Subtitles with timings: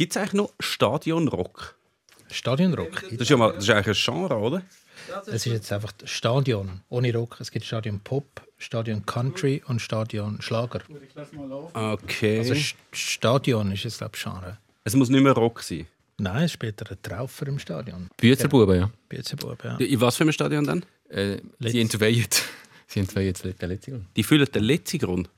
[0.00, 1.74] Gibt es eigentlich noch Stadionrock?
[2.30, 3.02] Stadionrock.
[3.02, 4.62] Das ist ja mal, das ist eigentlich ein Genre, oder?
[5.26, 7.36] Es ist jetzt einfach Stadion ohne Rock.
[7.38, 10.80] Es gibt Stadion Pop, Stadion Country und Stadion Schlager.
[11.74, 12.38] Okay.
[12.38, 14.56] Also St- Stadion ist jetzt glaube ich Genre.
[14.84, 15.86] es muss nicht mehr Rock sein.
[16.16, 18.08] Nein, es ist später ein Traufer im Stadion.
[18.16, 18.90] Büzerbuben, ja.
[19.06, 19.76] Büzenbub, ja.
[19.76, 20.82] In was für einem Stadion dann?
[21.10, 22.26] Äh, sie entweihen.
[22.86, 25.28] Sie entweihen den letzten Die füllen den letzten Grund.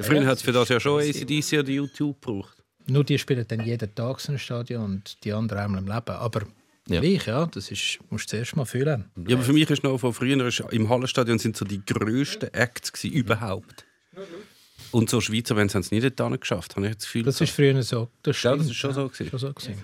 [0.00, 2.61] Früher Ja, hat es für das ja schon ACDC oder YouTube gebraucht.
[2.86, 6.10] Nur die spielen dann jeden Tag so ein Stadion und die anderen einmal im Leben.
[6.16, 6.42] Aber
[6.88, 7.00] Ja.
[7.00, 9.04] gleich, ja, das ist, musst du zuerst mal fühlen.
[9.28, 12.52] Ja, aber für mich ist noch von früher ist, im Hallenstadion sind so die grössten
[12.52, 13.84] Acts gewesen, überhaupt.
[14.90, 17.22] Und so Schweizer Bands haben es nie dort geschafft, habe ich das Gefühl.
[17.22, 18.08] Das ist früher so.
[18.22, 19.30] Das, Ja, das ist schon so gewesen.
[19.30, 19.74] Schon so gewesen.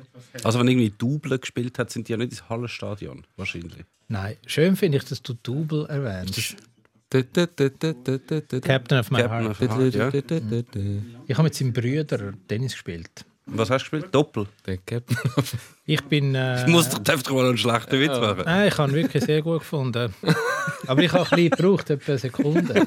[0.44, 3.84] also wenn irgendwie Double gespielt hat, sind die ja nicht ins Hallenstadion, wahrscheinlich.
[4.08, 6.56] Nein, schön finde ich, dass du Double erwähnst.
[7.10, 9.50] Captain of My Captain Heart.
[9.50, 10.10] of Heart, ja.
[11.26, 13.24] Ich habe mit seinem Bruder Tennis gespielt.
[13.46, 14.14] Was hast du gespielt?
[14.14, 14.46] Doppel.
[14.66, 15.16] Der Captain
[15.86, 16.34] Ich bin.
[16.34, 18.42] Äh, Du musst doch einfach mal einen schlechten Witz machen.
[18.44, 20.14] Nein, ich habe ihn wirklich sehr gut gefunden.
[20.86, 22.86] Aber ich habe ein bisschen gebraucht, etwa eine Sekunde.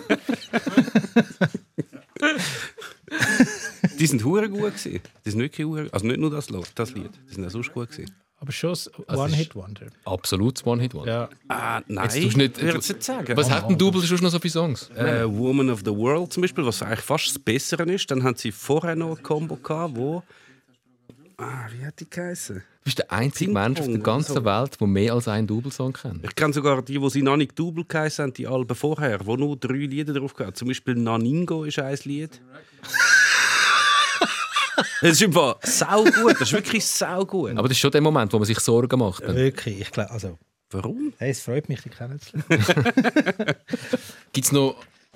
[3.99, 5.01] Die sind hure gut gewesen.
[5.25, 7.73] Die sind wirklich hure, also nicht nur das, Lo- das Lied, die sind auch sonst
[7.73, 8.13] gut gewesen.
[8.41, 8.75] Aber schon
[9.07, 9.85] ein One-Hit-Wonder.
[10.03, 11.07] Absolut One-Hit-One.
[11.07, 11.29] Ja.
[11.47, 12.05] Ah, nein.
[12.05, 13.37] Jetzt tust du nicht- würde ich jetzt sagen.
[13.37, 14.89] Was hat ein Double sonst noch so viele Songs?
[14.95, 18.09] äh, Woman of the World zum Beispiel, was eigentlich fast das Bessere ist.
[18.09, 20.23] Dann haben sie vorher noch ein Combo gehabt, wo.
[21.37, 22.55] Ah, wie hat die geheißen?
[22.57, 24.43] Du bist der einzige Mensch auf der ganzen so.
[24.45, 26.25] Welt, der mehr als einen Double-Song kennt.
[26.25, 29.35] Ich kenne sogar die, die sie noch nicht Double geheißen haben, die Alben vorher, wo
[29.35, 30.53] nur drei Lieder drauf gehen.
[30.55, 32.41] Zum Beispiel Naningo ist ein Lied.
[35.01, 36.33] Das ist einfach sau gut.
[36.33, 37.51] Das ist wirklich sau gut.
[37.51, 39.21] Aber das ist schon der Moment, wo man sich Sorgen macht.
[39.21, 40.37] Wirklich, ich glaube, also,
[40.71, 41.13] Warum?
[41.17, 42.45] hey, es freut mich, dich kennenzulernen.
[44.33, 44.75] Gibt es noch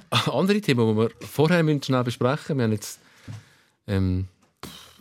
[0.09, 2.57] andere Themen, die wir vorher müssen schnell besprechen müssen?
[2.57, 2.99] Wir haben jetzt
[3.87, 4.27] ähm,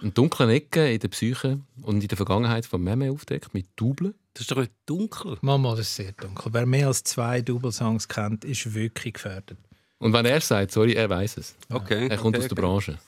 [0.01, 4.15] eine dunkle Ecke in der Psyche und in der Vergangenheit von Meme aufgedeckt mit Double.
[4.35, 5.39] Das ist doch dunkel.
[5.41, 6.53] Mama, das ist sehr dunkel.
[6.53, 9.59] Wer mehr als zwei Double-Songs kennt, ist wirklich gefährdet.
[9.99, 11.57] Und wenn er sagt, sorry, er weiß es.
[11.71, 12.09] Okay.
[12.09, 12.61] Er kommt okay, aus der okay.
[12.61, 12.99] Branche.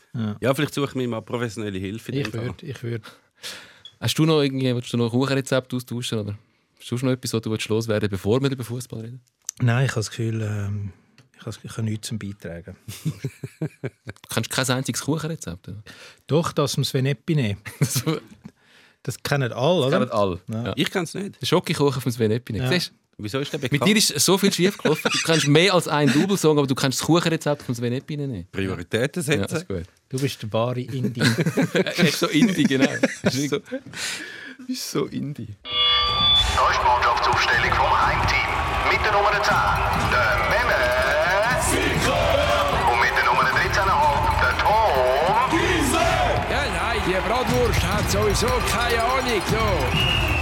[0.40, 2.12] Ja, vielleicht suche ich mir mal professionelle Hilfe.
[2.12, 3.04] Ich würde, ich würde.
[4.00, 6.18] Hast du noch irgendwie, willst du noch ein Kuchenrezept austauschen?
[6.20, 6.38] Oder
[6.78, 9.20] hast du noch etwas, was du willst loswerden bevor wir über Fußball reden?
[9.60, 10.92] Nein, ich habe das Gefühl, ähm,
[11.38, 12.76] ich habe, ich habe nichts zum Beitragen.
[13.60, 13.68] Du
[14.32, 15.68] kennst kein einziges Kuchenrezept.
[15.68, 15.82] oder?
[16.26, 17.56] Doch, das vom Sven Epine.
[17.80, 18.02] Das
[19.02, 19.98] Das kennen alle, oder?
[19.98, 20.40] kennen alle.
[20.48, 20.64] Ja.
[20.64, 20.72] Ja.
[20.76, 21.40] Ich kann es nicht.
[21.40, 22.58] Der Schokokuchen von Sven Epine.
[22.58, 22.68] Ja.
[22.68, 22.94] Siehst du?
[23.18, 23.88] Wieso ist der Mit bekannt?
[23.90, 25.10] dir ist so viel schief gelaufen.
[25.10, 28.52] Du kennst mehr als einen Double-Song, aber du kennst das Kuchenrezept von Sven Epine nicht.
[28.52, 29.56] Prioritäten Ja, setzen.
[29.56, 29.84] ist gut.
[30.10, 31.22] Du bist der wahre Indie.
[31.72, 32.84] Er ist so Indie, genau.
[32.90, 33.00] Er
[33.32, 35.48] ist so, er ist so Indie.
[35.64, 38.50] Da ist die Mannschaftsaufstellung vom Heimteam.
[38.92, 39.54] Mit der Nummer 10,
[40.12, 40.80] der Memme.
[42.92, 44.92] Und mit der Nummer 13,5, der Tom.
[46.50, 49.42] Ja, nein, die Bratwurst hat sowieso keine Ahnung.
[49.50, 50.35] So.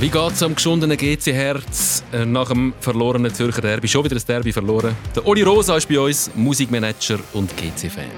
[0.00, 3.86] Wie geht es am geschundenen GC-Herz äh, nach dem verlorenen Zürcher Derby?
[3.86, 4.96] Schon wieder ein Derby verloren.
[5.14, 8.10] Der Oli Rosa ist bei uns, Musikmanager und GC-Fan.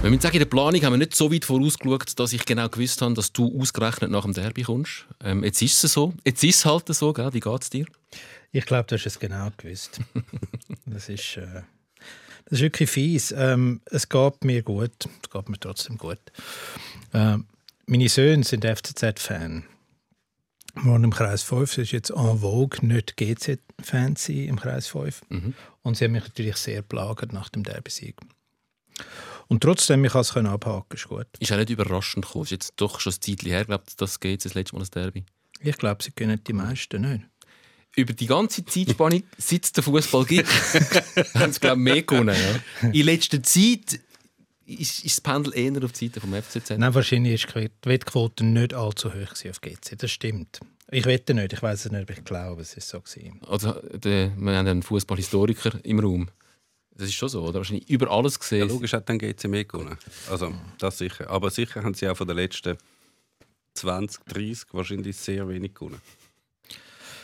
[0.00, 2.70] Wir müssen sagen, in der Planung haben wir nicht so weit vorausgeschaut, dass ich genau
[2.70, 5.04] gewusst habe, dass du ausgerechnet nach dem Derby kommst.
[5.22, 6.14] Ähm, jetzt ist es so.
[6.24, 7.34] Jetzt ist es halt so, gell?
[7.34, 7.84] Wie geht es dir?
[8.50, 10.00] Ich glaube, du hast es genau gewusst.
[10.86, 11.60] Das ist, äh,
[12.48, 13.32] das ist wirklich fies.
[13.36, 15.06] Ähm, es geht mir gut.
[15.22, 16.20] Es geht mir trotzdem gut.
[17.12, 17.46] Ähm,
[17.86, 19.64] meine Söhne sind FCZ-Fan.
[20.74, 21.72] Wohnen im Kreis 5.
[21.72, 25.22] Es ist jetzt en vogue, nicht GZ-Fan zu sein im Kreis 5.
[25.82, 28.16] Und sie haben mich natürlich sehr belagert nach dem Derby-Sieg.
[29.48, 31.26] Und trotzdem, ich konnte es abhaken, ist gut.
[31.38, 32.44] Ist auch nicht überraschend gekommen.
[32.44, 35.24] Ist jetzt doch schon ein Zeitchen her, glaube das geht das letzte Mal das Derby.
[35.60, 37.24] Ich glaube, sie können die meisten nicht.
[37.98, 40.48] Über die ganze Zeitspanne, seit es den Fußball gibt,
[41.34, 42.36] haben sie, glaube ich, mehr gewonnen.
[42.82, 42.88] Ja.
[42.92, 44.00] In letzter Zeit
[44.66, 46.78] ist, ist das Pendel eher auf die Seite vom FCZ.
[46.78, 49.98] Nein, wahrscheinlich ist die Wettquote nicht allzu hoch auf GC.
[49.98, 50.60] Das stimmt.
[50.90, 53.40] Ich wette nicht, ich weiß es nicht, aber ich glaube, es ist so gewesen.
[53.46, 56.28] Also, der, wir haben einen Fußballhistoriker im Raum.
[56.92, 57.54] Das ist schon so, oder?
[57.54, 58.68] Wahrscheinlich über alles Ja, gesehen.
[58.68, 59.96] logisch hat dann GC mehr gewonnen.
[60.30, 61.28] Also, das sicher.
[61.30, 62.76] Aber sicher haben sie auch von den letzten
[63.74, 66.00] 20, 30 wahrscheinlich sehr wenig gewonnen.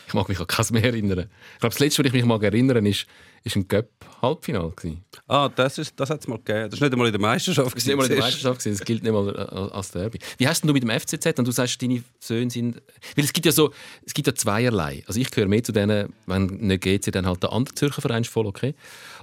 [0.07, 1.29] Ich mag mich an keins mehr erinnern.
[1.53, 3.05] Ich glaube, das letzte, was ich mich mag erinnern ist,
[3.43, 5.03] ist ein gewesen.
[5.27, 6.63] Ah, das, ist, das hat es mal gegeben.
[6.65, 7.75] Das ist nicht einmal in der Meisterschaft.
[7.75, 8.19] Das ist nicht mal in der.
[8.19, 10.19] Meisterschaft, das gilt nicht mal äh, als Derby.
[10.37, 12.81] Wie hast denn du mit dem FCZ, und du sagst, deine Söhne sind...
[13.15, 13.71] Weil es gibt ja so,
[14.03, 15.03] es gibt ja zweierlei.
[15.05, 18.23] Also ich gehöre mehr zu denen, wenn nicht GC, dann halt der andere Zürcher Verein
[18.23, 18.73] ist voll okay.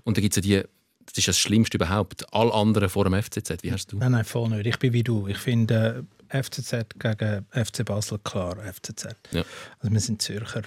[0.04, 0.68] Und dann gibt es ja die,
[1.06, 3.62] das ist das Schlimmste überhaupt, alle anderen vor dem FCZ.
[3.62, 3.98] Wie hast du?
[3.98, 4.66] Nein, nein, voll nicht.
[4.66, 5.26] Ich bin wie du.
[5.26, 9.08] Ich finde äh, FCZ gegen FC Basel klar FCZ.
[9.32, 9.44] Ja.
[9.80, 10.62] Also wir sind Zürcher.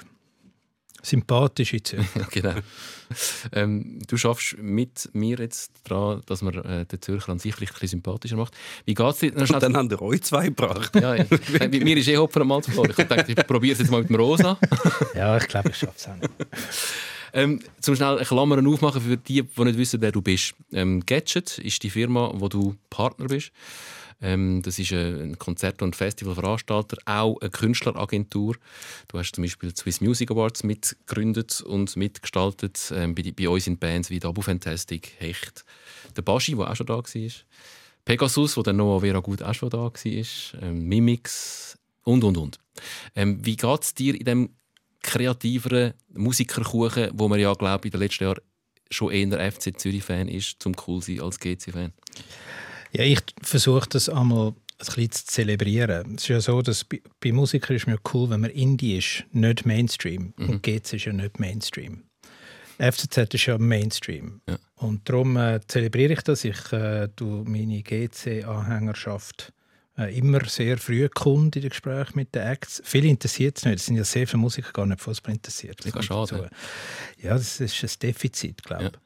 [1.02, 2.06] Sympathische Zürcher.
[2.16, 2.54] Ja, genau.
[3.52, 7.74] ähm, du schaffst mit mir jetzt daran, dass man äh, den Zürcher an sich vielleicht
[7.74, 8.56] ein bisschen sympathischer macht.
[8.86, 9.36] Wie geht es dir?
[9.36, 10.96] Und dann haben wir euch zwei gebracht.
[10.96, 11.16] ja,
[11.70, 12.94] mit mir ist eh Hopfen am Malz verloren.
[12.98, 14.58] Ich dachte, ich probiere es jetzt mal mit dem Rosa.
[15.16, 16.32] ja, ich glaube, ich schaffe es auch nicht.
[17.34, 20.56] Ähm, zum schnell Klammern aufmachen für die, die nicht wissen, wer du bist.
[20.72, 23.52] Ähm, Gadget ist die Firma, wo du Partner bist.
[24.22, 28.56] Ähm, das ist ein Konzert- und Festivalveranstalter, auch eine Künstleragentur.
[29.08, 32.94] Du hast zum Beispiel Swiss Music Awards mitgegründet und mitgestaltet.
[32.96, 35.66] Ähm, bei, bei, uns sind Bands wie Dabu Fantastic, Hecht,
[36.16, 37.04] der Baschi, der auch schon da war,
[38.06, 42.60] Pegasus, wo dann noch Vera Gut auch schon da war, ähm, Mimix und, und, und.
[43.16, 44.50] Ähm, wie geht es dir in dem
[45.02, 48.42] kreativeren Musikerkuchen, wo man ja, glaube ich, in den letzten Jahren
[48.90, 51.94] schon eher FC Zürich-Fan ist, zum cool sein als GC-Fan?
[52.96, 56.16] Ja, ich versuche das einmal ein bisschen zu zelebrieren.
[56.16, 59.26] Es ist ja so, dass bei, bei Musikern ist mir cool, wenn man Indie ist,
[59.32, 60.34] nicht Mainstream.
[60.38, 60.50] Mhm.
[60.50, 62.04] Und GC ist ja nicht Mainstream.
[62.78, 64.42] FCZ ist ja Mainstream.
[64.48, 64.58] Ja.
[64.76, 66.44] Und darum äh, zelebriere ich das.
[66.44, 69.54] Ich äh, meine GC-Anhängerschaft
[69.98, 72.82] äh, immer sehr früh kund in den Gesprächen mit den Acts.
[72.86, 73.76] Viele interessiert es nicht.
[73.76, 75.80] Es sind ja sehr viele Musiker gar nicht Fußball interessiert.
[75.80, 76.50] Das ist schade.
[77.22, 78.92] Ja, das ist ein Defizit, glaube ich.
[78.92, 79.00] Ja.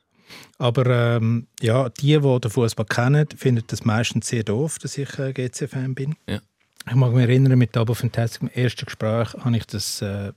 [0.58, 5.18] Aber ähm, ja, die, die den Fußball kennen, finden das meistens sehr doof, dass ich
[5.20, 6.16] äh, GC-Fan bin.
[6.28, 6.40] Ja.
[6.88, 10.32] Ich mag mich erinnern, mit Abo Fantastic im ersten Gespräch habe ich das äh,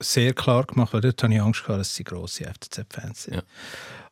[0.00, 3.34] sehr klar gemacht, weil dort hatte ich Angst gehabt, dass sie grosse FCZ-Fans sind.
[3.34, 3.42] Ja.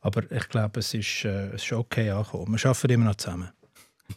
[0.01, 2.59] Aber ich glaube, es ist, äh, es ist okay angekommen.
[2.59, 3.51] Wir arbeiten immer noch zusammen.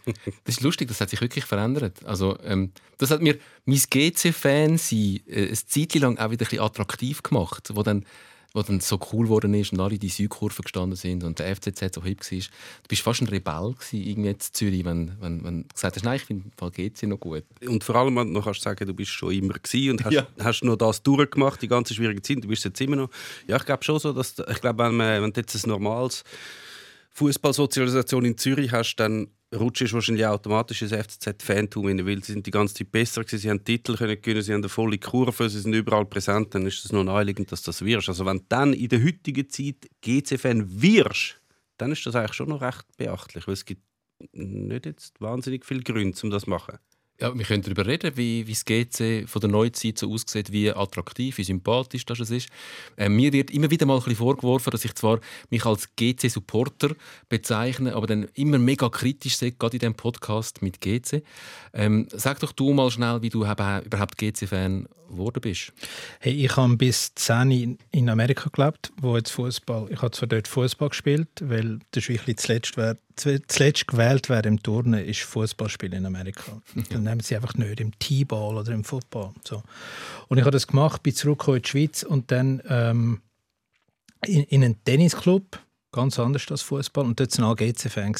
[0.43, 2.03] Das ist lustig, das hat sich wirklich verändert.
[2.05, 6.59] Also, ähm, das hat mir mein GC-Fan-Sein äh, eine Zeit lang auch wieder ein bisschen
[6.59, 8.05] attraktiv gemacht, wo dann
[8.55, 11.53] wo dann so cool geworden ist und alle in die Südkurve gestanden sind und der
[11.53, 12.39] FCZ so hip war.
[12.39, 16.03] Du bist fast ein Rebell gewesen, irgendwie in Zürich, wenn, wenn, wenn du gesagt hast,
[16.03, 16.71] nein, ich finde Fall
[17.03, 17.43] noch gut.
[17.67, 20.25] Und vor allem, du kannst sagen, du bist schon immer gewesen und hast, ja.
[20.39, 23.09] hast nur das durchgemacht, die ganze schwierige Zeit, du bist jetzt immer noch.
[23.45, 26.23] Ja, ich glaube schon so, dass, ich glaube, wenn, man, wenn du jetzt ein normales
[27.11, 32.51] Fußballsozialisation in Zürich hast, dann rutscht wahrscheinlich automatisch ins FCZ-Fantum rein, weil sie sind die
[32.51, 35.59] ganze Zeit besser gewesen, sie haben Titel können gewinnen, sie haben eine volle Kurve, sie.
[35.59, 38.09] Sind überall präsent, dann ist es noch naheliegend, dass das wirst.
[38.09, 41.39] Also wenn dann in der heutigen Zeit GC-Fan wirst,
[41.77, 43.81] dann ist das eigentlich schon noch recht beachtlich, weil es gibt
[44.31, 46.77] nicht jetzt wahnsinnig viele Gründe, um das zu machen.
[47.21, 50.69] Ja, wir können darüber reden, wie, wie das GC von der Neuzeit so aussieht, wie
[50.69, 52.49] attraktiv, wie sympathisch das ist.
[52.97, 56.93] Äh, mir wird immer wieder mal ein bisschen vorgeworfen, dass ich zwar mich als GC-Supporter
[57.29, 61.23] bezeichne, aber dann immer mega kritisch sehe, gerade in diesem Podcast mit GC.
[61.73, 65.71] Ähm, sag doch du mal schnell, wie du überhaupt GC-Fan geworden bist.
[66.19, 69.87] Hey, ich habe bis 10 in Amerika gelebt, wo jetzt Fußball.
[69.89, 74.61] Ich habe zwar dort Fußball gespielt, weil der Schweichli zuletzt, wär, zuletzt gewählt wäre im
[74.61, 76.61] Turnen, ist Fußballspiel in Amerika.
[76.89, 79.31] Dann nehmen sie einfach nicht im T-Ball oder im Football.
[79.43, 79.63] So.
[80.27, 83.21] Und ich habe das gemacht, bin zurückgekommen in die Schweiz und dann ähm,
[84.25, 85.59] in, in einen Tennisclub,
[85.91, 88.15] ganz anders als Fußball, und dort war ich GC-Fan.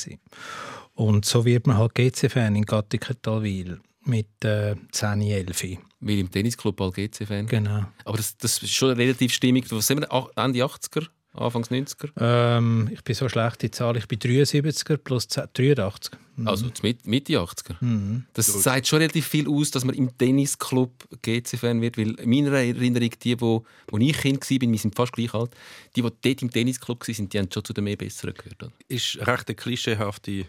[0.94, 5.80] Und so wird man halt GC-Fan in Gattiken-Talwil mit äh, 10, 11.
[6.00, 7.48] Weil im Tennisclub all GC-Fan.
[7.48, 7.86] Genau.
[8.06, 9.70] Aber das, das ist schon relativ stimmig.
[9.72, 11.08] Was sind wir, Ende 80er?
[11.36, 12.10] Anfangs 90er?
[12.20, 13.98] Ähm, ich bin so schlecht in Zahl.
[13.98, 16.14] Ich bin 73er plus 10, 83.
[16.38, 16.48] Mhm.
[16.48, 16.66] Also
[17.04, 17.76] Mitte 80er.
[17.80, 18.26] Mhm.
[18.34, 18.62] Das Gut.
[18.62, 20.92] sagt schon relativ viel aus, dass man im Tennisclub
[21.22, 21.98] GC-Fan wird.
[21.98, 25.52] Weil in meiner Erinnerung, die, wo, wo ich Kind war, wir sind fast gleich alt,
[25.96, 28.72] die, die dort im Tennisclub waren, die haben schon zu den mehr Besseren gehört.
[28.88, 30.46] Ist recht eine klischeehafte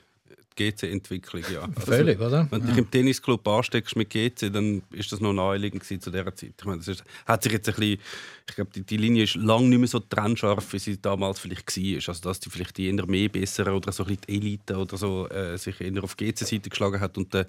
[0.56, 1.68] GC-Entwicklung, ja.
[1.76, 2.46] Also, Völlig, oder?
[2.50, 6.34] Wenn du dich im Tennisclub ansteckst mit GC, dann ist das noch naheliegend zu dieser
[6.34, 6.54] Zeit.
[6.58, 8.00] Ich meine, das ist, hat sich jetzt ein bisschen,
[8.48, 11.76] ich glaube, die, die, Linie ist lange nicht mehr so trennscharf, wie sie damals vielleicht
[11.76, 12.08] war.
[12.08, 15.28] Also, dass die vielleicht die eher mehr bessere oder so ein die Elite oder so
[15.28, 17.46] äh, sich eher auf GC-Seite geschlagen hat und der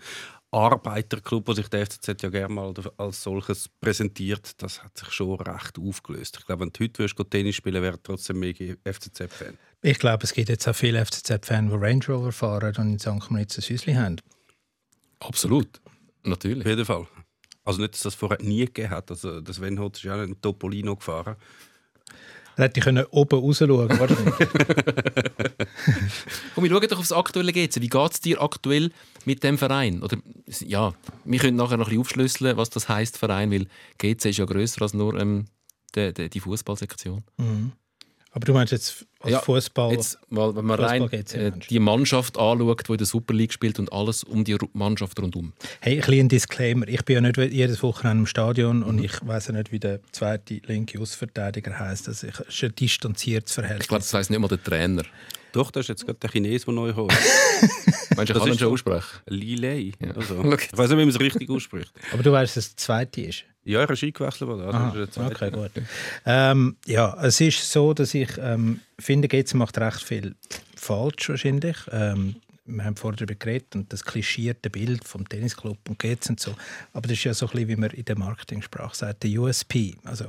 [0.52, 5.40] Arbeiterclub, der sich der FCZ ja gerne mal als solches präsentiert, das hat sich schon
[5.42, 6.38] recht aufgelöst.
[6.40, 9.58] Ich glaube, wenn du heute Tennis spielen wäre trotzdem mehr FCZ-Fan.
[9.82, 13.30] Ich glaube, es gibt jetzt auch viele FCZ-Fans, die Range Rover fahren und in St.
[13.30, 14.16] Moritz ein Häuschen haben.
[15.20, 15.82] Absolut.
[16.24, 16.66] Natürlich.
[16.66, 17.08] Auf jeden Fall.
[17.64, 19.12] Also nicht, dass das vorher nie gegeben hat.
[19.12, 21.36] Also, das Venhot ist ja ein Topolino gefahren.
[22.56, 24.50] Er hätte können oben raus schauen wahrscheinlich.
[26.56, 27.82] Und wir schauen doch aufs aktuelle GC.
[27.82, 28.92] Wie geht es dir aktuell
[29.26, 30.02] mit dem Verein?
[30.02, 30.18] Oder,
[30.62, 30.94] ja,
[31.24, 33.68] wir können nachher noch ein bisschen aufschlüsseln, was das heisst, Verein, weil
[34.00, 35.46] GC ist ja grösser als nur ähm,
[35.94, 37.24] die, die, die Fußballsektion.
[37.38, 37.74] Mhm.
[38.32, 39.94] Aber du meinst jetzt als ja, Fußball?
[39.94, 43.80] Jetzt, weil, wenn man rein äh, die Mannschaft anschaut, die in der Super League spielt
[43.80, 45.54] und alles um die Mannschaft rundum.
[45.82, 46.88] Hey, ein kleiner Disclaimer.
[46.88, 50.02] Ich bin ja nicht jedes Wochenende im Stadion und ich weiß ja nicht, wie der
[50.12, 52.08] zweite linke Außenverteidiger heißt.
[52.08, 53.86] Das ist ein distanziertes Verhältnis.
[53.86, 55.04] Ich glaube, das weiß nicht mal der Trainer.
[55.58, 57.12] Doch, das ist jetzt gerade der Chines, der neu kommt.
[58.16, 59.20] Meinst du, ich kann ihn schon aussprechen?
[59.26, 59.92] Lilei.
[60.00, 60.12] Ja.
[60.12, 61.92] Also, ich weiß nicht, wie man es richtig ausspricht.
[62.14, 63.44] Aber du weißt, dass es das zweite ist.
[63.64, 64.62] Ja, er ist eingewechselt worden.
[64.62, 65.36] Also Aha, ist der Zweite.
[65.36, 65.84] okay, gut.
[66.28, 70.36] Ähm, ja, es ist so, dass ich ähm, finde, GC macht recht viel
[70.76, 71.78] falsch wahrscheinlich.
[71.92, 72.36] Ähm,
[72.66, 76.56] wir haben vorher darüber geredet und das klischierte Bild vom Tennisclub und GC und so.
[76.94, 79.96] Aber das ist ja so ein bisschen, wie man in der Marketingsprache sagt, der USP.
[80.04, 80.26] Also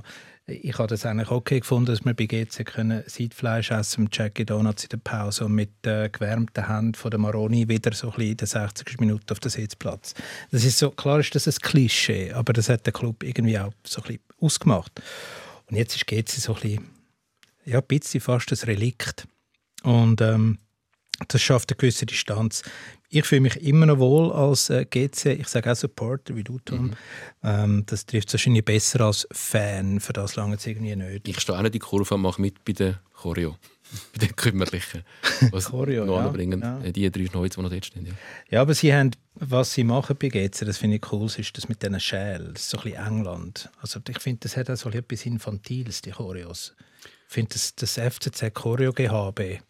[0.49, 4.47] ich habe das eigentlich okay gefunden, dass wir bei GC können Seidfleisch essen mit Jackie
[4.47, 8.21] Donuts in der Pause und mit äh, gewärmten Händen von der Maroni wieder so ein
[8.23, 8.99] in der 60.
[8.99, 10.14] Minute auf den Sitzplatz.
[10.50, 13.73] Das ist so, klar ist das ein Klischee, aber das hat der Club irgendwie auch
[13.85, 15.02] so ein ausgemacht.
[15.67, 16.88] Und jetzt ist GC so ein bisschen,
[17.67, 19.28] ja, ein bisschen fast ein Relikt.
[19.83, 20.59] Und ähm,
[21.26, 22.62] das schafft eine gewisse Distanz.
[23.10, 25.26] Ich fühle mich immer noch wohl als äh, GC.
[25.40, 26.92] Ich sage auch Supporter, wie du, Tom.
[27.42, 29.98] Ähm, das trifft es wahrscheinlich besser als Fan.
[29.98, 31.26] Für das lange es irgendwie nicht.
[31.26, 33.56] Ich stehe auch nicht in die Kurve und mache mit bei der Choreo.
[34.12, 35.02] bei den Kümmerlichen.
[35.50, 36.60] Was Choreo, noch ja, anbringen.
[36.60, 36.80] ja.
[36.82, 38.04] Äh, Die drei Schnäuze, die noch dort stehen.
[38.06, 38.12] Ja.
[38.50, 41.68] Ja, aber sie haben, was sie machen bei GC, das finde ich cool, ist das
[41.70, 42.52] mit diesen Schälen.
[42.52, 43.70] Das ist so ein bisschen England.
[43.80, 46.75] Also ich finde, das hat auch so etwas Infantiles, die Choreos.
[47.28, 49.60] Ich finde, das, das FCZ Choreo GHB,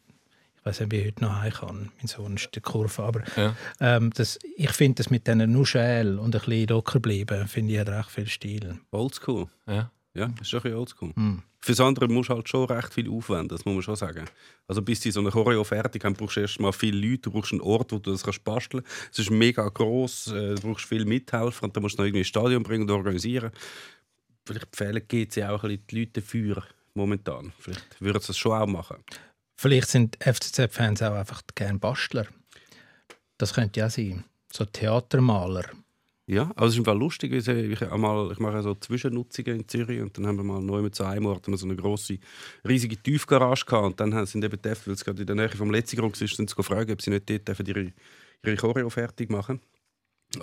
[0.69, 1.93] weiß nicht, wie ich heute noch heim kann.
[1.99, 3.03] Mein Sohn ist der Kurve.
[3.03, 3.55] Aber Ja.
[3.81, 7.73] ähm, das, ich finde das mit diesen nur Schälen und ein bisschen locker bleiben, finde
[7.73, 8.79] ich hat recht viel Stil.
[8.91, 9.47] Oldschool.
[9.67, 9.91] Ja.
[10.15, 11.13] Ja, ist schon ein bisschen oldschool.
[11.15, 11.43] Hm.
[11.61, 14.25] Fürs andere musst du halt schon recht viel aufwenden, das muss man schon sagen.
[14.67, 17.31] Also bis die so eine Choreo fertig haben, brauchst du erst mal viele Leute, du
[17.33, 19.09] brauchst einen Ort, wo du das kannst basteln kannst.
[19.13, 22.21] Es ist mega gross, äh, du brauchst viele Mithelfer und dann musst du noch irgendwie
[22.21, 23.51] ins Stadion bringen und organisieren.
[24.45, 26.63] Vielleicht empfehlen GC auch ein bisschen die Leute dafür
[26.95, 27.53] momentan.
[27.59, 28.97] Vielleicht würden sie das schon auch machen.
[29.61, 32.29] Vielleicht sind FCZ-Fans auch einfach gerne Bastler.
[33.39, 34.23] Das könnte ja sein.
[34.53, 35.65] So Theatermaler.
[36.27, 40.01] Ja, aber es ist im lustig, wie ich, einmal, ich mache so Zwischennutzungen in Zürich
[40.01, 42.19] und dann haben wir mal neu so einem Ort so eine grosse,
[42.69, 45.73] riesige Tiefgarage gehabt und dann sind eben die weil es gerade in der Nähe vom
[45.73, 47.93] Letzigrund war, sind sie gefragt, ob sie nicht dort ihre,
[48.45, 49.61] ihre Choreo fertig machen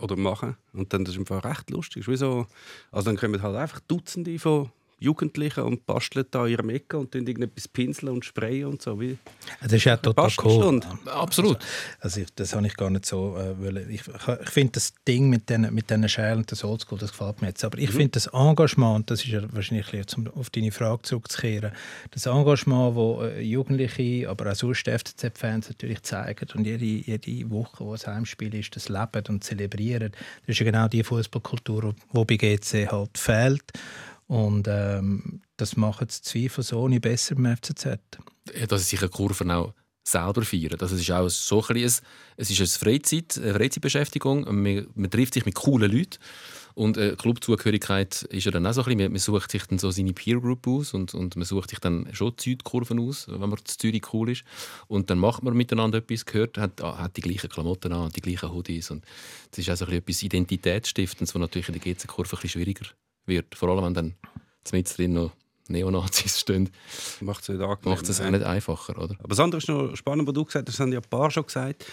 [0.01, 2.01] oder machen und dann das ist im recht lustig.
[2.01, 2.47] Ist wie so,
[2.91, 4.71] also dann kommen halt einfach Dutzende von
[5.05, 8.99] Jugendlichen und basteln da ihre Ecke und tun irgendetwas pinseln und sprayen und so.
[8.99, 9.17] Wie
[9.61, 10.81] Das ist ja total cool.
[11.05, 11.59] Absolut.
[11.99, 13.89] Also ich, das habe ich gar nicht so äh, wollen.
[13.89, 17.41] Ich, ich finde das Ding mit diesen mit den Schälen und das Oldschool, das gefällt
[17.41, 17.63] mir jetzt.
[17.63, 20.71] Aber ich finde das Engagement, und das ist ja wahrscheinlich ein bisschen, um auf deine
[20.71, 21.71] Frage zurückzukehren,
[22.11, 27.85] das Engagement, wo äh, Jugendliche, aber auch sonst FCZ-Fans natürlich zeigen und jede, jede Woche,
[27.85, 32.25] wo ein Heimspiel ist, das leben und zelebrieren, das ist ja genau die Fußballkultur, die
[32.25, 33.63] bei GC halt fehlt.
[34.27, 37.99] Und ähm, das macht es zweifelsohne besser beim FCZ.
[38.67, 39.73] Dass sich eine Kurve auch
[40.07, 40.77] selber feiern.
[40.77, 42.05] Das ist auch so ein bisschen,
[42.37, 44.45] es ist eine, Freizeit, eine Freizeitbeschäftigung.
[44.45, 46.17] Man, man trifft sich mit coolen Leuten.
[46.75, 49.79] Und äh, Clubzugehörigkeit ist ja dann auch so ein bisschen, man, man sucht sich dann
[49.79, 53.27] so seine Peer Group aus und, und man sucht sich dann schon die Südkurven aus,
[53.29, 54.43] wenn man zu Zürich cool ist.
[54.87, 58.51] Und dann macht man miteinander etwas, gehört, hat, hat die gleichen Klamotten an, die gleichen
[58.51, 58.91] Hoodies.
[58.91, 59.05] Und
[59.51, 62.61] das ist auch so ein bisschen etwas Identitätsstiftendes, was natürlich in der GC-Kurve ein bisschen
[62.61, 62.85] schwieriger
[63.25, 63.55] wird.
[63.55, 64.15] Vor allem, wenn dann
[64.71, 65.31] mit drin noch
[65.67, 66.69] Neonazis stehen,
[67.21, 67.95] macht es nicht angenehm.
[67.95, 69.15] macht es auch nicht einfacher, oder?
[69.19, 71.31] Aber das andere ist noch spannend, was du gesagt hast, das haben ja ein paar
[71.31, 71.85] schon gesagt,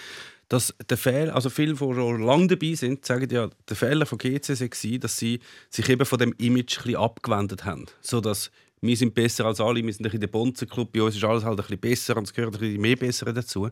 [0.49, 4.19] dass der Fehler, also viele, die schon lange dabei sind, sagen ja, der Fehler von
[4.19, 7.87] GC war, dass sie sich eben von dem Image ein bisschen abgewendet haben.
[8.03, 8.51] So dass
[8.83, 11.45] wir sind besser als alle, wir sind ein bisschen der Bonzenclub, bei uns ist alles
[11.45, 13.71] halt ein bisschen besser und es gehört ein bisschen mehr Bessere dazu.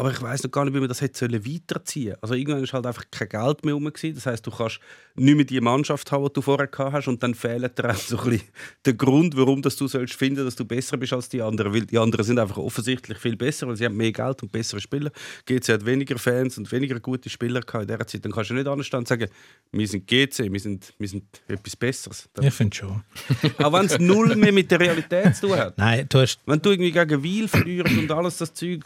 [0.00, 2.22] Aber ich weiß noch gar nicht, wie man das hätte weiterziehen sollen.
[2.22, 3.92] Also irgendwann war halt einfach kein Geld mehr rum.
[3.92, 4.80] Das heißt, du kannst
[5.14, 7.94] nicht mehr die Mannschaft haben, die du vorher gehabt hast und dann fehlt dir auch
[7.94, 8.48] so ein bisschen
[8.86, 11.74] der Grund, warum dass du sollst finden, dass du besser bist als die anderen.
[11.74, 14.80] Weil die anderen sind einfach offensichtlich viel besser, weil sie haben mehr Geld und bessere
[14.80, 15.10] Spieler.
[15.44, 18.24] GC hat weniger Fans und weniger gute Spieler gehabt in dieser Zeit.
[18.24, 19.28] Dann kannst du nicht anstehen und sagen,
[19.70, 22.26] wir sind GC, wir sind, wir sind etwas Besseres.
[22.32, 23.02] Das, Ich finde schon.
[23.58, 25.76] auch wenn es null mehr mit der Realität zu tun hat.
[25.76, 28.82] Nein, du hast Wenn du irgendwie gegen Wiel verlierst und alles das Zeug...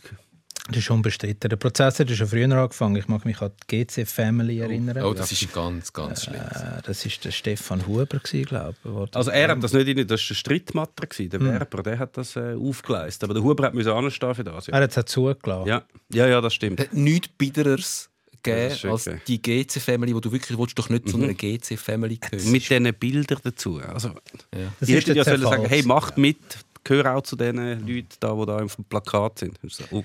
[0.68, 1.50] Das ist unbestritten.
[1.50, 2.97] Der Prozess hat schon früher angefangen.
[2.97, 5.04] Ich mag mich an die GC-Family erinnern.
[5.04, 6.40] Oh, das ist ganz, ganz schlimm.
[6.40, 9.14] Äh, das war der Stefan Huber, glaube ich.
[9.14, 11.47] Also er hat das nicht rein, das war der Strittmatter, der Hm.
[11.47, 13.25] Werber, der hat das äh, aufgeleistet.
[13.25, 14.68] Aber der Huber hat müssen anstehen für das.
[14.68, 14.75] Ja.
[14.75, 15.68] Er hat es auch zugelassen.
[15.68, 16.80] ja, ja, ja, das stimmt.
[16.80, 18.09] Es hat nichts Bitteres
[18.42, 19.21] gegeben als okay.
[19.26, 22.50] die GC-Family, wo du wirklich willst, doch nicht zu einer GC-Family gehören.
[22.50, 23.80] Mit diesen Bildern dazu.
[23.80, 24.09] Also,
[24.54, 24.73] Ja.
[24.80, 26.37] Das ich ist hätte ja sollen sagen, hey, macht mit,
[26.84, 29.58] gehör auch zu den Leuten, da, die da auf dem Plakat sind.
[29.62, 30.04] Ich so, oh,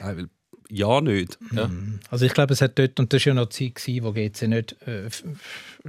[0.00, 0.28] nein, weil-
[0.70, 1.38] ja, nicht.
[1.52, 1.70] Ja.
[2.10, 4.12] Also ich glaube, es hat dort, und das war ja noch die Zeit, gewesen, wo
[4.12, 5.08] GC nicht äh,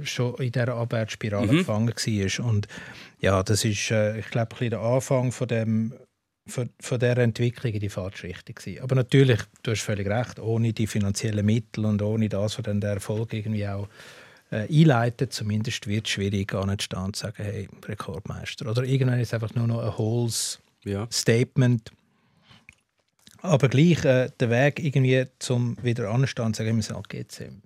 [0.02, 2.46] schon in dieser Abwärtsspirale gefangen war.
[2.46, 2.66] Und
[3.20, 5.92] ja, das ist, äh, ich glaube, ein bisschen der Anfang von dem
[6.46, 8.82] von, von dieser Entwicklung in die falsche Richtung gewesen.
[8.82, 12.80] Aber natürlich, du hast völlig recht, ohne die finanziellen Mittel und ohne das, was dann
[12.80, 13.88] der Erfolg irgendwie auch
[14.50, 18.68] äh, einleitet, zumindest wird es schwierig, an den Stand zu sagen, hey, Rekordmeister.
[18.70, 21.06] Oder irgendwann ist es einfach nur noch ein hohles Ja.
[21.10, 21.90] Statement.
[23.42, 27.62] Aber gleich äh, der Weg irgendwie zum wieder anstehen, sagen wir geht's ihm.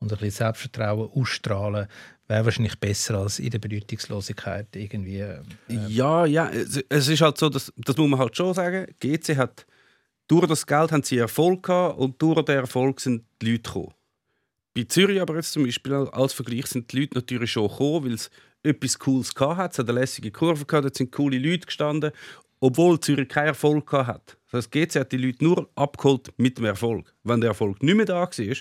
[0.00, 1.88] Und ein bisschen Selbstvertrauen ausstrahlen,
[2.28, 5.20] wäre wahrscheinlich besser als in der Bedeutungslosigkeit irgendwie.
[5.20, 5.40] Äh,
[5.88, 8.86] Ja, ja, es, es ist halt so, dass, das muss man halt schon sagen.
[9.00, 9.66] GC hat
[10.28, 13.94] durch das Geld haben sie Erfolg gehabt und durch den Erfolg sind die Leute gekommen.
[14.78, 18.12] Bei Zürich aber jetzt zum Beispiel als Vergleich sind die Leute natürlich schon gekommen, weil
[18.12, 18.30] es
[18.62, 19.72] etwas Cooles gehabt hat.
[19.72, 22.12] Es hat eine lässige Kurve gehabt, dort sind coole Leute gestanden,
[22.60, 24.38] obwohl Zürich keinen Erfolg gehabt hat.
[24.52, 27.12] Das heißt, GC hat die Leute nur abgeholt mit dem Erfolg.
[27.24, 28.56] Wenn der Erfolg nicht mehr da war,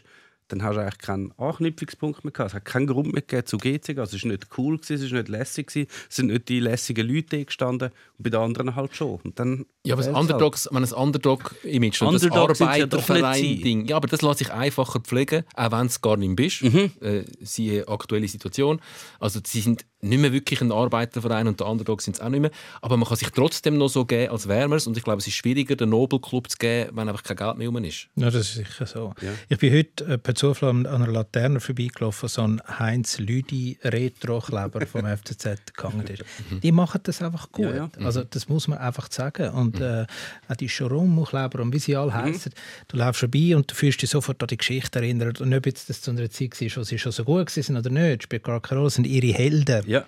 [0.47, 2.51] dann hast du eigentlich keinen Anknüpfungspunkt mehr gehabt.
[2.51, 3.97] Es hat keinen Grund mehr gegeben zu GC.
[3.97, 6.59] Also es war nicht cool, gewesen, es war nicht lässig, gewesen, es sind nicht die
[6.59, 9.19] lässigen Leute gestanden und bei den anderen halt schon.
[9.23, 13.85] Und dann Ja, aber das fehlt's Underdogs, ein Underdog-Image und das Underdog ja nicht Arbeiterverein-Ding,
[13.85, 16.63] ja, aber das lässt sich einfacher pflegen, auch wenn es gar nicht bist.
[16.63, 16.91] Mhm.
[17.01, 18.79] Äh, siehe aktuelle Situation.
[19.19, 22.41] Also sie sind nicht mehr wirklich ein Arbeiterverein und der Underdog sind es auch nicht
[22.41, 22.51] mehr.
[22.81, 24.85] Aber man kann sich trotzdem noch so geben, als wäre man es.
[24.85, 27.67] Und ich glaube, es ist schwieriger, den Nobelclub zu geben, wenn einfach kein Geld mehr
[27.67, 28.07] rum ist.
[28.15, 29.13] Ja, das ist sicher so.
[29.49, 34.85] Ich bin heute äh, per Zufall an einer Laterne vorbeigelaufen, so ein Heinz Lüdi Retro-Kleber
[34.85, 36.23] vom FCZ gegangen ist.
[36.61, 37.65] Die machen das einfach gut.
[37.65, 37.89] Ja, ja.
[38.03, 39.49] Also das muss man einfach sagen.
[39.49, 40.05] Und äh,
[40.47, 42.53] auch die Choron-Kleber und wie sie alle heißen,
[42.87, 45.41] du läufst vorbei und du fühlst dich sofort an die Geschichte erinnert.
[45.41, 47.89] Und ob jetzt das zu einer Zeit war, wo sie schon so gut waren oder
[47.89, 49.86] nicht, spielt gar keine Rolle, das sind ihre Helden.
[49.87, 50.05] Ja,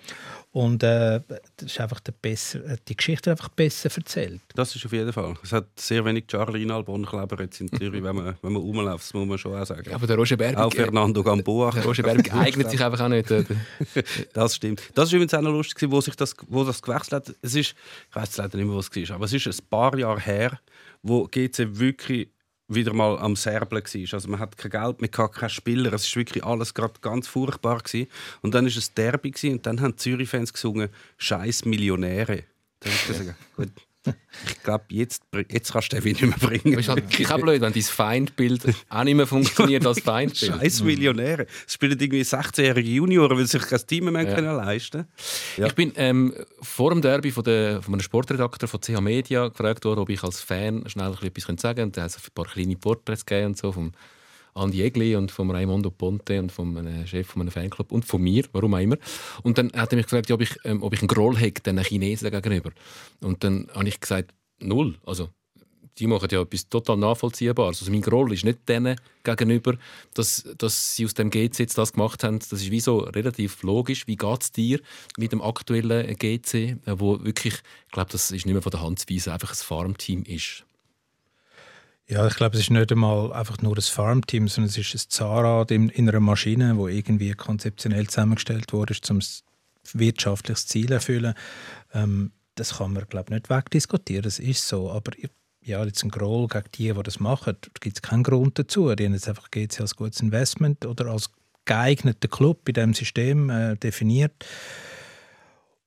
[0.52, 1.20] Und äh,
[1.56, 4.40] das ist einfach der besser, äh, die Geschichte einfach besser erzählt.
[4.54, 5.34] das ist auf jeden Fall.
[5.44, 9.14] Es hat sehr wenig Charlie Inalbon-Kleber jetzt in Zürich, wenn man, wenn man rumläuft, das
[9.14, 9.94] muss man schon auch sagen.
[9.94, 11.70] Aber der Roger Berg, auch Fernando Gamboa.
[11.70, 13.28] der Roger Berg eignet sich einfach auch nicht.
[14.32, 14.82] Das stimmt.
[14.94, 17.36] Das ist übrigens auch noch lustig, wo sich das, wo das gewechselt hat.
[17.42, 17.74] Es ist,
[18.10, 20.60] ich weiß leider nicht mehr, was es war, aber es ist ein paar Jahre her,
[21.02, 22.28] wo GC wirklich
[22.70, 24.14] wieder mal am Serblen war.
[24.14, 25.92] Also man hat kein Geld mehr, gehabt, keine Spieler.
[25.92, 27.78] Es war wirklich alles gerade ganz furchtbar.
[27.78, 28.08] Gewesen.
[28.42, 32.44] Und dann war es Derby gewesen, und dann haben Zürich-Fans gesungen «Scheiß Millionäre».
[32.80, 33.68] Dann hab ich gesagt, gut,
[34.06, 36.78] ich glaube, jetzt, jetzt kannst du den nicht mehr bringen.
[36.78, 40.54] ist halt kein blöd, wenn dein Feindbild auch nicht mehr funktioniert als Feindbild.
[40.60, 41.46] Scheiß Millionäre.
[41.66, 44.34] Es spielen irgendwie 16-jährige Junioren, weil sie sich kein Team mehr Ja.
[44.34, 45.06] können leisten
[45.56, 45.66] Ja.
[45.66, 49.84] Ich bin ähm, vor dem Derby von, der, von einem Sportredakteur von CH Media gefragt
[49.84, 51.82] worden, ob ich als Fan schnell etwas sagen könnte.
[51.82, 53.92] Und da hat es ein paar kleine Porträts gegeben und so vom
[54.54, 58.44] Andi Egli und vom Raimondo Ponte und vom Chef von einem Fanclub und von mir,
[58.52, 58.96] warum auch immer.
[59.42, 61.78] Und dann hat er mich gefragt, ob, ich, ähm, ob ich einen Groll hätte, den
[61.82, 62.70] Chinesen gegenüber.
[63.20, 64.96] Und dann habe ich gesagt, null.
[65.04, 65.28] Also,
[65.98, 67.80] die machen ja etwas total Nachvollziehbares.
[67.80, 69.76] Also mein Groll ist nicht denen gegenüber,
[70.14, 72.38] dass, dass sie aus dem GC jetzt das gemacht haben.
[72.38, 74.06] Das ist wie so relativ logisch.
[74.06, 74.80] Wie geht es dir
[75.18, 79.00] mit dem aktuellen GC, wo wirklich, ich glaube, das ist nicht mehr von der Hand
[79.00, 80.64] zu weisen, einfach ein Farmteam ist.
[82.10, 85.10] Ja, ich glaube, es ist nicht einmal einfach nur ein Farmteam, sondern es ist ein
[85.10, 89.20] Zahnrad in, in einer Maschine, wo irgendwie konzeptionell zusammengestellt wurde, um
[89.92, 91.34] wirtschaftliches Ziel zu erfüllen.
[91.94, 94.24] Ähm, das kann man, glaube ich, nicht wegdiskutieren.
[94.24, 94.90] Das ist so.
[94.90, 95.12] Aber
[95.60, 98.92] ja, jetzt ein Groll gegen die, die das machen, da gibt es keinen Grund dazu.
[98.92, 101.30] Die haben jetzt einfach GC als gutes Investment oder als
[101.64, 104.44] geeigneter Club in diesem System äh, definiert.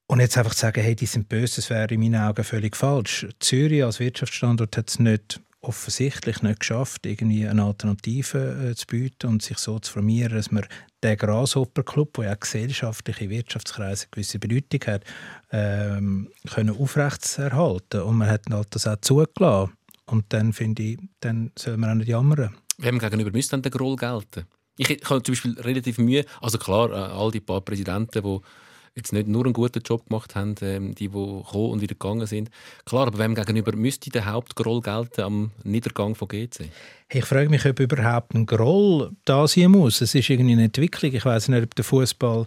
[0.07, 2.77] Und jetzt einfach zu sagen, hey, die sind böse, das wäre in meinen Augen völlig
[2.77, 3.27] falsch.
[3.41, 9.27] Zürich als Wirtschaftsstandort hat es nicht offensichtlich nicht geschafft, irgendwie eine Alternative äh, zu bieten
[9.27, 10.65] und sich so zu formieren, dass man
[11.03, 15.03] den Grasshopper-Club, der ja gesellschaftlich in Wirtschaftskreisen gewisse Bedeutung hat,
[15.51, 18.01] ähm, können aufrechterhalten.
[18.01, 19.73] Und man hat halt das auch zugelassen.
[20.05, 22.55] Und dann finde ich, dann soll man auch nicht jammern.
[22.77, 24.45] Wem gegenüber müsste dann der Groll gelten?
[24.77, 28.39] Ich ich habe zum Beispiel relativ Mühe, also klar, äh, all die paar Präsidenten, die
[28.95, 32.27] jetzt nicht nur einen guten Job gemacht haben, ähm, die, die gekommen und wieder gegangen
[32.27, 32.49] sind.
[32.85, 36.69] Klar, aber wem gegenüber müsste der Hauptgroll gelten am Niedergang von GC?
[37.09, 40.01] Ich frage mich, ob überhaupt ein Groll da sein muss.
[40.01, 41.13] Es ist irgendwie eine Entwicklung.
[41.13, 42.45] Ich weiß nicht, ob der Fußball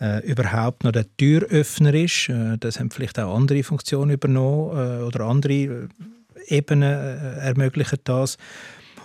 [0.00, 2.28] äh, überhaupt noch der Türöffner ist.
[2.28, 5.88] Äh, das haben vielleicht auch andere Funktionen übernommen äh, oder andere äh,
[6.48, 8.36] Ebenen äh, ermöglichen das.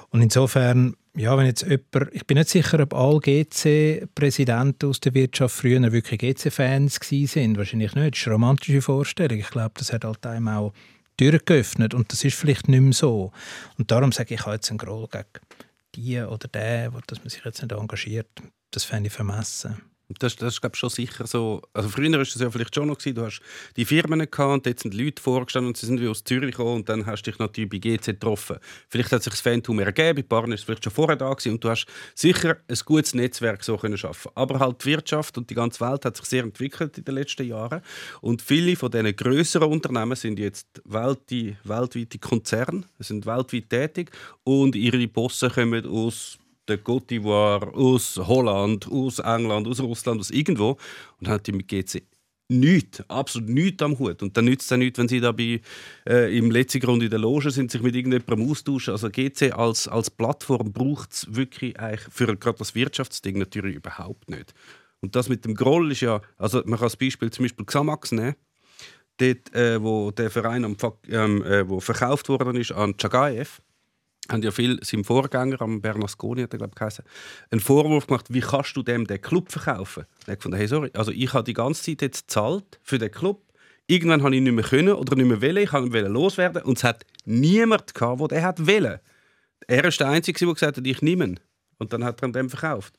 [0.09, 5.13] Und insofern, ja, wenn jetzt jemand, ich bin nicht sicher, ob alle GC-Präsidenten aus der
[5.13, 7.57] Wirtschaft früher wirklich GC-Fans sind.
[7.57, 8.13] Wahrscheinlich nicht.
[8.13, 9.39] Das ist eine romantische Vorstellung.
[9.39, 10.73] Ich glaube, das hat halt einem auch
[11.17, 13.31] Türen geöffnet und das ist vielleicht nicht mehr so.
[13.77, 15.25] Und darum sage ich, ich habe jetzt einen Groll gegen
[15.95, 18.29] die oder den, dass man sich jetzt nicht engagiert.
[18.71, 19.90] Das fände ich vermessen.
[20.19, 21.61] Das, das ist glaube schon sicher so.
[21.73, 23.41] Also früher war das ja vielleicht schon noch gewesen, du hast
[23.75, 26.89] die Firmen und dort sind Leute vorgestanden und sie sind wie aus Zürich gekommen und
[26.89, 28.57] dann hast du dich natürlich bei GC getroffen.
[28.89, 31.53] Vielleicht hat sich das Phantom ergeben, bei Partnern ist es vielleicht schon vorher da gewesen
[31.53, 34.31] und du hast sicher ein gutes Netzwerk so können schaffen.
[34.35, 37.47] Aber halt die Wirtschaft und die ganze Welt hat sich sehr entwickelt in den letzten
[37.47, 37.81] Jahren
[38.21, 44.11] und viele von diesen größeren Unternehmen sind jetzt weltweite, weltweite Konzerne, sind weltweit tätig
[44.43, 46.37] und ihre Bosse kommen aus
[46.71, 50.77] der Côte d'Ivoire, aus Holland, aus England, aus Russland, aus irgendwo
[51.19, 52.03] und hat die mit GC
[52.51, 54.21] nichts, absolut nichts am Hut.
[54.21, 55.61] Und dann nützt es auch nichts, wenn sie da bei,
[56.07, 58.91] äh, im letzten Grund in der Loge sind, sich mit irgendjemandem austauschen.
[58.91, 64.29] Also GC als, als Plattform braucht es wirklich eigentlich für gerade das Wirtschaftsding natürlich überhaupt
[64.29, 64.53] nicht.
[64.99, 68.11] Und das mit dem Groll ist ja, also man kann das Beispiel zum Beispiel Xamax
[68.11, 68.35] nehmen,
[69.17, 70.75] dort, äh, wo der Verein am,
[71.09, 73.61] ähm, äh, wo verkauft worden ist an Chagaev,
[74.29, 76.99] haben ja viel seinem Vorgänger, am Bernasconi, hat er, glaube ich,
[77.49, 80.05] einen Vorwurf gemacht, wie kannst du dem den Club verkaufen?
[80.27, 83.41] Ich fand, hey, sorry, also ich habe die ganze Zeit jetzt gezahlt für den Club.
[83.87, 85.57] Irgendwann habe ich nicht mehr können oder nicht mehr wollen.
[85.57, 88.99] Ich wollte loswerden und es hat niemand gehabt, der den hat wollen.
[89.67, 91.39] Er ist der Einzige, der gesagt hat, ich nehme ihn.
[91.77, 92.93] Und dann hat er dem verkauft.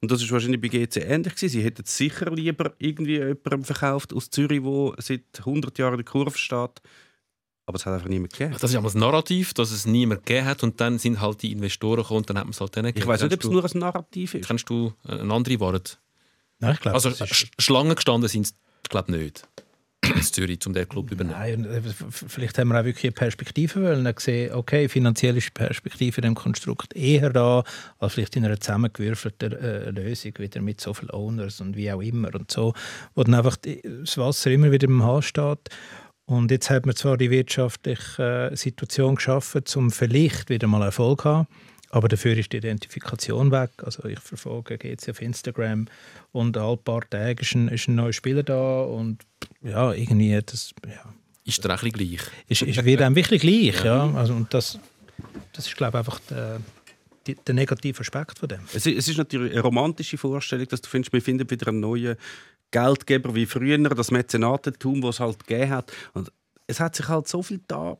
[0.00, 1.48] Und das ist wahrscheinlich bei GC ähnlich gewesen.
[1.48, 6.04] Sie hätten sicher lieber irgendwie jemandem verkauft aus Zürich, der seit 100 Jahren in der
[6.04, 6.80] Kurve steht,
[7.68, 8.56] aber es hat einfach niemand gegeben.
[8.58, 11.52] Das ist einmal das Narrativ, dass es niemand gegeben hat und dann sind halt die
[11.52, 13.02] Investoren gekommen und dann hat man es halt denen gegeben.
[13.02, 14.46] Ich weiß nicht, ob es nur ein Narrativ ist.
[14.46, 16.00] Kennst du eine andere Wort?
[16.60, 18.54] Nein, ich glaube Also Sch Schlangen gestanden sind es,
[18.88, 19.46] glaube nicht.
[20.02, 21.38] In Zürich, um den Club zu übernehmen.
[21.38, 24.14] Nein, äh, vielleicht haben wir auch wirklich eine Perspektive wollen.
[24.14, 27.64] gesehen, okay, finanziell ist die Perspektive in dem Konstrukt eher da,
[27.98, 32.00] als vielleicht in einer zusammengewürfelten äh, Lösung, wieder mit so vielen Owners und wie auch
[32.00, 32.72] immer und so,
[33.14, 35.68] wo dann einfach das Wasser immer wieder im Hahn steht.
[36.28, 41.22] Und jetzt hat man zwar die wirtschaftliche äh, Situation geschaffen, um vielleicht wieder mal Erfolg
[41.22, 41.48] zu haben,
[41.88, 43.70] aber dafür ist die Identifikation weg.
[43.82, 45.86] Also ich verfolge GC auf Instagram
[46.32, 49.22] und alle paar Tage ist ein, ist ein neuer Spieler da und
[49.62, 50.74] ja, irgendwie das...
[50.86, 51.14] Ja,
[51.46, 52.20] ist der ein gleich?
[52.46, 54.12] Ist, ist wieder ein wirklich gleich, ja.
[54.12, 54.78] Also, und das,
[55.54, 56.60] das ist, glaube ich, einfach der,
[57.46, 58.60] der negative Aspekt von dem.
[58.74, 61.80] Es ist, es ist natürlich eine romantische Vorstellung, dass du findest, wir finden wieder einen
[61.80, 62.16] neuen
[62.70, 65.92] Geldgeber wie früher, das Mäzenatentum, das es halt gegeben hat.
[66.12, 66.32] Und
[66.66, 67.98] es hat sich halt so viel da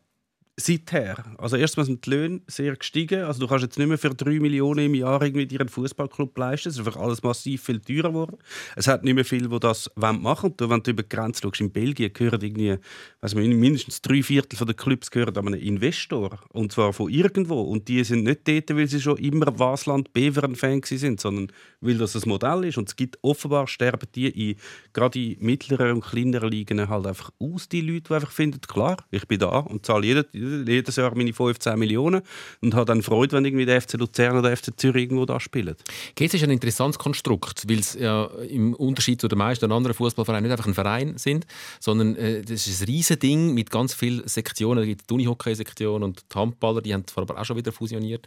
[0.61, 1.17] seither.
[1.39, 3.23] Also erstmal sind die Löhne sehr gestiegen.
[3.23, 6.37] Also du kannst jetzt nicht mehr für 3 Millionen im Jahr irgendwie dir einen Fußballclub
[6.37, 6.69] leisten.
[6.69, 8.39] Es ist einfach alles massiv viel teurer geworden.
[8.75, 10.71] Es hat nicht mehr viele, die das machen wollen.
[10.71, 12.77] Wenn du über die Grenze schaust, in Belgien gehören irgendwie,
[13.21, 16.41] weiß man, mindestens drei Viertel der Clubs gehören an einen Investor.
[16.53, 17.63] Und zwar von irgendwo.
[17.63, 22.17] Und die sind nicht dort, weil sie schon immer Wasland Beveren-Fan sind, sondern weil das
[22.17, 22.79] ein Modell ist.
[22.79, 24.57] Und es gibt offenbar, sterben die in,
[24.93, 28.97] gerade in mittleren und kleineren Ligen halt einfach aus, die Leute, die einfach finden, klar,
[29.11, 30.25] ich bin da und zahle jeden
[30.67, 32.23] jedes Jahr meine 15 Millionen
[32.61, 35.41] und habe dann Freude, wenn irgendwie der FC Luzern oder der FC Zürich irgendwo da
[35.41, 35.77] spielen.
[36.17, 40.45] GC ist ein interessantes Konstrukt, weil es ja im Unterschied zu den meisten anderen Fußballvereinen
[40.45, 41.47] nicht einfach ein Verein sind,
[41.81, 44.81] sondern äh, das ist ein riesiges Ding mit ganz vielen Sektionen.
[44.81, 48.27] Es gibt die Unihockey-Sektion und die Handballer, die haben zwar aber auch schon wieder fusioniert.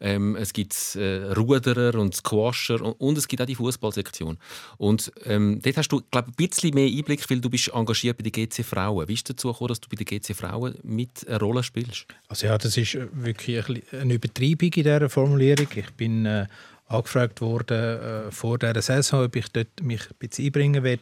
[0.00, 4.38] Ähm, es gibt äh, Ruderer und Squasher und, und, es gibt auch die Fußballsektion.
[4.78, 8.28] Und ähm, dort hast du, glaube ein bisschen mehr Einblick, weil du bist engagiert bei
[8.28, 9.08] den GC Frauen.
[9.08, 12.06] Wie ist es dazu gekommen, dass du bei den GC Frauen mit einer Rolle spielst?
[12.28, 15.68] Also ja, das ist wirklich eine Übertreibung in dieser Formulierung.
[15.74, 16.46] Ich bin äh,
[16.86, 20.98] angefragt worden äh, vor dieser Saison, ob ich dort mich ein bisschen einbringen will.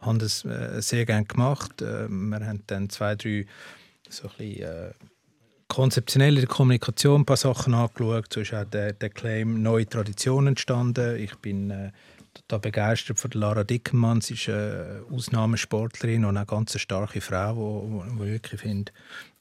[0.00, 1.82] Ich habe das äh, sehr gerne gemacht.
[1.82, 3.46] Äh, wir haben dann zwei, drei
[4.08, 8.32] so ein bisschen, äh, Kommunikation ein paar Sachen angeschaut.
[8.32, 11.16] So ist auch der, der Claim «Neue Traditionen» entstanden.
[11.16, 11.90] Ich bin äh,
[12.34, 14.20] total begeistert von Lara Dickenmann.
[14.20, 18.92] Sie ist eine Ausnahmesportlerin und eine ganz starke Frau, die, die wirklich finde,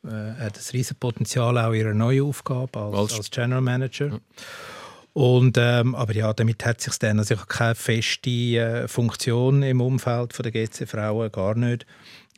[0.07, 4.07] äh, hat ein riesiges Potenzial auch in ihrer neuen Aufgabe als, als General Manager.
[4.07, 4.19] Ja.
[5.13, 9.63] Und, ähm, aber ja, damit hat sich dann also ich habe keine feste äh, Funktion
[9.63, 11.87] im Umfeld von der GC Frauen gar nicht.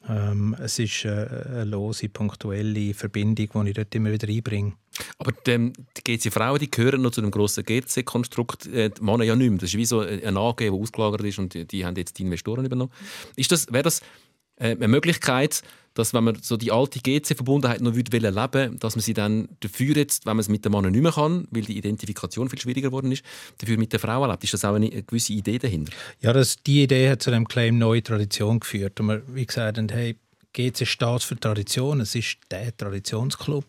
[0.07, 4.73] Ähm, es ist äh, eine lose, punktuelle Verbindung, die ich dort immer wieder einbringe.
[5.17, 8.67] Aber die, die GC Frauen die gehören noch zu dem grossen GC-Konstrukt.
[8.67, 9.59] Äh, die Männer ja nicht mehr.
[9.59, 12.23] Das ist wie so eine AG, die ausgelagert ist und die, die haben jetzt die
[12.23, 12.93] Investoren übernommen.
[13.35, 13.99] Ist das, wäre das
[14.55, 18.11] äh, eine Möglichkeit, dass wenn man so die alte GC-Verbundenheit noch leben
[18.53, 21.11] will, dass man sie dann dafür jetzt, wenn man es mit den Männern nicht mehr
[21.11, 23.23] kann, weil die Identifikation viel schwieriger geworden ist,
[23.57, 24.43] dafür mit den Frauen lebt.
[24.43, 25.91] Ist das auch eine, eine gewisse Idee dahinter?
[26.21, 28.99] Ja, das, die Idee hat zu dem Claim neue Tradition geführt.
[28.99, 30.15] Und wir, wie gesagt, haben, hey,
[30.53, 33.65] GC steht für Tradition, es ist der Traditionsclub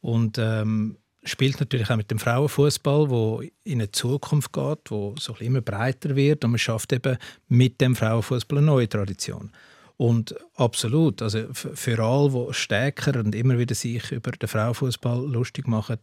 [0.00, 5.36] und ähm, spielt natürlich auch mit dem Frauenfußball, wo in eine Zukunft geht, wo so
[5.38, 7.16] immer breiter wird und man schafft eben
[7.48, 9.50] mit dem Frauenfußball eine neue Tradition.
[9.98, 15.66] Und absolut, also für alle, die stärker und immer wieder sich über den Frauenfußball lustig
[15.66, 15.96] machen,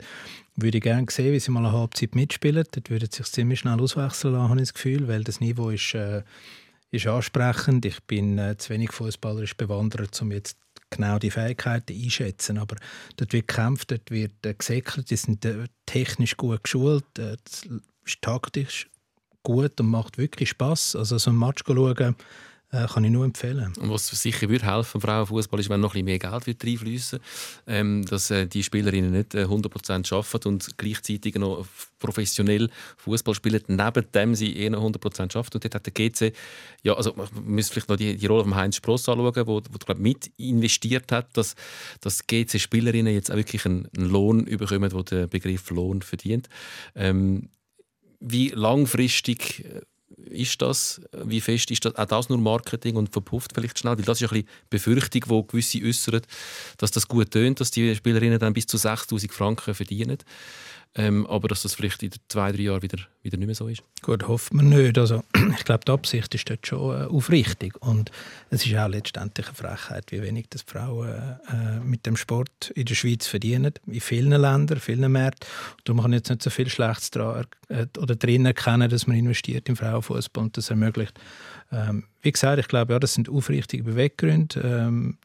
[0.55, 2.65] würde ich gerne sehen, wie sie mal eine Halbzeit mitspielen.
[2.71, 5.93] Dort würde sich ziemlich schnell auswechseln lassen, habe ich das Gefühl, weil das Niveau ist,
[5.93, 6.23] äh,
[6.89, 7.85] ist ansprechend.
[7.85, 10.57] Ich bin äh, zu wenig fußballerisch bewandert, um jetzt
[10.89, 12.57] genau die Fähigkeiten einschätzen.
[12.57, 12.77] Aber
[13.17, 17.37] dort wird gekämpft, dort wird äh, gesäckert, die sind äh, technisch gut geschult, äh,
[18.05, 18.87] ist taktisch
[19.43, 20.95] gut und macht wirklich Spaß.
[20.95, 22.15] Also so ein Match schauen,
[22.73, 23.71] Äh, kann ich nur empfehlen.
[23.79, 27.19] Und was sicher würde helfen, Frauenfußball, ist, wenn noch ein bisschen mehr Geld wird reinfließen
[27.67, 31.67] ähm, dass äh, die Spielerinnen nicht äh, 100% arbeiten und gleichzeitig noch
[31.99, 35.37] professionell Fußball spielen, neben dem sie eh noch 100% arbeiten.
[35.53, 36.33] Und dort hat der GC,
[36.81, 39.77] ja, also man müsste vielleicht noch die, die Rolle von Heinz Spross anschauen, wo, wo
[39.77, 41.55] glaub, mit investiert hat, dass,
[42.01, 46.49] dass GC-Spielerinnen jetzt auch wirklich einen, einen Lohn bekommen, der den Begriff Lohn verdient.
[46.95, 47.49] Ähm,
[48.19, 49.81] wie langfristig äh,
[50.29, 51.01] ist das?
[51.23, 51.95] Wie fest ist das?
[51.95, 53.97] Auch das nur Marketing und verpufft vielleicht schnell?
[53.97, 56.21] Weil das ist ein bisschen Befürchtung, die gewisse äußern,
[56.77, 60.17] dass das gut tönt, dass die Spielerinnen dann bis zu 6000 Franken verdienen.
[60.95, 63.81] Ähm, aber dass das vielleicht in zwei, drei Jahren wieder, wieder nicht mehr so ist.
[64.03, 64.95] Gut, hofft man nicht.
[64.99, 65.23] Also,
[65.57, 67.81] ich glaube, die Absicht ist dort schon äh, aufrichtig.
[67.81, 68.11] Und
[68.51, 72.85] es ist auch letztendlich eine Frechheit, wie wenig das Frauen äh, mit dem Sport in
[72.85, 73.73] der Schweiz verdienen.
[73.87, 75.49] In vielen Ländern, vielen Märkten.
[75.83, 79.17] Darum kann ich jetzt nicht so viel Schlechtes dran, äh, oder drin erkennen, dass man
[79.17, 81.19] investiert im Frauenfußball und das ermöglicht.
[81.71, 84.61] Ähm, wie gesagt, ich glaube, ja, das sind aufrichtige Beweggründe.
[84.61, 85.17] Ähm,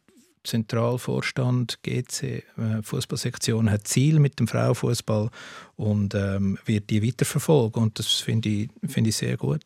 [0.45, 2.43] Zentralvorstand GC äh,
[2.83, 5.31] Fußballsektion hat Ziel mit dem Frauenfußball
[5.77, 9.61] und ähm, wird die weiterverfolgen und das finde ich, find ich sehr gut.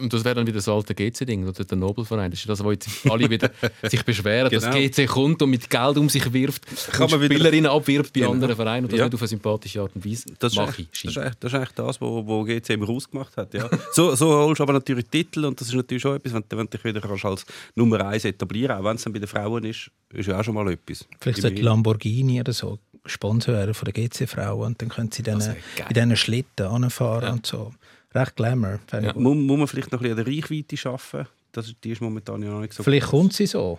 [0.00, 2.30] Und das wäre dann wieder das alte GC-Ding oder der Nobelverein.
[2.30, 3.50] Das ist das, wo jetzt alle wieder
[3.82, 4.66] sich beschweren, genau.
[4.66, 8.32] dass GC kommt und mit Geld um sich wirft Kann und Spielerinnen abwirbt bei genau.
[8.32, 9.06] anderen Vereinen und das ja.
[9.06, 10.88] nicht auf eine sympathische Art und Weise das mache ich.
[10.90, 13.54] Das ist, das ist eigentlich das, was wo GC immer rausgemacht hat.
[13.54, 13.70] Ja.
[13.92, 16.66] so, so holst du aber natürlich Titel und das ist natürlich schon etwas, wenn, wenn
[16.66, 19.90] du dich wieder als Nummer 1 etablieren auch wenn es dann bei den Frauen ist,
[20.12, 21.06] ist ja auch schon mal etwas.
[21.20, 25.40] Vielleicht sollte Lamborghini oder so Sponsor werden von den GC-Frauen und dann können sie dann
[25.40, 27.32] in diesen Schlitten anfahren ja.
[27.32, 27.72] und so
[28.14, 28.80] recht Glamour.
[28.92, 29.12] Ja.
[29.14, 31.26] Muss, muss, man vielleicht noch ein bisschen an der Reichweite schaffen?
[31.52, 33.20] Das, die ist momentan ja noch nicht so Vielleicht gut.
[33.20, 33.78] kommt sie so.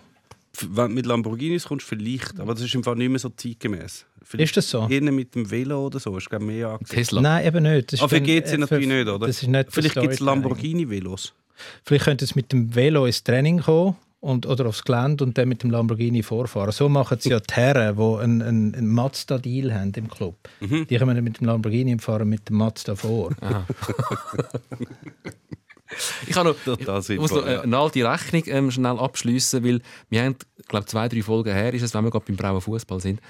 [0.60, 2.38] Wenn du mit Lamborghinis kommst, vielleicht.
[2.38, 4.04] Aber das ist im Fall nicht mehr so zeitgemäß.
[4.22, 4.86] Vielleicht ist das so?
[4.86, 6.96] Innen mit dem Velo oder so ist glaube mehr angesehen.
[6.96, 7.20] Tesla?
[7.20, 7.92] Nein, eben nicht.
[7.92, 9.26] Das Aber geht es natürlich nicht, oder?
[9.26, 11.32] Das ist nicht vielleicht gibt es Lamborghini-Velos.
[11.84, 15.48] Vielleicht könnte es mit dem Velo ins Training kommen und, oder aufs Gelände und dann
[15.48, 16.70] mit dem Lamborghini vorfahren.
[16.70, 20.48] So machen es ja die Herren, die einen, einen, einen Mazda-Deal haben im Club.
[20.60, 20.86] Mhm.
[20.86, 23.32] Die kommen mit dem Lamborghini und fahren mit dem Mazda vor.
[26.26, 26.54] ich kann noch,
[27.08, 30.36] ich muss noch eine alte Rechnung ähm, schnell abschließen, weil wir haben,
[30.68, 33.20] glaube zwei, drei Folgen her ist es, wenn wir gerade beim Brauer Fußball sind,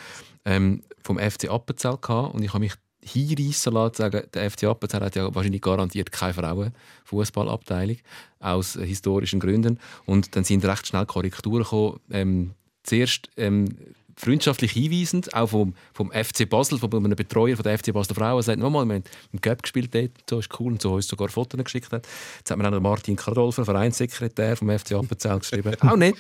[0.45, 5.01] ähm, vom FC Appenzell gehabt und ich habe mich hinreissen zu sagen, der FC Appenzell
[5.01, 7.97] hat ja wahrscheinlich garantiert keine Frauenfußballabteilung
[8.41, 9.79] aus historischen Gründen.
[10.07, 12.01] Und dann sind recht schnell Korrekturen gekommen.
[12.11, 12.51] Ähm,
[12.85, 13.77] zuerst ähm,
[14.17, 18.43] freundschaftlich hinweisend, auch vom, vom FC Basel, von einem Betreuer von der FC Basel Frauen,
[18.43, 21.29] sagt, nochmal, wir haben im Cup gespielt dort, so ist cool, und so uns sogar
[21.29, 22.07] Fotos geschickt hat.
[22.39, 26.17] Jetzt hat mir auch Martin Kardolfer, Vereinssekretär vom FC Appenzell, geschrieben, auch nicht,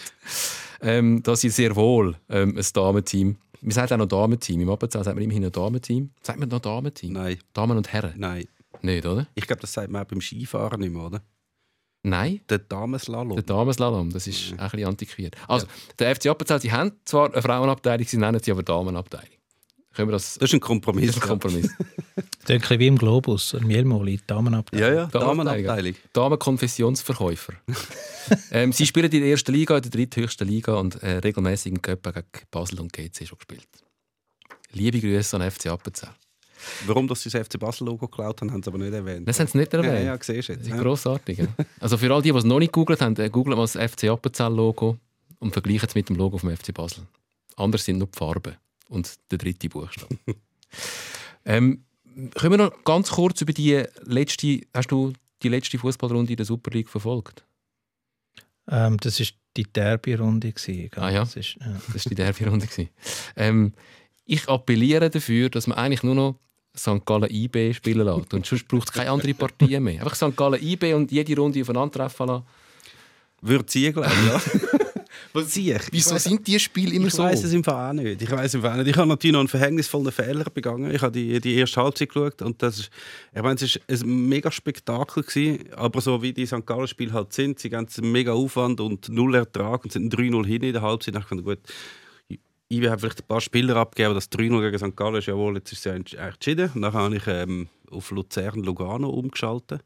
[0.81, 4.61] ähm, dass sie sehr wohl ähm, ein Damenteam wir sagen auch noch Damenteam.
[4.61, 6.11] Im Appenzell sagt man immerhin ein Damenteam.
[6.21, 7.13] Sagt man noch Damenteam?
[7.13, 7.39] Nein.
[7.53, 8.15] Damen und Herren?
[8.17, 8.47] Nein.
[8.83, 9.29] Nicht, oder?
[9.35, 11.23] Ich glaube, das sagt man auch beim Skifahren nicht mehr, oder?
[12.03, 12.41] Nein.
[12.49, 13.37] Der Damenslalom.
[13.37, 14.57] Der Damenslalom, das ist ja.
[14.59, 15.37] ein bisschen antiquiert.
[15.47, 15.73] Also, ja.
[16.01, 19.37] der FC Appenzell, sie haben zwar eine Frauenabteilung, sie nennen sie aber Damenabteilung.
[19.95, 21.07] Können wir das, das ist ein Kompromiss.
[21.07, 21.71] Das ist ein Kompromiss.
[22.45, 24.89] Das ist wie im Globus, im Mielmoli, Damenabteilung.
[24.89, 25.95] Ja, ja, Damenabteilung.
[26.13, 27.53] Damenkonfessionsverkäufer.
[28.51, 31.81] ähm, sie spielen in der ersten Liga, in der dritthöchsten Liga und äh, regelmäßig in
[31.81, 33.69] Köppen gegen Basel und GC schon gespielt.
[34.73, 36.11] Liebe Grüße an FC Appenzell.
[36.87, 39.29] Warum dass sie das FC Basel-Logo geklaut haben, haben sie aber nicht erwähnt.
[39.29, 40.05] Das haben sie nicht erwähnt.
[40.05, 40.67] Ja, ja, siehst du jetzt.
[40.67, 40.77] Ja.
[40.77, 41.39] grossartig.
[41.39, 41.47] Ja.
[41.79, 44.09] Also für all die, die es noch nicht gegoogelt haben, äh, googelt mal das FC
[44.09, 44.97] Appenzell-Logo
[45.39, 47.05] und vergleichen es mit dem Logo vom FC Basel.
[47.57, 48.57] Anders sind nur die Farben
[48.93, 50.17] und der dritte Buchstabe.
[51.45, 51.85] ähm,
[52.35, 56.47] können wir noch ganz kurz über die letzte, hast du die letzte Fußballrunde in der
[56.47, 57.45] Super League verfolgt?
[58.69, 60.53] Ähm, das ist die Derby-Runde.
[60.97, 61.81] Ah ja, das ist, ja.
[61.87, 62.69] das ist die Derby-Runde.
[63.37, 63.73] ähm,
[64.25, 66.39] ich appelliere dafür, dass man eigentlich nur noch
[66.77, 67.05] St.
[67.05, 68.33] Gallen IB spielen lässt.
[68.33, 70.03] Und sonst braucht es keine andere Partien mehr.
[70.03, 70.37] Einfach St.
[70.37, 72.47] Gallen IB und jede Runde aufeinandertreffen lassen.
[73.41, 74.41] Würde ziehen, glaube ich, ja.
[75.33, 77.23] Was, ich, Wieso ich sind die Spiele immer ich so?
[77.23, 78.23] Ich weiß es im Fall auch nicht.
[78.23, 78.89] Ich weiß im Fall nicht.
[78.89, 80.95] Ich habe natürlich noch einen verhängnisvollen Fehler begangen.
[80.95, 82.91] Ich habe die, die erste Halbzeit geschaut und das ist,
[83.35, 86.67] ich meine, es war ein mega Spektakel gewesen, aber so wie die St.
[86.67, 90.47] Gallen Spiele halt sind, sie haben einen mega Aufwand und null Ertrag und sind 3-0
[90.47, 91.15] hin in der Halbzeit.
[91.15, 91.59] Ich dachte, gut,
[92.81, 94.97] ich habe vielleicht ein paar Spieler abgegeben, das 3-0 gegen St.
[94.97, 96.71] Gallen ist jawohl, jetzt ist es ja entschieden.
[96.75, 99.83] Und dann habe ich ähm, auf Luzern Lugano umgeschaltet.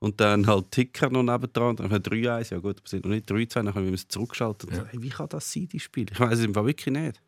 [0.00, 3.12] Und dann halt Ticker noch nebendran, dann haben wir 3-1, ja gut, wir sind noch
[3.12, 4.70] nicht 3-2, dann haben wir es zurückgeschaltet.
[4.70, 4.84] Ja.
[4.84, 6.06] Hey, wie kann das sein, die Spiel?
[6.10, 7.20] Ich weiß es im Fall wirklich nicht.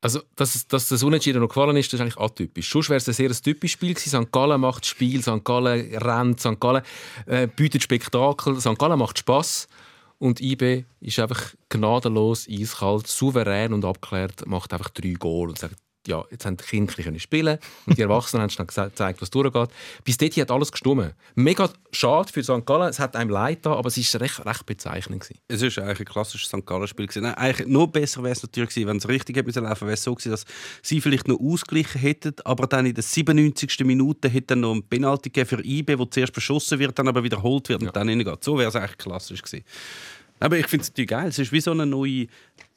[0.00, 2.68] Also, dass, dass das Unentschieden noch gefallen ist, das ist eigentlich atypisch.
[2.70, 4.24] Sonst wäre es ein sehr typisches Spiel gewesen.
[4.24, 4.32] St.
[4.32, 5.44] Gallen macht Spiel, St.
[5.44, 6.58] Gallen rennt, St.
[6.58, 6.82] Gallen
[7.26, 8.78] äh, bietet Spektakel, St.
[8.78, 9.68] Gallen macht Spass
[10.18, 15.76] und IB ist einfach gnadenlos, eiskalt, souverän und abgeklärt, macht einfach drei Goal und sagt,
[16.06, 19.70] ja, jetzt haben die Kinder bisschen spielen und die Erwachsenen haben dann gezeigt, was durchgeht.
[20.04, 21.12] Bis dort hat alles gestummen.
[21.34, 22.66] Mega schade für St.
[22.66, 25.22] Gallen, es hat einem leid da, aber es war recht, recht bezeichnend.
[25.22, 25.40] Gewesen.
[25.48, 26.66] Es war eigentlich ein klassisches St.
[26.66, 27.08] Gallen-Spiel.
[27.16, 30.02] Nein, eigentlich noch besser wäre es natürlich gewesen, wenn es richtig hätte laufen wäre es
[30.02, 30.44] so gewesen, dass
[30.82, 33.80] sie vielleicht noch ausgeglichen hätten, aber dann in der 97.
[33.80, 37.80] Minute hätte noch ein Penalty für IB, wo zuerst beschossen wird, dann aber wiederholt wird
[37.80, 37.92] und ja.
[37.92, 38.42] dann reingeht.
[38.42, 39.64] So wäre es eigentlich klassisch gewesen.
[40.40, 41.28] Aber ich finde es natürlich geil.
[41.28, 42.26] Es ist wie so eine neue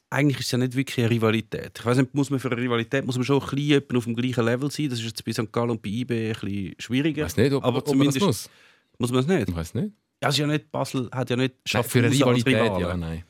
[0.10, 1.78] eigentlich ist es ja nicht wirklich eine Rivalität.
[1.78, 4.16] Ich weiß nicht, muss man für eine Rivalität muss man schon ein bisschen auf dem
[4.16, 4.90] gleichen Level sein.
[4.90, 5.52] Das ist jetzt bei St.
[5.52, 7.22] Gallen und bei IB ein bisschen schwieriger.
[7.22, 8.50] Ich weiß nicht, ob, aber ob man das muss.
[8.98, 9.50] Muss man es nicht?
[9.50, 9.92] Ich weiß nicht.
[10.22, 10.72] Ja, also ja nicht.
[10.72, 13.24] Basel hat ja nicht Schafft für eine Rivalität, ja, nein.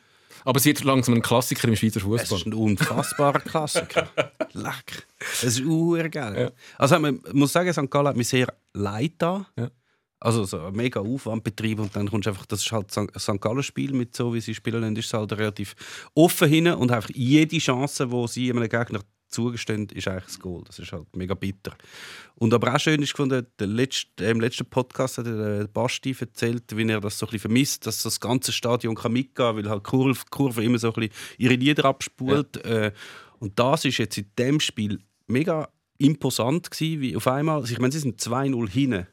[0.44, 2.24] Aber es wird langsam ein Klassiker im Schweizer Fußball.
[2.24, 4.08] Es ist ein unfassbarer Klassiker.
[4.54, 5.08] Leck.
[5.18, 5.64] Das ist
[6.12, 6.40] geil.
[6.40, 6.52] Ja.
[6.78, 7.90] Also man muss sagen, St.
[7.90, 9.48] Gallen hat mich sehr leid da.
[9.58, 9.72] Ja.
[10.19, 13.41] Also so ein mega Aufwandbetrieb und dann kommst du einfach, das ist halt St.
[13.41, 15.75] Gallen Spiel mit so wie sie spielen, dann ist es halt relativ
[16.15, 19.01] offen hin und einfach jede Chance, wo sie einem Gegner
[19.36, 20.63] zugestehen, ist eigentlich das Goal.
[20.65, 21.75] Das ist halt mega bitter.
[22.36, 26.75] Und aber auch schön ist gefunden, der letzte, im letzten Podcast hat der Basti erzählt,
[26.75, 29.69] wie er das so ein bisschen vermisst, dass das ganze Stadion kann mitgehen kann, weil
[29.69, 32.65] halt die Kurve, Kurve immer so ein bisschen ihre Lieder abspult.
[32.65, 32.86] Ja.
[32.86, 32.91] Äh,
[33.39, 37.80] und das ist jetzt in dem Spiel mega imposant gewesen, wie auf einmal, also ich
[37.80, 39.08] meine, sie sind 2-0 hinten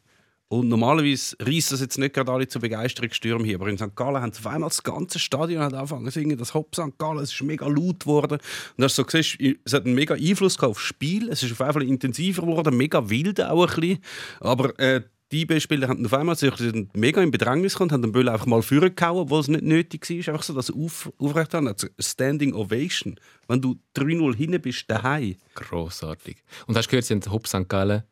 [0.53, 3.97] und normalerweise reißt das jetzt nicht gerade alle zu Begeisterungsstürmen hier, aber in St.
[3.97, 6.99] Gallen haben auf einmal das ganze Stadion hat angefangen zu singen, das Hopp St.
[6.99, 8.39] Gallen, es ist mega laut geworden.
[8.77, 11.63] Und hast so gesehen, es hat einen mega Einfluss auf das Spiel, es ist auf
[11.63, 13.99] einmal intensiver geworden, mega wild auch ein bisschen.
[14.41, 15.01] Aber äh,
[15.33, 16.53] die IB-Spieler haben auf einmal sich
[16.93, 20.35] mega in Bedrängnis gekommen, haben den Böll einfach mal vorgehauen, wo es nicht nötig war,
[20.35, 21.69] einfach so das auf, aufrecht haben.
[21.69, 23.19] Also Standing Ovation.
[23.49, 25.37] Wenn du 3-0 hinten bist, daheim.
[25.55, 26.45] Grossartig.
[26.67, 27.67] Und hast du gehört, sie haben Hopp St.
[27.71, 28.03] Gallen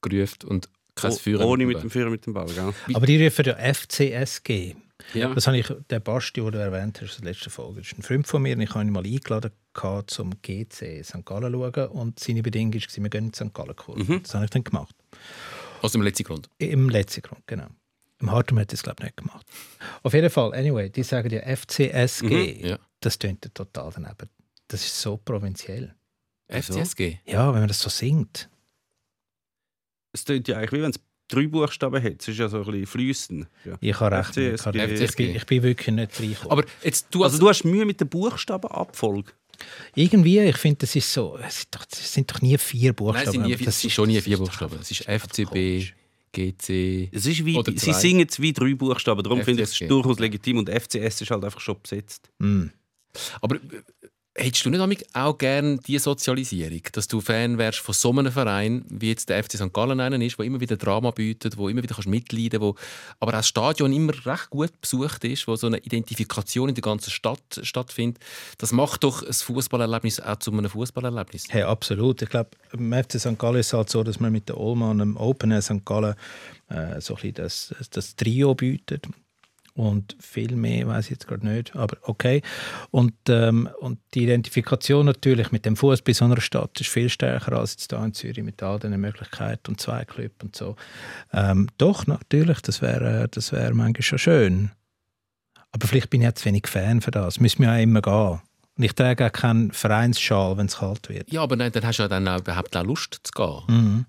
[0.00, 1.46] gerufen und kein Führer.
[1.46, 2.72] Ohne mit dem Führer mit dem Ball, gell?
[2.92, 4.74] Aber die rufen ja FCSG.
[5.12, 5.34] Ja.
[5.34, 7.98] Das habe ich, der Basti, den du erwähnt hast, in der letzten Folge, das ist
[7.98, 9.50] ein Freund von mir, und ich habe ihn mal eingeladen,
[10.06, 11.24] zum GC St.
[11.24, 11.88] Gallen zu schauen.
[11.88, 13.52] Und seine Bedingung war, wir gehen in St.
[13.52, 14.08] Gallen kurz.
[14.08, 14.22] Mhm.
[14.22, 14.94] Das habe ich dann gemacht.
[15.82, 16.48] Aus dem letzten Grund?
[16.58, 17.66] Im letzten Grund, genau.
[18.20, 19.46] Im Hartum hat es glaube ich nicht gemacht.
[20.02, 22.24] Auf jeden Fall, anyway, die sagen ja FCSG.
[22.24, 22.78] Mhm, ja.
[23.00, 24.30] Das tönt total daneben.
[24.68, 25.94] Das ist so provinziell.
[26.48, 27.18] FCSG?
[27.26, 28.48] Ja, wenn man das so singt
[30.14, 32.20] es klingt ja eigentlich wie wenn es drei Buchstaben hat.
[32.20, 33.46] Es ist ja so ein bisschen fließend.
[33.64, 33.76] Ja.
[33.80, 34.36] Ich habe recht.
[34.36, 34.66] Ich.
[34.66, 36.50] Ich, bin, ich bin wirklich nicht reingekommen.
[36.50, 39.32] Aber jetzt, du, also, du hast Mühe mit der Buchstabenabfolge?
[39.94, 41.38] Irgendwie, ich finde, das ist so.
[41.46, 43.18] Es sind doch, es sind doch nie vier Buchstaben.
[43.18, 44.78] Nein, es sind, nie, das ist schon nie vier Buchstaben.
[44.80, 45.92] Es ist FCB.
[46.32, 47.10] GC.
[47.12, 50.58] Es ist wie, sie singen es wie drei Buchstaben, darum finde ich es durchaus legitim
[50.58, 52.28] und FCS ist halt einfach schon besetzt.
[52.40, 52.64] Mm.
[53.40, 53.58] Aber
[54.36, 58.84] Hättest du nicht auch gerne diese Sozialisierung, dass du Fan wärst von so einem Verein,
[58.88, 59.72] wie jetzt der FC St.
[59.72, 62.74] Gallen einen ist, der immer wieder Drama bietet, wo immer wieder kannst mitleiden wo
[63.20, 66.82] aber auch das Stadion immer recht gut besucht ist, wo so eine Identifikation in der
[66.82, 68.20] ganzen Stadt stattfindet.
[68.58, 71.44] Das macht doch ein Fußballerlebnis auch zu einem Fußballerlebnis.
[71.50, 72.20] Hey, absolut.
[72.22, 73.38] Ich glaube, im FC St.
[73.38, 75.84] Gallen ist es halt so, dass man mit der Olma im Open Air St.
[75.84, 76.16] Gallen
[76.70, 79.06] äh, so ein das, das Trio bietet
[79.74, 82.42] und viel mehr weiß ich jetzt gerade nicht, aber okay.
[82.90, 87.08] Und, ähm, und die Identifikation natürlich mit dem Fuß bei so einer Stadt ist viel
[87.08, 90.76] stärker als jetzt hier in Zürich mit all diesen Möglichkeiten und zwei Clubs und so.
[91.32, 94.70] Ähm, doch, natürlich, das wäre das wär manchmal schon schön.
[95.72, 97.40] Aber vielleicht bin ich jetzt wenig Fan für das.
[97.40, 98.40] Müssen wir ja immer gehen.
[98.76, 101.32] Und ich trage auch keinen Vereinsschal, wenn es kalt wird.
[101.32, 103.62] Ja, aber nein, dann hast du ja dann auch überhaupt auch Lust zu gehen.
[103.68, 104.06] Mhm.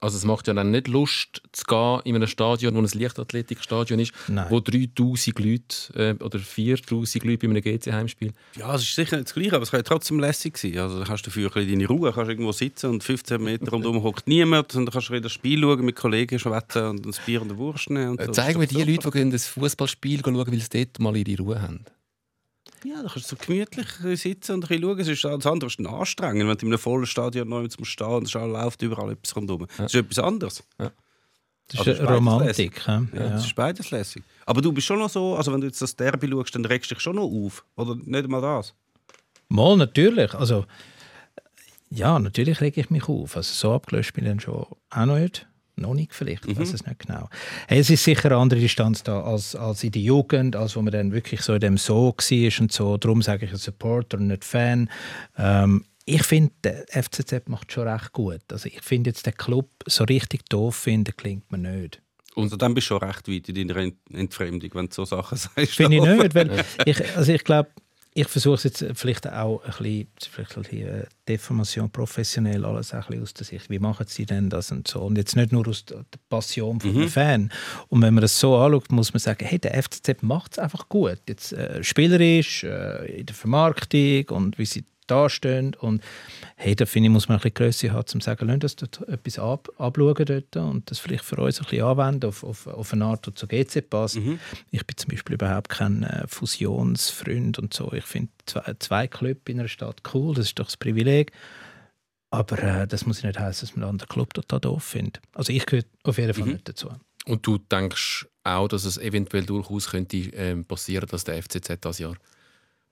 [0.00, 3.98] Also es macht ja dann nicht Lust zu gehen in einem Stadion, wo ein Leichtathletikstadion
[3.98, 4.46] ist, Nein.
[4.48, 8.32] wo 3000 Leute äh, oder 4000 Leute bei einem GC-Heimspiel.
[8.56, 10.78] Ja, es ist sicher nicht das Gleiche, aber es kann ja trotzdem lässig sein.
[10.78, 14.74] Also hast du dafür deine Ruhe, kannst irgendwo sitzen und 15 Meter rundherum hockt niemand
[14.76, 17.50] und dann kannst du wieder das Spiel schauen, mit Kollegen schwätzen und ein Bier und
[17.50, 18.18] eine Wurst nehmen.
[18.18, 21.60] Äh, Zeigen wir die Leute, die das Fußballspiel schauen, weil sie dort mal ihre Ruhe
[21.60, 21.84] haben.
[22.84, 23.88] Ja, da kannst du so gemütlich
[24.20, 24.98] sitzen und ein schauen.
[25.00, 28.06] Es ist alles andere ist anstrengend, wenn du in einem vollen Stadion neu zum Stehen
[28.06, 29.62] und es läuft überall etwas rundherum.
[29.62, 29.84] Ja.
[29.84, 30.62] Das ist etwas anderes.
[30.78, 30.92] Ja.
[31.68, 32.86] Das ist, also, Romantik.
[32.86, 34.22] Ja, ja, Das ist beides lässig.
[34.46, 36.90] Aber du bist schon noch so, also wenn du jetzt das Derby schaust, dann regst
[36.90, 37.64] du dich schon noch auf.
[37.76, 38.74] Oder nicht einmal das?
[39.48, 40.32] Mal, natürlich.
[40.34, 40.64] Also,
[41.90, 43.36] ja, natürlich rege ich mich auf.
[43.36, 45.47] Also, so abgelöst bin ich dann schon auch noch nicht.
[45.80, 46.74] Noch nicht vielleicht, ich weiß mhm.
[46.74, 47.28] es nicht genau.
[47.66, 50.82] Hey, es ist sicher eine andere Distanz da als, als in der Jugend, als wo
[50.82, 52.96] man dann wirklich so in dem So war und so.
[52.96, 54.90] Darum sage ich ein Supporter und nicht Fan.
[55.36, 58.40] Ähm, ich finde, der FCZ macht schon recht gut.
[58.50, 62.00] Also ich finde jetzt den Club so richtig doof finden, klingt mir nicht.
[62.34, 65.74] Und dann bist du schon recht weit in deiner Entfremdung, wenn du so Sachen sagst.
[65.74, 67.70] Finde ich nicht, weil ich, also ich glaube,
[68.14, 72.92] ich versuche es jetzt vielleicht auch ein bisschen, vielleicht ein bisschen äh, Deformation professionell alles
[72.92, 73.70] ein bisschen aus der Sicht.
[73.70, 75.02] Wie machen sie denn das und so?
[75.02, 77.08] Und jetzt nicht nur aus der Passion von mhm.
[77.08, 77.52] Fan.
[77.88, 80.88] Und wenn man das so anschaut, muss man sagen, hey, der FCZ macht es einfach
[80.88, 81.18] gut.
[81.28, 85.74] Jetzt äh, spielerisch, äh, in der Vermarktung und wie sie dastehen.
[85.74, 86.02] Und
[86.56, 88.76] hey, da finde ich, muss man ein bisschen Größe haben, um zu sagen, lass uns
[88.76, 92.66] dort etwas ab, abschauen dort und das vielleicht für uns ein bisschen anwenden auf, auf,
[92.66, 94.16] auf eine Art, die zu GC passt.
[94.16, 94.38] Mhm.
[94.70, 97.92] Ich bin zum Beispiel überhaupt kein äh, Fusionsfreund und so.
[97.92, 101.32] Ich finde zwei, zwei Clubs in einer Stadt cool, das ist doch das Privileg.
[102.30, 105.20] Aber äh, das muss nicht heißen, dass man einen anderen Club total doof findet.
[105.32, 106.52] Also ich gehöre auf jeden Fall mhm.
[106.52, 106.90] nicht dazu.
[107.24, 111.98] Und du denkst auch, dass es eventuell durchaus könnte ähm, passieren, dass der FCZ das
[111.98, 112.16] Jahr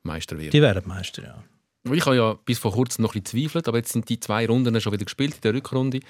[0.03, 0.53] Meister wird?
[0.53, 1.45] Die werden Meister, ja.
[1.93, 4.47] Ich habe ja bis vor kurzem noch ein bisschen zweifelt, aber jetzt sind die zwei
[4.47, 6.01] Runden schon wieder gespielt in der Rückrunde.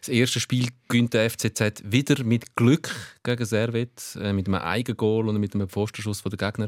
[0.00, 2.90] Das erste Spiel gewinnt der FCZ wieder mit Glück
[3.22, 6.66] gegen Servet, äh, mit einem Eigengoal und mit einem Pfostenschuss der Gegner.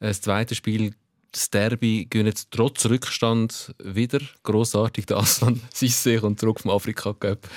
[0.00, 0.92] Äh, das zweite Spiel
[1.32, 5.06] das Derby gehen trotz Rückstand wieder grossartig.
[5.06, 7.48] Der Aslan Sisse kommt zurück vom Afrika Cup,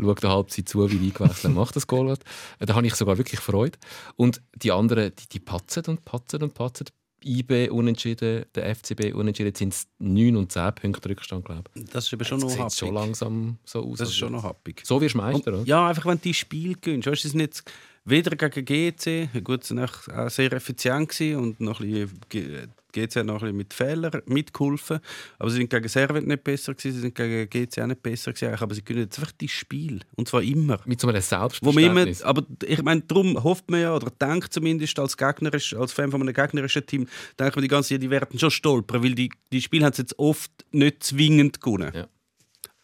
[0.00, 2.16] schaut eine Halbzeit zu, wie eingewechselt macht das Goal.
[2.58, 3.78] Da habe ich sogar wirklich Freude.
[4.16, 6.86] Und die anderen, die, die patzen und patzen und patzen.
[7.24, 11.84] IB unentschieden, der FCB unentschieden, sind es 9 und 10 Punkte Rückstand, glaube ich.
[11.86, 12.74] Das ist eben schon noch happig.
[12.78, 13.98] schon langsam so aus.
[13.98, 14.82] Das ist schon noch happig.
[14.84, 15.66] So wirst du Meister, und, oder?
[15.66, 17.08] Ja, einfach wenn du die Spiel gewinnst.
[17.08, 17.64] Weißt du, es nicht
[18.04, 23.34] weder gegen GC, gut, sie waren sehr effizient und noch ein bisschen GC hat noch
[23.34, 25.00] ein bisschen mit Fehlern mitgeholfen.
[25.38, 28.32] Aber sie sind gegen Servet nicht besser gewesen, sie sind gegen GC auch nicht besser
[28.32, 28.54] gewesen.
[28.54, 30.00] Aber sie gewinnen jetzt einfach das Spiel.
[30.16, 30.80] Und zwar immer.
[30.84, 32.22] Mit so einem Selbstverständnis.
[32.22, 36.22] aber ich meine, darum hofft man ja, oder denkt zumindest als, gegnerisch, als Fan von
[36.22, 37.06] einem gegnerischen Team,
[37.38, 40.02] denkt man die ganze Zeit, die werden schon stolpern, weil die, die Spiele haben sie
[40.02, 41.92] jetzt oft nicht zwingend gewonnen.
[41.94, 42.08] Ja.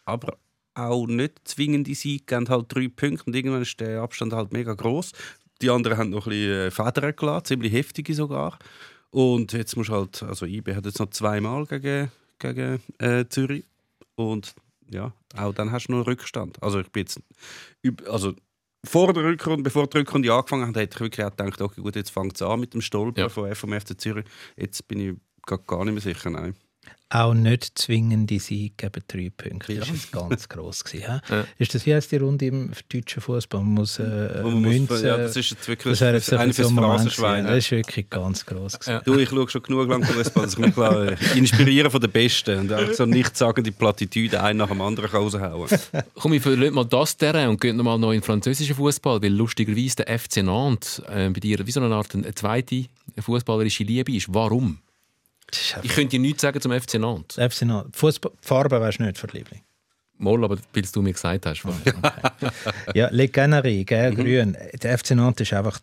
[0.05, 0.37] Aber
[0.75, 4.75] auch nicht zwingende Siege geben halt drei Punkte und irgendwann ist der Abstand halt mega
[4.75, 5.13] groß.
[5.63, 8.59] Die anderen haben noch ein bisschen äh, Federn gelassen, ziemlich heftige sogar.
[9.15, 12.11] Und jetzt muss halt, also IB hat jetzt noch zweimal gegen,
[12.41, 13.65] gegen äh, Zürich.
[14.17, 14.57] Und
[14.91, 16.61] ja, auch dann hast du noch einen Rückstand.
[16.61, 17.21] Also ich bin jetzt,
[18.09, 18.35] also
[18.85, 21.95] vor der Rückrunde, bevor die Rückrunde angefangen hat, hätte ich wirklich auch gedacht, okay, gut,
[21.95, 23.55] jetzt fängt es an mit dem Stolper ja.
[23.55, 24.25] vom FC Zürich.
[24.57, 26.57] Jetzt bin ich gar nicht mehr sicher, nein
[27.15, 29.77] auch nicht zwingende Sieg geben drei Punkte.
[29.77, 30.83] Das war ganz gross.
[30.83, 31.45] Gewesen, ja?
[31.59, 33.61] Ist das wie heißt die Runde im deutschen Fußball?
[33.61, 37.45] Man muss äh, man Münzen, muss, ja, das ist jetzt wirklich das eine fürs Phrasenschwein.
[37.45, 38.79] Das ist wirklich ganz gross.
[38.87, 39.01] Ja.
[39.01, 42.59] Du, ich schaue schon genug lang Fußball, dass ich mich äh, inspirieren von den Besten
[42.61, 45.69] und auch so nicht sagen die Plattitüde einen nach dem anderen raushauen.
[46.15, 49.33] Komm, ich verlasse mal das Terrain und gehe nochmal noch in den französischen Fußball, weil
[49.33, 52.87] lustigerweise der FC Nantes äh, bei dir wie so eine Art eine zweite
[53.21, 54.33] fußballerische Liebe ist.
[54.35, 54.79] Warum?
[55.83, 57.37] Ich könnte dir nichts sagen zum FC Nantes.
[57.37, 57.99] FC Nantes.
[57.99, 59.63] Fußball, Farbe wärst du nicht für die Liebling.
[60.17, 61.65] Mal, aber weil du mir gesagt hast.
[61.65, 61.93] Okay.
[62.95, 64.17] ja, Le Canary, gell, mhm.
[64.17, 64.57] grün.
[64.83, 65.81] Der FC Nantes ist einfach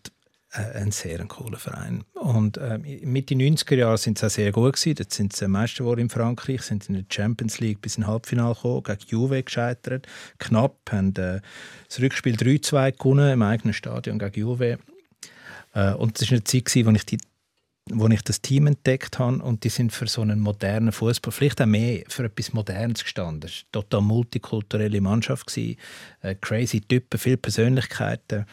[0.53, 2.03] äh, ein sehr cooler Verein.
[2.13, 4.95] Und äh, Mitte 90er Jahre sind sie auch sehr gut gewesen.
[4.95, 8.55] Dort sind sie Meister geworden in Frankreich, sind in der Champions League bis ins Halbfinale
[8.55, 10.07] gekommen, gegen Juve gescheitert.
[10.39, 11.41] Knapp, haben äh,
[11.87, 14.77] das Rückspiel 3-2 gewonnen im eigenen Stadion gegen Juve.
[15.73, 17.17] Äh, und das war eine Zeit, in der ich die
[17.93, 21.61] wo ich das Team entdeckt habe und die sind für so einen modernen Fußball, vielleicht
[21.61, 23.49] auch mehr für etwas Modernes gestanden.
[23.49, 25.75] Es war eine total multikulturelle Mannschaft, äh,
[26.39, 28.45] crazy Typen, viele Persönlichkeiten.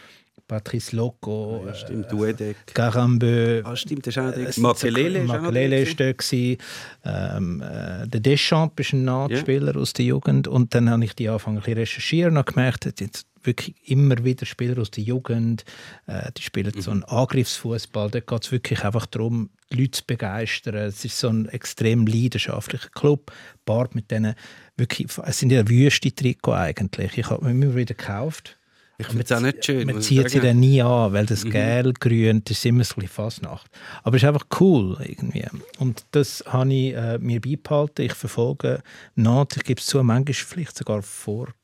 [0.48, 6.00] Patrice Loco, ja, stimmt, äh, Garambö, ah, stimmt, das ist auch äh, Makelele Makelele ist
[6.00, 9.80] dort ähm, äh, der Deschamps ist ein Nachspieler yeah.
[9.80, 13.76] aus der Jugend und dann habe ich die angefangen zu recherchieren und gemerkt, jetzt wirklich
[13.88, 15.64] immer wieder Spieler aus der Jugend,
[16.06, 16.80] äh, die spielen mhm.
[16.80, 18.10] so einen Angriffsfußball.
[18.10, 20.74] Da geht es wirklich einfach darum, die Leute zu begeistern.
[20.76, 23.32] Es ist so ein extrem leidenschaftlicher Club.
[23.64, 24.34] Bart mit denen
[24.76, 27.18] wirklich, es sind ja wüste Trikot eigentlich.
[27.18, 28.57] Ich habe mir immer wieder gekauft.
[29.00, 29.86] Ich finde es auch nicht schön.
[29.86, 31.50] Man zieht sie dann nie an, weil das mhm.
[31.50, 33.70] Gel-Grün, das ist immer so ein bisschen Fasnacht.
[34.02, 35.46] Aber es ist einfach cool irgendwie.
[35.78, 38.02] Und das habe ich äh, mir beibehalten.
[38.02, 38.82] Ich verfolge
[39.14, 41.54] Nantes, ich gebe es zu, manchmal vielleicht sogar vor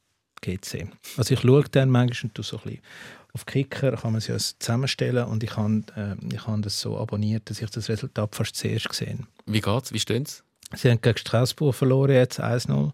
[0.43, 0.87] GC.
[1.17, 2.83] Also ich schaue dann manchmal und so ein bisschen
[3.35, 6.97] auf Kicker kann man es ja zusammenstellen und ich habe, äh, ich habe das so
[6.99, 9.93] abonniert, dass ich das Resultat fast zuerst gesehen Wie geht's?
[9.93, 10.25] Wie stehen
[10.77, 10.91] Sie?
[10.91, 12.93] Haben gegen Straßburg verloren, jetzt 1-0.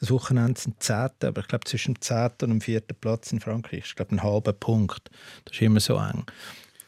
[0.00, 1.10] Das Wochenende sind 10.
[1.22, 2.30] Aber ich glaube, zwischen dem 10.
[2.42, 2.80] und dem 4.
[3.00, 5.10] Platz in Frankreich ist glaube ein halber Punkt.
[5.44, 6.24] Das ist immer so eng.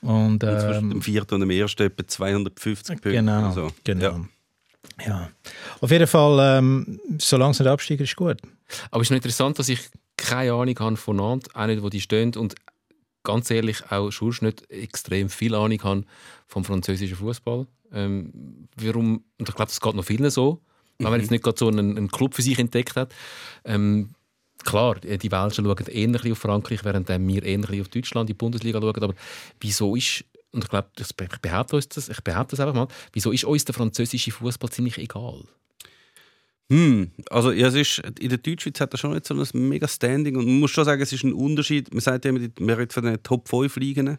[0.01, 1.33] Und, ähm, und zwischen dem 4.
[1.33, 1.75] und dem 1.
[1.75, 3.13] etwa 250 Punkte.
[3.13, 3.73] Genau, so.
[3.85, 4.05] genau.
[4.05, 4.21] Ja.
[5.07, 5.31] Ja,
[5.81, 8.39] auf jeden Fall, ähm, solange es nicht absteigt, ist gut.
[8.91, 9.81] Aber es ist noch interessant, dass ich
[10.17, 12.55] keine Ahnung habe von Nantes, auch nicht, wo die stehen und
[13.23, 16.05] ganz ehrlich auch schon nicht extrem viel Ahnung habe
[16.47, 17.67] vom französischen Fußball.
[17.93, 20.61] Ähm, warum, und ich glaube, das geht noch vielen so,
[20.99, 23.15] wenn man jetzt nicht gerade so einen, einen, Club für sich entdeckt hat.
[23.65, 24.11] Ähm,
[24.65, 29.03] klar, die Welschen schauen ähnlich auf Frankreich, während wir ähnlich auf Deutschland, die Bundesliga schauen,
[29.03, 29.15] aber
[29.61, 33.33] wieso ist und ich glaube, ich behaupte, uns das, ich behaupte das einfach mal, wieso
[33.33, 35.45] ist uns der französische Fußball ziemlich egal?
[36.71, 39.89] Hm, also ja, es ist, in der Deutschschweiz hat er schon nicht so ein mega
[39.89, 41.93] Standing und man muss schon sagen, es ist ein Unterschied.
[41.93, 44.19] Man sagt immer, man redet von den Top 5 Ligen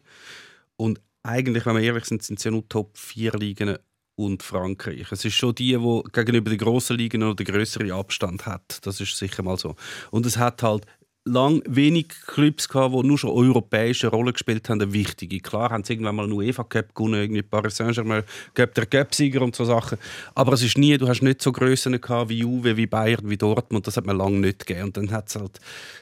[0.77, 3.77] und eigentlich, wenn wir ehrlich sind, sind es ja nur Top 4 Ligen
[4.15, 5.11] und Frankreich.
[5.11, 8.85] Es ist schon die, die gegenüber den grossen Ligen noch den Abstand hat.
[8.85, 9.75] Das ist sicher mal so.
[10.11, 10.85] Und es hat halt
[11.31, 15.39] lang wenig Clubs gehabt, die nur schon europäische Rolle gespielt haben, eine wichtige.
[15.39, 18.23] Klar haben sie irgendwann mal einen UEFA Cup gewonnen, irgendwie Paris Saint-Germain,
[18.55, 19.97] der Cup-Sieger und so Sachen.
[20.35, 23.37] Aber es ist nie, du hast nicht so Grössen gehabt wie Juve, wie Bayern, wie
[23.37, 23.87] Dortmund.
[23.87, 24.87] Das hat man lange nicht gegeben.
[24.87, 25.59] Und dann hat halt,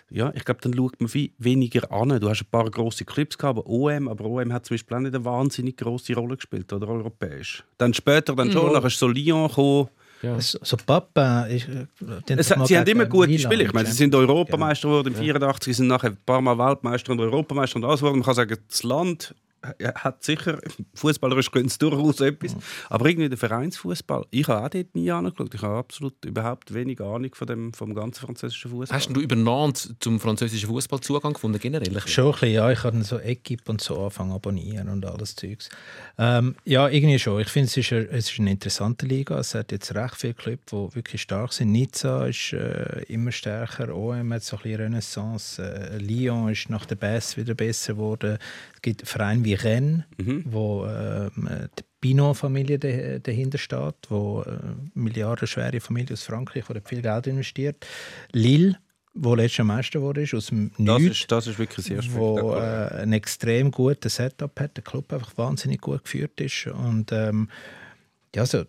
[0.10, 2.10] ja, ich glaube, dann schaut man viel weniger an.
[2.20, 5.02] Du hast ein paar große Clubs gehabt, aber OM, aber OM hat zum Beispiel auch
[5.02, 7.64] nicht eine wahnsinnig große Rolle gespielt, oder europäisch.
[7.78, 8.74] Dann später dann schon, ja.
[8.74, 9.90] dann ist so Lyon gekommen.
[10.22, 10.40] Ja.
[10.40, 11.86] So Papa ist, äh,
[12.36, 13.64] es, sie haben immer gute Spiele.
[13.64, 15.34] Ich meine, sie sind Europameister geworden im ja.
[15.34, 18.18] 84, sind nachher ein paar Mal Weltmeister und Europameister und alles geworden.
[18.18, 19.36] Man kann sagen, das Land
[19.96, 20.60] hat sicher,
[20.96, 22.62] fußballerisch können sie durchaus etwas, mhm.
[22.90, 25.54] aber irgendwie der Vereinsfußball, ich habe auch dort nie angeschaut.
[25.54, 28.98] Ich habe absolut überhaupt wenig Ahnung von dem, vom ganzen französischen Fußball.
[28.98, 32.00] Hast du über Nantes zum französischen Fußball Zugang gefunden, generell?
[32.06, 32.72] Schon ein bisschen, ja.
[32.72, 35.70] Ich habe so Equipe und so angefangen abonnieren und alles Zeugs.
[36.18, 37.42] Ähm, ja, irgendwie schon.
[37.42, 39.40] Ich finde, es, ist eine, es ist eine interessante Liga.
[39.40, 41.72] Es hat jetzt recht viele Clubs, die wirklich stark sind.
[41.72, 46.86] Nizza ist äh, immer stärker, OM hat so ein bisschen Renaissance, äh, Lyon ist nach
[46.86, 48.38] der Bass wieder besser geworden.
[48.78, 50.44] Es gibt Vereine wie Rennes, mhm.
[50.46, 51.32] wo äh,
[51.80, 52.78] die Pinot-Familie
[53.20, 54.60] dahinter steht, wo äh,
[54.94, 57.88] milliardenschwere Familie aus Frankreich, die viel Geld investiert.
[58.34, 58.78] Lille,
[59.16, 61.22] wo letztes Jahr Meister wurde, ist aus dem das Nichts.
[61.22, 65.36] Ist, das ist wirklich sehr Wo äh, ein extrem gutes Setup hat, der Club einfach
[65.40, 66.68] wahnsinnig gut geführt ist.
[66.68, 67.50] Und ähm,
[68.36, 68.64] ja, so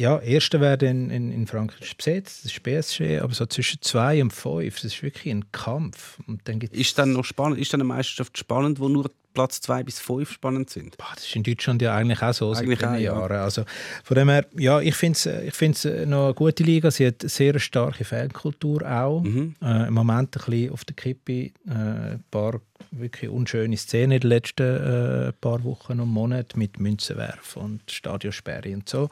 [0.00, 4.22] ja, erster wäre in, in, in Frankreich besetzt, das ist PSG, aber so zwischen zwei
[4.22, 6.18] und fünf, das ist wirklich ein Kampf.
[6.26, 9.82] Und dann ist dann noch spannend, ist dann eine Meisterschaft spannend, wo nur Platz zwei
[9.82, 10.96] bis fünf spannend sind?
[10.96, 13.30] Boah, das ist in Deutschland ja eigentlich auch so eigentlich seit Jahren.
[13.30, 13.44] Ja.
[13.44, 13.64] Also
[14.02, 16.90] von dem her, ja, ich finde es ich find's noch eine gute Liga.
[16.90, 19.20] Sie hat eine sehr starke Fankultur auch.
[19.20, 19.54] Mhm.
[19.62, 21.32] Äh, Im Moment ein bisschen auf der Kippe.
[21.32, 26.80] Äh, ein paar wirklich unschöne Szenen in den letzten äh, paar Wochen und Monaten mit
[26.80, 29.10] Münzenwerfen und Stadionsperre und so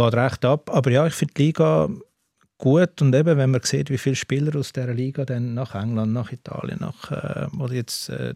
[0.00, 0.70] geht recht ab.
[0.72, 1.88] Aber ja, ich finde die Liga
[2.58, 6.12] gut und eben, wenn man sieht, wie viele Spieler aus dieser Liga dann nach England,
[6.12, 8.34] nach Italien, nach äh, oder jetzt äh,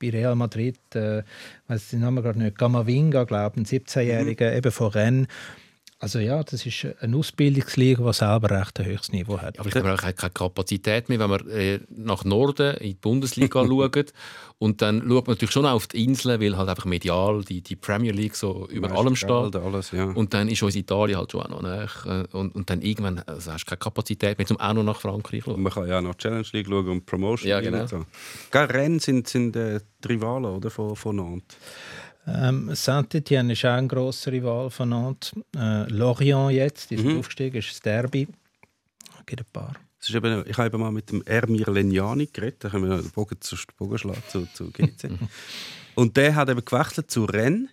[0.00, 1.22] bei Real Madrid, äh,
[1.66, 4.56] weiß den Namen gerade nicht, Gamavinga, glaube ich, ein 17-Jähriger, mhm.
[4.56, 5.28] eben von Rennes,
[6.00, 9.58] also ja, das ist eine Ausbildungsliga, die selber recht ein höchstes Niveau hat.
[9.58, 12.94] Aber ich glaube, er hat keine Kapazität mehr, wenn man äh, nach Norden in die
[12.94, 14.12] Bundesliga schaut.
[14.58, 17.74] Und dann schaut man natürlich schon auf die Inseln, weil halt einfach medial die, die
[17.74, 19.56] Premier League so über allem steht.
[19.56, 20.04] Alles, ja.
[20.04, 22.06] Und dann ist uns Italien halt schon auch noch nach.
[22.32, 25.42] Und, und dann irgendwann also hast du keine Kapazität mehr, um auch noch nach Frankreich
[25.42, 25.62] zu schauen.
[25.62, 27.86] Man kann ja noch Challenge League schauen und Promotion ja, genau.
[27.86, 28.04] So.
[28.52, 31.56] Rennes sind, sind äh, die Rivalen oder, von, von Nantes.
[32.34, 35.32] Ähm, Saint-Etienne ist auch ein grosser Rival von Nantes.
[35.56, 37.18] Äh, Lorient jetzt, die ist mhm.
[37.18, 38.28] aufgestiegen, ist das Derby.
[39.18, 39.74] Es gibt ein paar.
[40.00, 43.10] ist eben, ich habe eben mal mit dem Ermir Lenjani geredet, da können wir den
[43.10, 45.10] Bogen, zu, Bogen schlagen zu, zu GC.
[45.94, 47.70] und der hat eben gewechselt zu Rennes.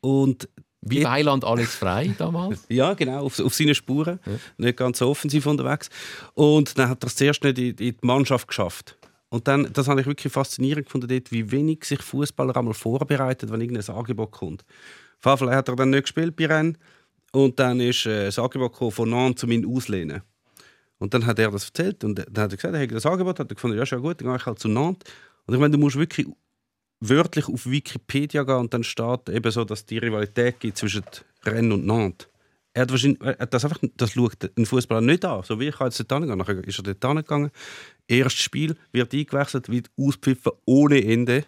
[0.00, 0.48] Und
[0.82, 2.64] wie Weiland alles frei damals?
[2.68, 4.18] ja, genau, auf, auf seine Spuren.
[4.26, 4.32] Ja.
[4.56, 5.88] Nicht ganz so offensiv unterwegs.
[6.34, 8.98] Und dann hat er es zuerst nicht in, in die Mannschaft geschafft.
[9.32, 13.50] Und dann, das habe ich wirklich faszinierend gefunden, dort, wie wenig sich Fußballer einmal vorbereitet,
[13.50, 14.62] wenn irgendein Angebot kommt.
[15.20, 16.76] Fall hat er dann nicht gespielt bei Rennes.
[17.32, 20.20] Und dann ist äh, das Angebot von Nantes zu mir auslehnen.
[20.98, 23.38] Und dann hat er das erzählt und dann hat er gesagt, er hätte das Angebot,
[23.38, 25.10] hat er gefunden, ja, schon gut, dann gehe ich halt zu Nantes.
[25.46, 26.26] Und ich meine, du musst wirklich
[27.00, 31.04] wörtlich auf Wikipedia gehen und dann steht eben so, dass die Rivalität gibt zwischen
[31.42, 32.28] Rennes und Nantes.
[32.74, 35.42] Er hat wahrscheinlich, er hat das einfach, das schaut ein Fußballer nicht an.
[35.42, 36.38] So wie ich jetzt dort hingegangen.
[36.38, 37.50] Nachher ist er dort hingegangen.
[38.12, 41.44] Erstes Spiel wird eingewechselt, wird auspfiffen ohne Ende.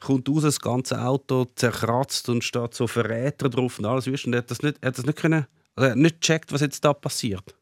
[0.00, 4.06] Kommt raus, das ganze Auto zerkratzt und steht so Verräter drauf und alles.
[4.06, 6.52] Und er hat das nicht, er hat das nicht können, also er hat nicht gecheckt,
[6.52, 7.54] was jetzt da passiert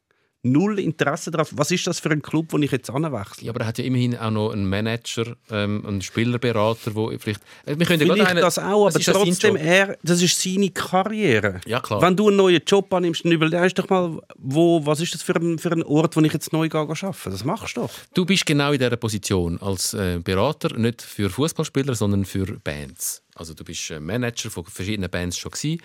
[0.43, 1.51] null Interesse darauf.
[1.55, 3.45] Was ist das für ein Club, wo ich jetzt anwechsle?
[3.45, 7.41] Ja, aber er hat ja immerhin auch noch einen Manager, ähm, einen Spielerberater, wo vielleicht...
[7.65, 11.61] Äh, wir können vielleicht das auch, aber trotzdem, das, er, das ist seine Karriere.
[11.65, 12.01] Ja, klar.
[12.01, 15.35] Wenn du einen neuen Job annimmst, dann überlegst doch mal, wo, was ist das für
[15.35, 17.91] ein, für ein Ort, wo ich jetzt neu arbeiten Das machst du doch.
[18.13, 23.23] Du bist genau in dieser Position als äh, Berater, nicht für Fußballspieler, sondern für Bands.
[23.35, 25.81] Also du bist äh, Manager von verschiedenen Bands schon gewesen,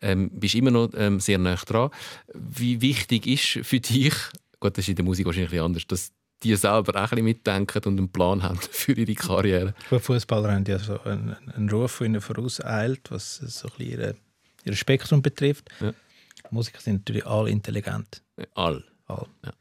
[0.00, 1.90] ähm, bist immer noch ähm, sehr nah dran.
[2.34, 4.14] Wie wichtig ist für dich,
[4.58, 7.82] gut, das ist in der Musik wahrscheinlich anders, dass die selber auch ein bisschen mitdenken
[7.84, 9.74] und einen Plan haben für ihre Karriere?
[9.88, 14.16] Fußballer haben ja so einen, einen Ruf, der ihnen vorauseilt, was so ein bisschen
[14.64, 15.68] ihr Spektrum betrifft.
[15.80, 15.92] Ja.
[16.50, 18.22] Musiker sind natürlich alle intelligent.
[18.54, 18.82] All.
[19.06, 19.26] all.
[19.44, 19.52] Ja.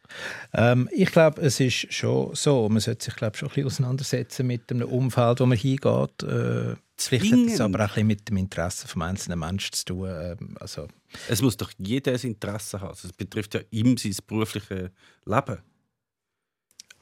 [0.71, 4.47] Ähm, ich glaube, es ist schon so, man sollte sich glaub, schon ein bisschen auseinandersetzen
[4.47, 6.23] mit dem Umfeld, wo man hingeht.
[6.23, 6.75] Äh,
[7.07, 10.09] Vielleicht hat es aber auch ein mit dem Interesse des einzelnen Menschen zu tun.
[10.09, 10.87] Ähm, also
[11.27, 12.97] es muss doch jeder ein Interesse haben.
[13.01, 14.89] Es betrifft ja ihm sein berufliches
[15.25, 15.57] Leben.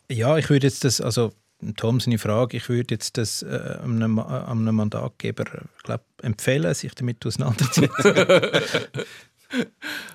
[0.09, 1.33] Ja, ich würde jetzt das, also
[1.75, 5.45] Tom seine Frage, ich würde jetzt das äh, einem, einem Mandatgeber
[5.83, 8.15] glaub, empfehlen, sich damit auseinanderzusetzen.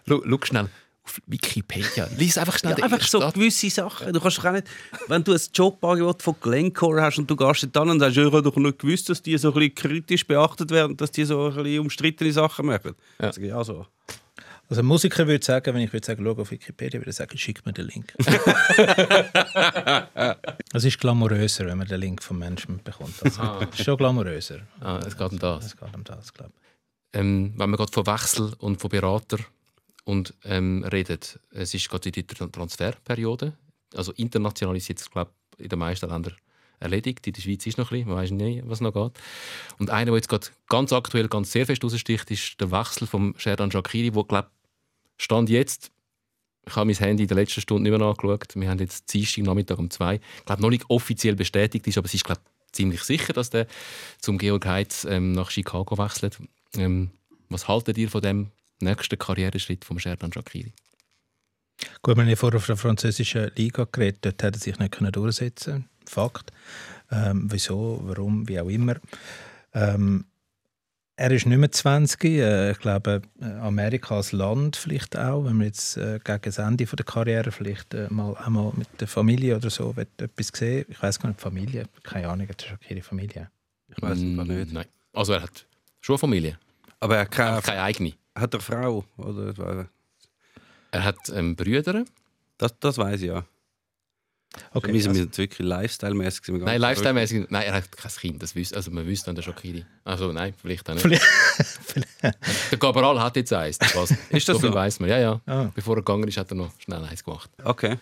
[0.07, 0.69] Schau schnell
[1.05, 2.09] auf Wikipedia.
[2.17, 4.13] Lies einfach schnell ja, einfach so gewisse Sachen.
[4.13, 4.67] Du kannst auch nicht,
[5.09, 8.43] wenn du ein Jobangebot von Glencore hast und du gehst dann und sagst, ich habe
[8.43, 11.55] doch nicht gewusst, dass die so ein bisschen kritisch beachtet werden, dass die so ein
[11.55, 12.95] bisschen umstrittene Sachen machen.
[13.21, 13.27] Ja.
[13.27, 13.87] Also, ja, so.
[14.69, 17.37] Also ein Musiker würde sagen, wenn ich würde sagen, schau auf Wikipedia, würde ich sagen,
[17.37, 18.15] schick mir den Link.
[20.75, 23.15] Es ist glamouröser, wenn man den Link vom Management bekommt.
[23.23, 24.61] Also, es ist schon glamouröser.
[24.81, 25.67] Ah, es geht um das.
[25.67, 27.19] Es geht um das, glaube ich.
[27.21, 29.39] ähm, wenn man gerade von Wechsel und von Berater
[30.05, 33.57] und ähm, redet, es ist gerade in der Tran- Transferperiode.
[33.95, 36.35] Also international ist jetzt glaube in den meisten Ländern
[36.81, 37.27] erledigt.
[37.27, 39.13] In der Schweiz ist noch ein bisschen, man weiß nicht, was noch geht.
[39.79, 43.35] Und einer, der jetzt gerade ganz aktuell ganz sehr fest raussticht, ist der Wechsel von
[43.37, 44.49] Sherdan Shakiri, wo glaube
[45.19, 45.93] stand jetzt
[46.65, 48.55] ich habe mein Handy in der letzten Stunde nicht mehr angeschaut.
[48.55, 50.21] Wir haben jetzt Dienstag Nachmittag um zwei.
[50.39, 52.41] Ich glaube, noch nicht offiziell bestätigt ist, aber es ist glaube
[52.71, 53.67] ziemlich sicher, dass der
[54.21, 56.39] zum Georg Heitz ähm, nach Chicago wechselt.
[56.77, 57.11] Ähm,
[57.49, 58.51] was haltet ihr von dem
[58.85, 60.73] nächsten Karriereschritt von Sherdan Shakiri?
[62.03, 64.93] Gut, wir haben ja vorher auf der französischen Liga geredet, dort hat er sich nicht
[64.93, 66.53] können durchsetzen Fakt.
[67.11, 68.97] Ähm, wieso, warum, wie auch immer.
[69.75, 70.25] Ähm,
[71.17, 72.25] er ist nicht mehr 20.
[72.25, 76.59] Äh, ich glaube, äh, Amerika als Land vielleicht auch, wenn man jetzt äh, gegen das
[76.59, 80.87] Ende von der Karriere vielleicht äh, mal einmal mit der Familie oder so etwas sehen.
[80.89, 83.51] Ich weiß gar nicht, Familie, keine Ahnung, hat er schon ihre Familie.
[83.95, 84.73] Ich weiß es Mm, nicht.
[84.73, 84.87] Nein.
[85.13, 85.67] Also er hat
[86.01, 86.59] schon eine Familie,
[86.99, 88.15] Aber er kann, aber keine eigene.
[88.35, 89.05] Hat er Frau?
[89.17, 89.89] Oder?
[90.91, 92.05] Er hat ähm, Brüder.
[92.59, 93.45] Das, das weiß ich ja.
[94.75, 96.49] Okay, wir sind also, wirklich lifestyle-mäßig.
[96.49, 96.81] Nein, verrückt.
[96.81, 97.47] Lifestyle-mäßig.
[97.49, 98.43] Nein, er hat kein Kind.
[98.43, 99.87] Das wüs also man wüsste dann der Shakiri.
[100.05, 101.03] Also nein, vielleicht auch nicht.
[101.03, 101.23] Vielleicht-
[102.71, 103.79] der Cabral hat jetzt eins.
[103.95, 104.11] Was?
[104.31, 104.61] Ist das so?
[104.61, 104.75] viel so?
[104.75, 105.09] weiß man.
[105.09, 105.41] Ja, ja.
[105.47, 105.71] Ah.
[105.75, 107.51] Bevor er gegangen ist, hat er noch schnell eins gemacht.
[107.65, 107.97] Okay.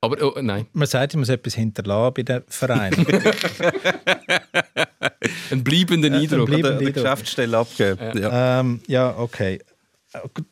[0.00, 3.06] Aber oh, nein, man sagt, ich muss etwas hinterlassen bei den Vereinen.
[5.54, 6.46] ein bleibender Eindruck.
[6.46, 6.94] Bleib- An der, an der Eindruck.
[7.04, 8.18] Geschäftsstelle abgeben.
[8.18, 8.60] Ja.
[8.60, 9.60] Ähm, ja, okay.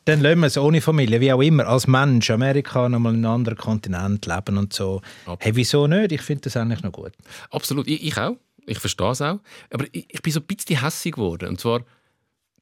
[0.03, 3.35] Dann lassen wir es ohne Familie, wie auch immer, als Mensch, Amerika, nochmal in einem
[3.35, 5.01] anderen Kontinent leben und so.
[5.21, 5.45] Absolut.
[5.45, 6.11] Hey, wieso nicht?
[6.11, 7.13] Ich finde das eigentlich noch gut.
[7.49, 8.35] Absolut, ich, ich auch.
[8.65, 9.39] Ich verstehe es auch.
[9.71, 11.47] Aber ich, ich bin so ein bisschen hässig geworden.
[11.47, 11.81] Und zwar,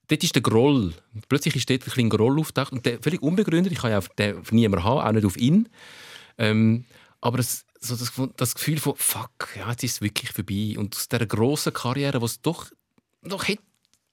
[0.10, 0.94] dort ist der Groll.
[1.28, 2.72] Plötzlich ist dort ein bisschen Groll auftaucht.
[2.72, 3.72] Und der völlig unbegründet.
[3.74, 5.70] Ich kann ja auf den auf niemanden haben, auch nicht auf ihn.
[6.38, 6.86] Ähm,
[7.20, 10.76] aber es, so das, das Gefühl von, fuck, ja, jetzt ist es wirklich vorbei.
[10.78, 12.68] Und aus dieser grossen Karriere, die es doch
[13.22, 13.64] noch hätte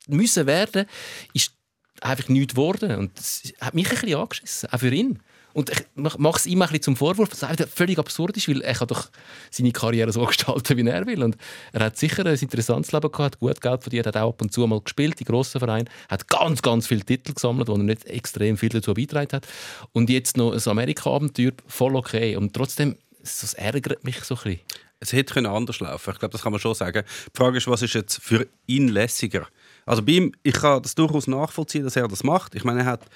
[0.09, 0.87] müssen werden,
[1.35, 1.53] ist
[2.01, 2.97] einfach nichts geworden.
[2.97, 5.19] Und das hat mich ein bisschen angeschissen, auch für ihn.
[5.55, 8.61] Und ich mache es ihm ein bisschen zum Vorwurf, was einfach völlig absurd ist, weil
[8.61, 9.11] er kann doch
[9.51, 11.23] seine Karriere so gestalten, wie er will.
[11.23, 11.37] Und
[11.73, 14.53] er hat sicher ein interessantes Leben gehabt, hat gut Geld verdient, hat auch ab und
[14.53, 18.05] zu mal gespielt in grossen Vereinen, hat ganz, ganz viele Titel gesammelt, wo er nicht
[18.07, 19.49] extrem viel dazu beigetragen hat.
[19.93, 22.37] Und jetzt noch ein Amerika-Abenteuer, voll okay.
[22.37, 22.97] Und trotzdem,
[23.41, 24.61] das ärgert mich so ein bisschen.
[25.01, 26.11] Es hätte können anders laufen.
[26.13, 27.05] Ich glaube, das kann man schon sagen.
[27.05, 29.47] Die Frage ist, was ist jetzt für ihn lässiger?
[29.87, 32.55] Also bei ihm, ich kann das durchaus nachvollziehen, dass er das macht.
[32.55, 33.07] Ich meine, er hat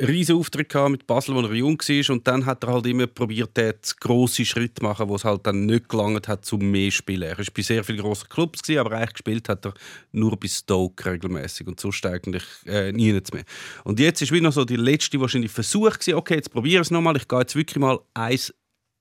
[0.00, 3.50] riesen Auftritt mit Basel, als er jung war und dann hat er halt immer probiert,
[3.54, 6.98] dort grosse Schritte zu machen, wo es halt dann nicht gelangt hat, zum mehr zu
[6.98, 7.22] spielen.
[7.22, 9.74] Er war bei sehr vielen grossen Clubs, aber eigentlich gespielt hat er
[10.12, 13.44] nur bei Stoke regelmäßig und sonst eigentlich äh, nie mehr.
[13.84, 16.90] Und jetzt ist wieder so die letzte wahrscheinlich Versuch gewesen, okay, jetzt probiere ich es
[16.90, 18.54] nochmal, ich gehe jetzt wirklich mal eins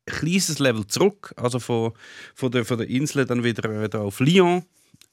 [0.06, 1.93] kleines Level zurück, also von,
[2.36, 4.64] von, der, von der Insel dann wieder, wieder auf Lyon.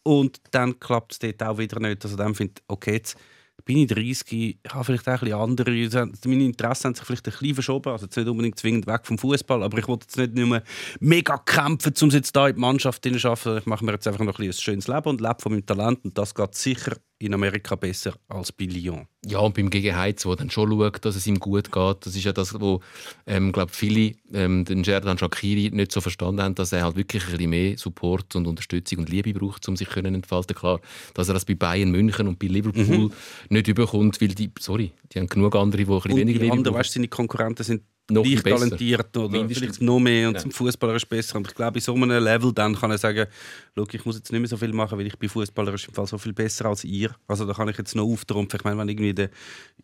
[0.03, 2.05] Und dann klappt es dort auch wieder nicht.
[2.05, 3.16] Also dann finde ich, okay, jetzt
[3.64, 7.26] bin ich 30, ich habe vielleicht auch ein bisschen andere, meine Interessen haben sich vielleicht
[7.26, 10.16] ein bisschen verschoben, also jetzt nicht unbedingt zwingend weg vom Fußball, aber ich wollte jetzt
[10.16, 10.62] nicht nur
[11.01, 13.59] mega kämpfen, um jetzt da in die Mannschaft zu schaffen.
[13.59, 16.05] Ich mache mir jetzt einfach noch ein, ein schönes Leben und lebe von meinem Talent
[16.05, 19.07] und das geht sicher in Amerika besser als bei Lyon.
[19.27, 22.25] Ja, und beim Gegenheiz, wo dann schon schaut, dass es ihm gut geht, das ist
[22.25, 22.81] ja das, wo
[23.27, 27.25] ähm, glaub, viele ähm, den Sherdan Shakiri nicht so verstanden haben, dass er halt wirklich
[27.25, 30.55] ein bisschen mehr Support und Unterstützung und Liebe braucht, um sich können entfalten.
[30.55, 30.81] Klar,
[31.14, 33.11] dass er das bei Bayern München und bei Liverpool
[33.49, 36.45] nicht überkommt, weil die, sorry, die haben genug andere, die ein bisschen Und weniger die
[36.45, 36.81] Liebe anderen, brauchen.
[36.81, 39.59] weißt, seine Konkurrenten sind Noch gleich talentiert oder Mindestens.
[39.59, 40.41] vielleicht noch mehr und Ja.
[40.41, 41.37] zum Fußballerisch besser.
[41.37, 43.27] Und ich glaube, in so einem Level dann kann er sagen,
[43.77, 46.07] «Schau, ich muss jetzt nicht mehr so viel machen, weil ich bin fußballerisch im Fall
[46.07, 47.15] so viel besser als ihr.
[47.27, 48.59] Also da kann ich jetzt noch auftrumpfen.
[48.61, 49.29] Ich meine, wenn irgendwie der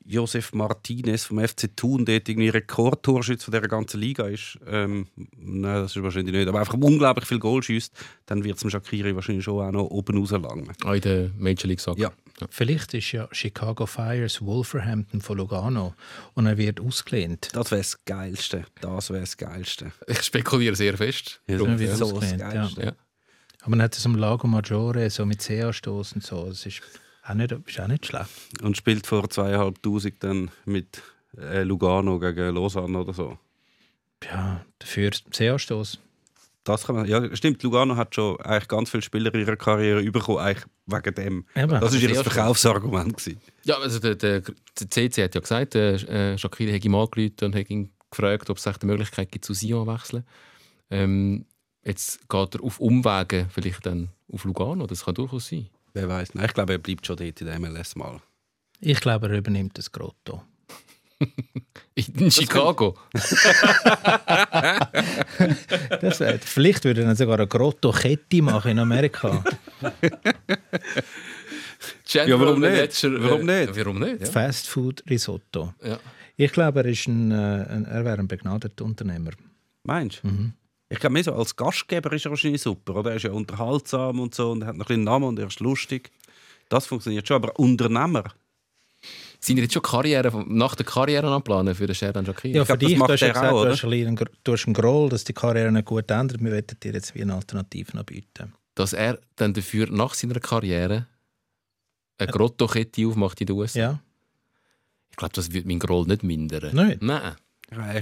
[0.06, 5.06] Josef Martinez vom FC Thun dort irgendwie Rekordtorschütze von dieser ganzen Liga ist, ähm,
[5.36, 7.92] nein, das ist wahrscheinlich nicht, aber einfach unglaublich viel Goal schießt,
[8.26, 10.70] dann wird es dem Shakiri wahrscheinlich schon auch noch oben rauslangen.
[10.84, 12.00] Auch in der Major League Soccer.
[12.00, 12.12] Ja.
[12.50, 15.94] Vielleicht ist ja Chicago Fires Wolverhampton von Lugano
[16.34, 17.50] und er wird ausgelehnt.
[17.52, 18.64] Das wäre das Geilste.
[18.80, 19.92] Das wäre das Geilste.
[20.06, 21.40] Ich spekuliere sehr fest.
[21.46, 22.36] Ja, das das so das.
[22.36, 22.82] Geilste.
[22.82, 22.92] Ja.
[23.60, 26.48] Aber man hat es am Lago Maggiore so mit CA-Stoß und so.
[26.48, 26.82] Das ist
[27.22, 28.28] auch nicht, ist auch nicht schlecht.
[28.62, 31.02] Und spielt vor zweieinhalbtausend dann mit
[31.38, 33.38] äh, Lugano gegen Lausanne oder so.
[34.24, 35.98] Ja, dafür CA-Stoß.
[36.64, 37.62] Das kann man, ja, stimmt.
[37.62, 41.46] Lugano hat schon eigentlich ganz viele Spieler in ihrer Karriere bekommen, eigentlich wegen dem.
[41.54, 41.68] Eben.
[41.68, 43.18] Das war ihr Verkaufsargument.
[43.18, 43.40] Gewesen.
[43.64, 47.44] Ja, also der, der, der CC hat ja gesagt, der äh, Shakiri hätte ihm angerufen
[47.44, 50.24] und hat ihn gefragt, ob es echt die Möglichkeit gibt, zu Sion zu wechseln.
[50.90, 51.44] Ähm,
[51.84, 55.68] jetzt geht er auf Umwege vielleicht dann auf Lugano, das kann durchaus sein.
[55.92, 56.34] Wer weiß?
[56.34, 58.20] Nein, ich glaube, er bleibt schon dort in der MLS mal.
[58.80, 60.42] Ich glaube, er übernimmt das Grotto.
[61.94, 62.96] In Chicago.
[66.00, 69.44] Das, äh, vielleicht würde er dann sogar eine Grotto-Kette machen in Amerika.
[72.06, 72.70] General warum nicht?
[73.02, 73.76] Manager, Warum äh, nicht?
[73.76, 74.20] Warum nicht?
[74.20, 74.26] Ja.
[74.26, 75.74] Fast Food Risotto.
[75.82, 75.98] Ja.
[76.36, 79.30] Ich glaube, er, ist ein, äh, ein, er wäre ein begnadeter Unternehmer.
[79.84, 80.52] Meinst du?
[80.88, 82.96] Ich glaube, mehr so als Gastgeber ist er wahrscheinlich super.
[82.96, 83.10] Oder?
[83.10, 85.46] Er ist ja unterhaltsam und so und er hat noch ein bisschen Namen und er
[85.46, 86.10] ist lustig.
[86.68, 88.24] Das funktioniert schon, aber Unternehmer.
[89.44, 92.54] Sind ihr jetzt schon Karriere, nach der Karriere anplanen für den Sherdan Shakiri?
[92.54, 93.72] Ja, Ich für dich, macht du hast ja gesagt, auch, du, oder?
[93.72, 96.40] hast einen, du hast einen Groll, dass die Karriere nicht gut ändert.
[96.40, 98.54] Wir wollen dir jetzt wie eine Alternative anbieten.
[98.74, 101.06] Dass er dann dafür nach seiner Karriere
[102.16, 103.78] eine Grotto-Kette aufmacht in den USA?
[103.78, 104.00] Ja.
[105.10, 106.74] Ich glaube, das wird mein Groll nicht mindern.
[106.74, 107.02] Nicht?
[107.02, 107.34] Nein.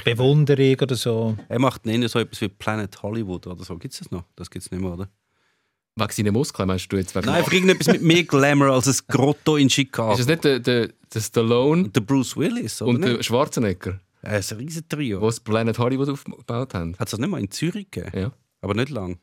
[0.05, 1.37] Bewunderung oder so.
[1.49, 3.77] Er macht nicht so etwas wie Planet Hollywood oder so.
[3.79, 4.25] Gibt es das noch?
[4.37, 5.09] Das gibt es nicht mehr, oder?
[5.97, 7.15] Wegen seinen Muskeln, meinst du jetzt?
[7.15, 10.15] Wegen Nein, einfach irgendetwas mit mehr Glamour als ein Grotto in Chicago.
[10.15, 13.19] Ist es nicht der, der, der Stallone der Bruce Willis, oder und nicht?
[13.19, 15.21] der Schwarzenegger, Er ein riesen Trio.
[15.21, 16.95] die das Planet Hollywood aufgebaut haben?
[16.99, 18.19] Hat es das nicht mal in Zürich gegeben?
[18.19, 18.33] Ja.
[18.63, 19.19] Aber nicht lang.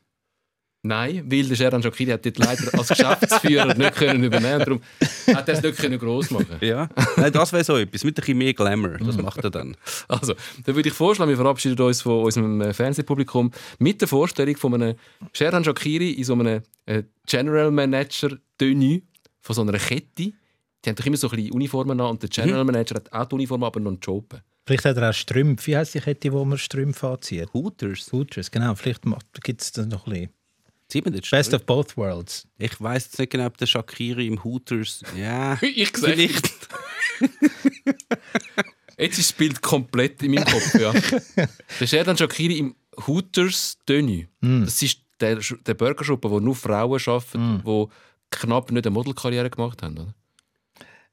[0.82, 4.80] Nein, weil der Sheran Shakiri hat dort leider als Geschäftsführer nicht können übernehmen Darum
[5.26, 6.88] hat er es nicht können gross machen Ja.
[7.18, 8.02] Nein, das wäre so etwas.
[8.02, 8.96] Mit ein bisschen mehr Glamour.
[8.98, 9.76] Das macht er dann.
[10.08, 14.56] Also, dann würde ich vorschlagen, wir verabschieden uns von unserem äh, Fernsehpublikum mit der Vorstellung
[14.56, 14.94] von einem
[15.34, 19.02] Sheran Shakiri in so einem äh, General Manager Tenue
[19.42, 20.32] von so einer Kette.
[20.82, 23.26] Die haben doch immer so ein bisschen Uniformen an und der General Manager hat auch
[23.26, 24.40] die Uniform, aber noch einen Job.
[24.66, 25.66] Vielleicht hat er auch Strümpfe.
[25.66, 27.52] Wie heisst die Kette, wo man Strümpfe anzieht?
[27.52, 28.10] Hooters.
[28.12, 28.74] Hooters, genau.
[28.74, 29.02] Vielleicht
[29.42, 30.39] gibt es da noch ein bisschen.
[30.92, 31.28] Sieht man das?
[31.30, 32.46] Best of both worlds.
[32.58, 35.02] Ich weiß jetzt nicht genau, ob der Shakiri im Hooters.
[35.16, 35.58] Ja.
[35.62, 36.50] Ich sehe Vielleicht.
[38.98, 40.74] Jetzt ist das Bild komplett in meinem Kopf.
[40.78, 40.92] Ja.
[41.80, 42.74] der Sheran Shakiri im
[43.06, 44.26] Hooters Tenue.
[44.40, 45.36] Das ist der,
[45.66, 47.86] der Burgerschuppen, wo nur Frauen arbeiten, die
[48.30, 49.96] knapp nicht eine Modelkarriere gemacht haben.
[49.98, 50.14] Oder?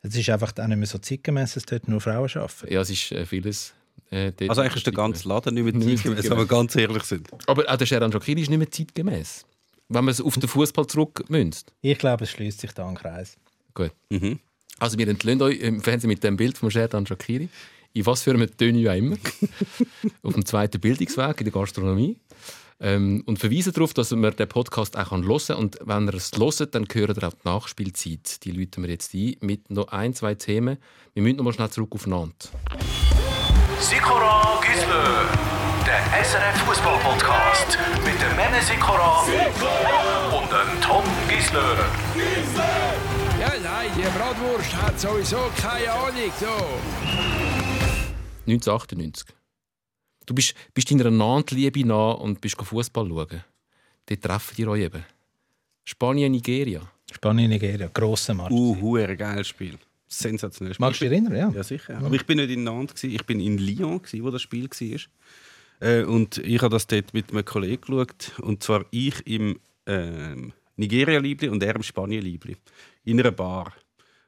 [0.02, 2.72] Es ist einfach auch nicht mehr so zeitgemäß, dass dort nur Frauen arbeiten.
[2.74, 3.74] Ja, es ist äh, vieles.
[4.12, 6.30] Äh, Also eigentlich ist der ganze Laden nicht mehr Nicht zeitgemäß.
[6.30, 7.30] wenn wir ganz ehrlich sind.
[7.48, 9.46] Aber auch der Sheran Shakiri ist nicht mehr zeitgemäß.
[9.90, 11.74] Wenn man es auf den Fußball zurückmünzt.
[11.82, 13.38] Ich glaube, es schließt sich da ein Kreis.
[13.74, 13.92] Gut.
[14.10, 14.40] Mhm.
[14.80, 17.50] Also wir entlöhnen euch im Fernsehen mit dem Bild von Sheran Shakiri.
[17.94, 19.18] In was für einem Tenue auch immer.
[20.24, 22.18] auf dem zweiten Bildungsweg in der Gastronomie.
[22.80, 25.58] Ähm, und verweisen darauf, dass man den Podcast auch hören kann.
[25.58, 28.44] Und wenn ihr es hört, dann gehört ihr auch die Nachspielzeit.
[28.44, 30.78] Die läuten wir jetzt ein mit noch ein, zwei Themen.
[31.14, 32.52] Wir müssen noch mal schnell zurück auf Nantes.
[33.80, 35.57] Sikora Gisler,
[35.98, 39.22] der SRF Fußball Podcast mit dem Mene Sikora
[40.38, 41.76] und dem Tom Gisler.
[43.40, 46.32] Ja, nein, die Bratwurst hat sowieso keine Ahnung.
[46.40, 46.54] So.
[48.46, 49.28] 1998.
[50.28, 53.44] Du bist, bist deiner Nantes-Liebe nah und bist Fußball schauen.
[54.06, 55.04] Dort treffen die euch eben.
[55.84, 56.82] Spanien, Nigeria.
[57.12, 58.52] Spanien, Nigeria, grosser Match.
[58.52, 59.80] Uh, geiles Spiel.
[60.08, 60.86] Sensationell Spiel.
[60.86, 61.36] Magst du dich erinnern?
[61.36, 61.50] Ja.
[61.50, 61.98] Ja, sicher.
[61.98, 65.00] Aber ich bin nicht in Nantes, ich bin in Lyon, wo das Spiel war.
[65.80, 68.34] Äh, und ich habe das dort mit einem Kollegen geschaut.
[68.42, 72.56] Und zwar ich im ähm, Nigeria-Liebli und er im Spanien-Liebli.
[73.06, 73.74] In einer Bar.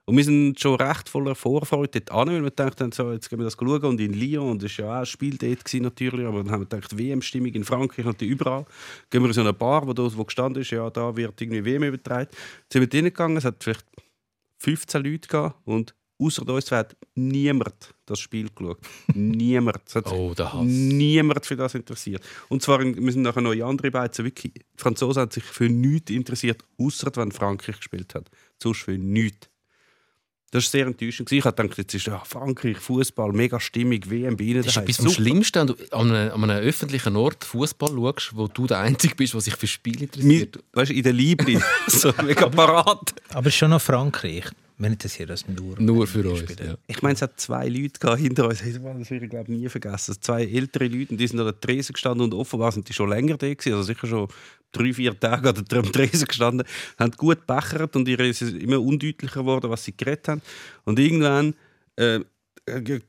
[0.10, 3.44] Und wir sind schon recht voller Vorfreude dort weil wir dachten, so, jetzt gehen wir
[3.44, 3.84] das schauen.
[3.84, 6.62] Und in Lyon, und das war ja auch ein Spiel dort natürlich, aber dann haben
[6.62, 8.66] wir gedacht, WM-Stimmung in Frankreich und überall.
[9.12, 11.64] Gehen wir in so eine Bar, wo, da, wo gestanden ist, ja, da wird irgendwie
[11.64, 12.28] WM übertragen.
[12.32, 13.86] Jetzt sind wir drinnen gegangen, es hat vielleicht
[14.58, 18.80] 15 Leute gehabt und außer uns hat niemand das Spiel geschaut.
[19.14, 19.80] niemand.
[19.86, 20.64] Es hat sich Oh, der Hass.
[20.66, 22.24] niemand für das interessiert.
[22.50, 24.54] Und zwar sind nachher noch in andere Beizen wirklich.
[24.54, 28.30] Die Franzosen haben sich für nichts interessiert, außer wenn Frankreich gespielt hat.
[28.62, 29.50] Sonst für nichts.
[30.52, 31.32] Das war sehr enttäuschend.
[31.32, 34.64] Ich habe gedacht, jetzt ist ja Frankreich, Fußball, mega Stimmung, WM bei ihnen.
[34.64, 35.22] Das ist etwas vom Super.
[35.22, 39.14] Schlimmsten, wenn du an einem, an einem öffentlichen Ort Fußball schaust, wo du der Einzige
[39.14, 40.56] bist, der sich für Spiel interessiert.
[40.56, 41.62] Mit, weißt, du, in der Liebe.
[41.88, 43.14] so mega parat.
[43.30, 44.46] Aber es ist schon noch Frankreich.
[44.80, 45.78] Wenn nicht das hier das nur.
[45.78, 46.40] Nur für uns.
[46.58, 46.78] Ja.
[46.88, 48.60] Ich meine, es hat zwei Leute hinter uns.
[48.60, 50.16] Das werde ich glaube nie vergessen.
[50.22, 53.10] Zwei ältere Leute, und die sind an der Tresen gestanden und offenbar sind die schon
[53.10, 53.74] länger da gewesen.
[53.74, 54.30] Also sicher schon
[54.72, 56.66] drei, vier Tage an der Tresen gestanden.
[56.98, 60.42] Haben gut bechert und ihre es ist immer undeutlicher geworden, was sie geredet haben.
[60.86, 61.56] Und irgendwann
[61.98, 62.22] äh,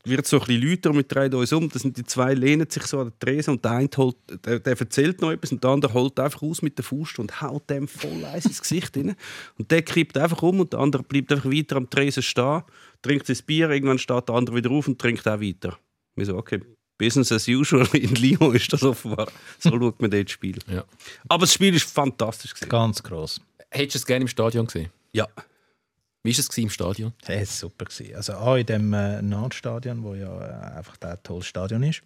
[0.04, 1.68] wird es so ein bisschen lauter und wir drehen uns um.
[1.68, 4.58] Das sind die zwei lehnen sich so an der Tresen und der eine holt, der,
[4.58, 7.68] der erzählt noch etwas und der andere holt einfach aus mit der Faust und haut
[7.70, 9.16] dem voll eins ins Gesicht rein.
[9.58, 12.62] Und der kippt einfach um und der andere bleibt einfach weiter am Tresen stehen,
[13.02, 15.78] trinkt sein Bier, irgendwann steht der andere wieder auf und trinkt auch weiter.
[16.16, 16.60] Wir so, okay,
[17.00, 17.88] Business as usual.
[17.94, 19.28] In Lyon ist das offenbar.
[19.58, 20.58] So schaut man dort das Spiel.
[20.68, 20.84] Ja.
[21.28, 22.52] Aber das Spiel ist fantastisch.
[22.52, 22.68] Gewesen.
[22.68, 23.40] Ganz gross.
[23.70, 24.90] Hättest du es gerne im Stadion gesehen?
[25.12, 25.26] Ja.
[26.22, 27.12] Wie war es im Stadion?
[27.22, 27.84] Das war super.
[27.86, 28.14] Gewesen.
[28.14, 32.02] Also auch in dem äh, Nordstadion, wo ja äh, einfach ein tolles Stadion ist.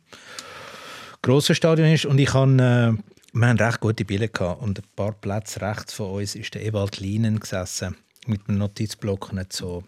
[1.20, 2.06] Grosses Stadion ist.
[2.06, 4.62] Und ich habe, äh, wir haben recht gute Bilder gehabt.
[4.62, 7.96] Und ein paar Plätze rechts von uns ist der Ewald Lienen gesessen.
[8.26, 9.82] Mit einem Notizblock und hat so,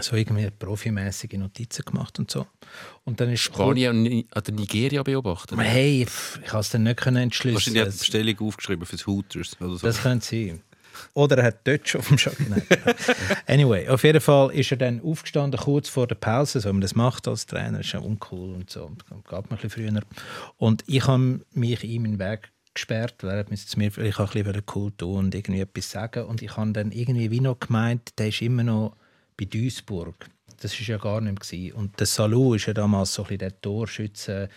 [0.00, 2.46] so irgendwie profimäßige Notizen gemacht und so.
[3.04, 5.58] Und dann ist Spanien und Ni- oder Nigeria beobachtet?
[5.58, 7.54] Hey, ich konnte es dann nicht können entschlüsseln.
[7.56, 9.60] Wahrscheinlich hat die Bestellung aufgeschrieben fürs Hooters.
[9.60, 9.86] Oder so.
[9.86, 10.62] Das könnte sein.
[11.14, 12.36] Oder er hat Deutsch auf dem Schock.
[12.48, 12.62] Nein.
[13.46, 16.80] anyway, auf jeden Fall ist er dann aufgestanden, kurz vor der Pause, so wie man
[16.80, 18.90] das macht als Trainer, ist ja uncool und so.
[19.08, 20.00] Geht mir ein bisschen früher.
[20.56, 24.34] Und ich habe mich ihm in den Weg gesperrt, weil er es mir vielleicht auch
[24.34, 26.24] ein bisschen cool tun und irgendwie etwas sagen.
[26.24, 28.96] Und ich habe dann irgendwie wie noch gemeint, der ist immer noch
[29.36, 30.26] bei Duisburg.
[30.60, 31.60] Das war ja gar nicht mehr.
[31.60, 31.76] gewesen.
[31.76, 34.48] Und der Salou ist ja damals so ein bisschen der Torschütze,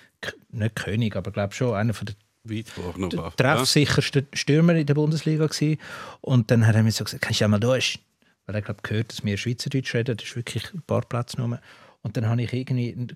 [0.50, 2.27] nicht König, aber glaube schon einer von der noch.
[2.48, 5.78] Der treffsicherste Stürmer in der Bundesliga gewesen.
[6.22, 8.00] Und dann hat er mir so gesagt, kannst du ja mal durch?
[8.46, 11.60] Weil er glaub, gehört, dass wir Schweizerdeutsch reden, das ist wirklich ein paar Plätze nur.
[12.02, 13.08] Und dann habe ich irgendwie,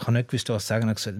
[0.00, 1.16] ich habe nicht gewusst, was sagen, habe gesagt,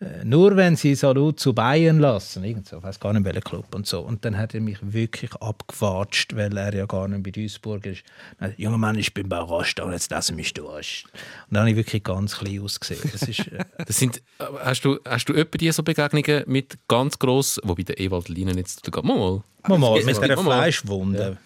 [0.00, 3.40] äh, nur wenn sie Salut zu Bayern lassen, irgend so, ich weiß gar nicht welcher
[3.40, 4.00] Club und so.
[4.00, 8.02] Und dann hat er mich wirklich abgewatscht, weil er ja gar nicht bei Duisburg ist.
[8.38, 11.04] Dann, Junger Mann, ich bin bei Rostock und jetzt lassen mich durch.
[11.48, 13.08] Und dann habe ich wirklich ganz klein ausgesehen.
[13.12, 17.18] Das ist, äh, Das sind, hast, du, hast du etwa diese so Begegnungen mit ganz
[17.18, 19.42] gross, wobei der Ewald Linen jetzt mal, mal.
[19.68, 21.38] mal, mal, mit Es einer Fleischwunde.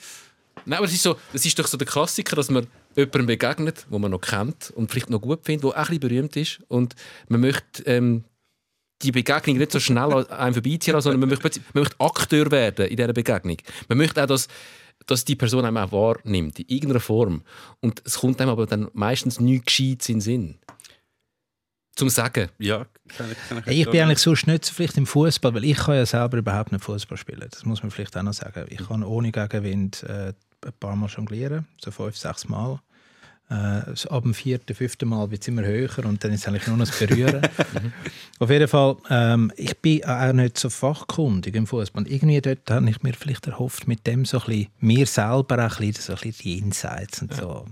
[0.64, 2.66] Nein, aber das ist, so, das ist doch so der Klassiker, dass man
[2.96, 6.00] jemandem begegnet, wo man noch kennt und vielleicht noch gut findet, der auch ein bisschen
[6.00, 6.60] berühmt ist.
[6.68, 6.94] Und
[7.28, 8.24] man möchte ähm,
[9.02, 12.50] die Begegnung nicht so schnell an einem vorbeiziehen lassen, sondern man möchte, man möchte Akteur
[12.50, 13.56] werden in dieser Begegnung.
[13.88, 14.48] Man möchte auch, dass,
[15.06, 17.42] dass die Person einem auch wahrnimmt, in irgendeiner Form.
[17.80, 20.58] Und es kommt einem aber dann meistens nichts Gescheites in den Sinn.
[21.96, 22.48] Zum Sagen.
[22.58, 25.64] Ja, kann ich, kann ich, ich bin eigentlich sonst nicht so vielleicht im Fußball, weil
[25.64, 27.46] ich kann ja selber überhaupt nicht Fußball spielen.
[27.50, 28.66] Das muss man vielleicht auch noch sagen.
[28.68, 30.32] Ich kann ohne Gegenwind äh,
[30.64, 32.80] ein paar Mal jonglieren, so fünf, sechs Mal.
[33.50, 36.68] Äh, ab dem vierten, fünften Mal wird es immer höher und dann ist es eigentlich
[36.68, 37.42] nur noch das Berühren.
[38.38, 42.06] Auf jeden Fall, ähm, ich bin auch nicht so fachkundig im Fußball.
[42.06, 45.80] Irgendwie dort habe ich mir vielleicht erhofft, mit dem so ein bisschen, mir selber auch
[45.80, 47.66] ein bisschen, so ein bisschen die Insights und so.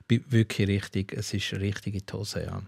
[0.00, 2.62] Ich bin wirklich richtig, es ist richtig in die Hose, ja.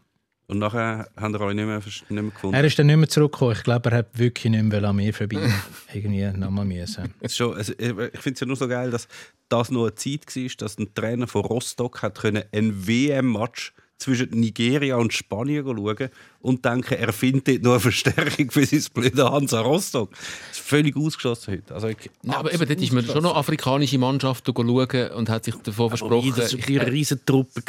[0.48, 2.54] Und nachher haben wir euch nicht mehr, nicht mehr gefunden.
[2.54, 3.52] Er ist dann nicht mehr zurückgekommen.
[3.52, 5.52] Ich glaube, er hat wirklich nicht mehr an mir vorbei.
[5.92, 7.12] Irgendwie nochmal müssen.
[7.28, 9.08] Schon, also, ich ich finde es ja nur so geil, dass
[9.48, 14.30] das noch eine Zeit war, dass ein Trainer von Rostock hat können ein WM-Match zwischen
[14.30, 19.30] Nigeria und Spanien schauen und denken, er findet dort noch eine Verstärkung für sein blöde
[19.30, 20.10] Hansa Rostock.
[20.10, 21.74] Das ist völlig ausgeschlossen heute.
[21.74, 21.96] Also, Ja,
[22.36, 26.34] aber eben, dort ist man schon noch afrikanische Mannschaften schauen und hat sich davon versprochen.
[26.36, 27.62] das war eine riesen Truppe.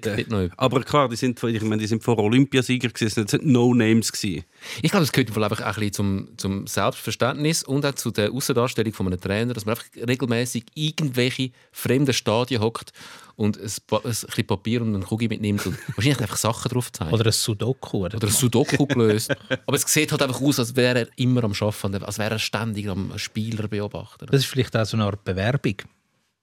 [0.00, 0.18] dort.
[0.18, 0.52] jemand.
[0.56, 4.12] Aber klar, die sind, ich meine, die sind vor Olympiasieger das sind No-Names.
[4.22, 4.42] Ich
[4.90, 8.92] glaube, das gehört einfach auch ein bisschen zum, zum Selbstverständnis und auch zu der Außendarstellung
[8.92, 12.92] von einem Trainer, dass man einfach regelmäßig irgendwelche fremden Stadien hockt
[13.38, 17.12] und ein, ein bisschen Papier und einen Kugel mitnimmt und wahrscheinlich einfach Sachen drauf zeigt.
[17.12, 18.04] Oder ein Sudoku.
[18.04, 19.30] Oder, Oder ein Sudoku gelöst.
[19.64, 22.38] Aber es sieht halt einfach aus, als wäre er immer am Arbeiten, als wäre er
[22.40, 24.26] ständig am Spieler beobachten.
[24.26, 25.76] Das ist vielleicht auch so eine Art Bewerbung.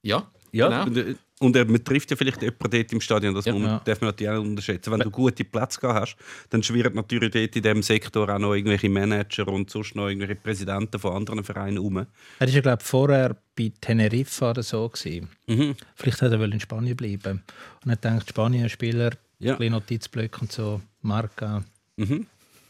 [0.04, 1.16] Ja, Ja, genau.
[1.40, 3.54] Und, man trifft ja vielleicht jemanden dort im Stadion, das Ja.
[3.54, 3.82] man, Ja.
[3.84, 4.92] darf man natürlich auch nicht unterschätzen.
[4.92, 6.18] Wenn du gute Plätze gehabt hast,
[6.50, 10.36] dann schwirren natürlich dort in diesem Sektor auch noch irgendwelche Manager und sonst noch irgendwelche
[10.36, 11.98] Präsidenten von anderen Vereinen rum.
[11.98, 12.08] Er
[12.40, 14.88] war ja, glaube ich, vorher bei Teneriffa oder so.
[14.90, 15.28] Gewesen.
[15.48, 15.76] Mhm.
[15.96, 17.44] Vielleicht hat er in Spanien bleiben.
[17.84, 19.54] Und er denkt, Spanien-Spieler, Ja.
[19.54, 21.64] ein bisschen Notizblöcke und so, Marca.
[21.98, 22.28] Mhm.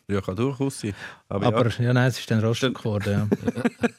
[0.08, 0.94] Ja, kann durchaus sein.
[1.30, 3.28] Aber, Aber ja, ja, nein, es ist dann Rostock geworden.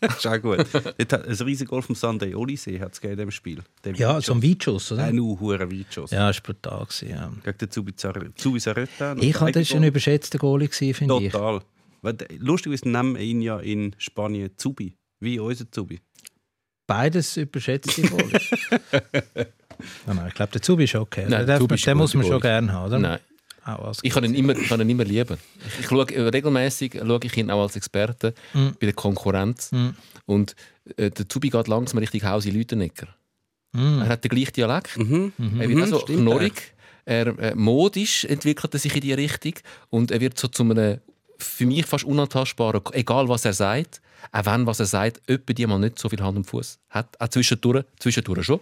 [0.00, 0.58] Ja, ist auch gut.
[0.72, 3.60] Dort hat ein riesiges Goal vom Sunday Olisee hat es in diesem Spiel.
[3.84, 4.26] Der ja Weitschuss.
[4.26, 5.04] so ein Weitschuss, oder?
[5.04, 6.12] Ein hoher Weitschuss.
[6.12, 6.84] Ja, das war brutal.
[6.86, 7.32] Gewesen, ja.
[7.44, 9.16] Gegen den Zubizar- Zubizarreta.
[9.18, 11.32] Ich hatte das war ein überschätzter Goalie, gewesen, finde ich.
[11.32, 11.60] Total.
[12.02, 14.96] Weil, der- Lustigerweise nennen wir ihn ja in Spanien Zubi.
[15.18, 16.00] Wie unser Zubi.
[16.86, 18.38] Beides überschätzte Goalie.
[18.92, 19.46] nein,
[20.06, 21.22] nein, ich glaube, der Zubi ist okay.
[21.22, 22.98] Nein, den der darf ist den muss man schon gerne haben, oder?
[23.00, 23.18] Nein.
[23.66, 25.36] Auch als Ich kann ihn immer, kann ihn immer lieben.
[25.66, 28.68] Ich, ich schaue, äh, regelmäßig schaue ich ihn auch als Experte Mm.
[28.78, 29.72] bei der Konkurrenz.
[29.72, 29.88] Mm.
[30.26, 30.54] Und
[30.96, 33.08] äh, der Zubi geht langsam Richtung Haus in Lütenegger.
[33.72, 34.02] Mm.
[34.02, 34.96] Er hat den gleichen Dialekt.
[34.96, 35.32] Mhm.
[35.58, 36.74] Er wird also stimmt, knorrig.
[37.04, 39.54] Er, äh, modisch entwickelt er sich in die Richtung.
[39.90, 41.00] Und er wird so zu einem
[41.38, 44.00] für mich fast unantastbaren, egal was er sagt,
[44.32, 47.20] auch wenn was er sagt, etwa die mal nicht so viel Hand und Fuß hat.
[47.20, 48.60] Auch zwischendurch, zwischendurch schon.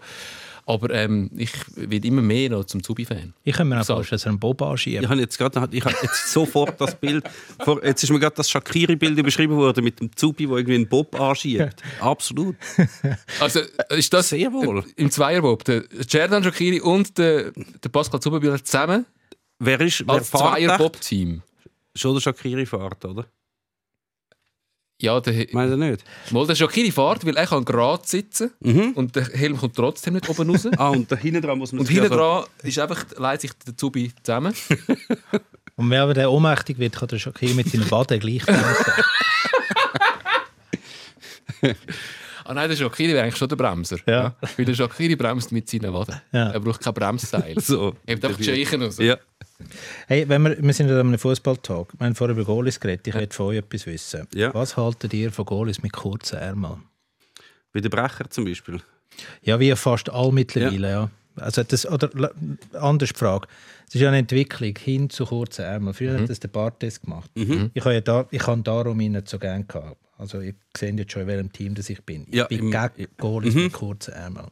[0.67, 3.35] Aber ähm, ich werde immer mehr noch zum Zubi-Fan.
[3.45, 5.03] Ich kann mir auch vorstellen, dass er einen Bob anschiebt.
[5.03, 7.25] Ich habe jetzt gerade, ich habe jetzt sofort das Bild,
[7.62, 10.89] vor, jetzt ist mir gerade das Shakiri-Bild beschrieben worden mit dem Zubi, der irgendwie einen
[10.89, 11.83] Bob anschiebt.
[12.01, 12.57] Absolut.
[13.41, 13.61] Also
[13.91, 14.85] ist das Sehr wohl.
[14.97, 19.07] im Zweierbob der Cerdan Shakiri und der, der Pascal Zuberbühler zusammen
[19.59, 20.43] Wer ist, wer als fährt?
[20.43, 21.43] Zweierbob-Team.
[21.95, 23.27] Schon der Shakiri-Fahrt, oder?
[25.05, 26.03] Ja, der, Meint ihr nicht?
[26.31, 28.93] mal, der Shakiri fährt, weil er kann gerade sitzen Mhm.
[28.95, 30.67] und der Helm kommt trotzdem nicht oben raus.
[30.79, 33.53] Ah, und da hinten dran muss man Und sich hinten dran ist einfach, leitet sich
[33.67, 34.55] der Zubi zusammen.
[35.77, 38.93] Und wenn aber der ohnmächtig wird, kann der Shakiri mit seinen Waden gleich bremsen.
[42.47, 43.97] Ah nein, der Shakiri wäre eigentlich schon der Bremser.
[44.07, 44.35] Ja.
[44.57, 46.21] Weil der Shakiri bremst mit seinen Waden.
[46.31, 46.51] Ja.
[46.51, 47.55] Er braucht kein Bremsseil.
[47.61, 47.95] So.
[48.05, 48.99] Er hat einfach die Scheichen raus.
[48.99, 49.17] Ja.
[50.09, 51.89] Hey, wenn wir, wir sind ja an einem Fußballtag.
[51.99, 53.07] Wir haben vorher über Goalies geredet.
[53.07, 54.27] Ich möchte von euch etwas wissen.
[54.35, 54.53] Ja.
[54.55, 56.83] Was haltet ihr von Goalies mit kurzen Ärmeln?
[57.73, 58.81] Bei den Brecher zum Beispiel.
[59.43, 61.11] Ja, wie fast all mittlerweile, ja.
[61.37, 62.11] Also das, oder
[62.75, 63.49] anders die Frage.
[63.89, 65.95] Es ist ja eine Entwicklung hin zu kurzen Ärmeln.
[65.95, 67.31] Früher hat das der Bartes gemacht.
[67.35, 69.97] Ich habe ja da, ich habe darum ihn nicht so gerne gehabt.
[70.17, 72.25] Also ich sehe jetzt schon, in welchem Team das ich bin.
[72.29, 74.47] Ich Ja, bin im- gegen Goalies mit kurzen Ärmeln.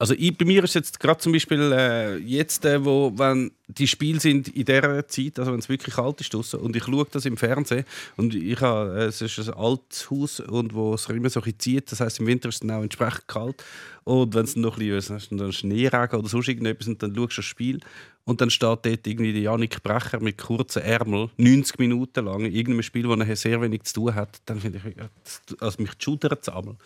[0.00, 3.88] Also ich, bei mir ist jetzt gerade zum Beispiel äh, jetzt, äh, wo, wenn die
[3.88, 7.04] Spiele sind in dieser Zeit, also wenn es wirklich kalt ist draussen, und ich schaue
[7.10, 7.84] das im Fernsehen
[8.16, 11.52] und ich habe, äh, es ist ein altes Haus und wo es immer so ein
[11.58, 13.64] zieht, das heißt im Winter ist es dann auch entsprechend kalt
[14.04, 17.36] und wenn es noch ein bisschen dann Schneeregen oder sonst irgendetwas und dann schaust du
[17.40, 17.80] das Spiel
[18.24, 22.52] und dann steht dort irgendwie der Janik Brecher mit kurzen Ärmeln, 90 Minuten lang, in
[22.52, 25.90] irgendeinem Spiel, wo er sehr wenig zu tun hat, dann finde ich, das- also mich
[25.94, 26.76] die Schultern zusammen.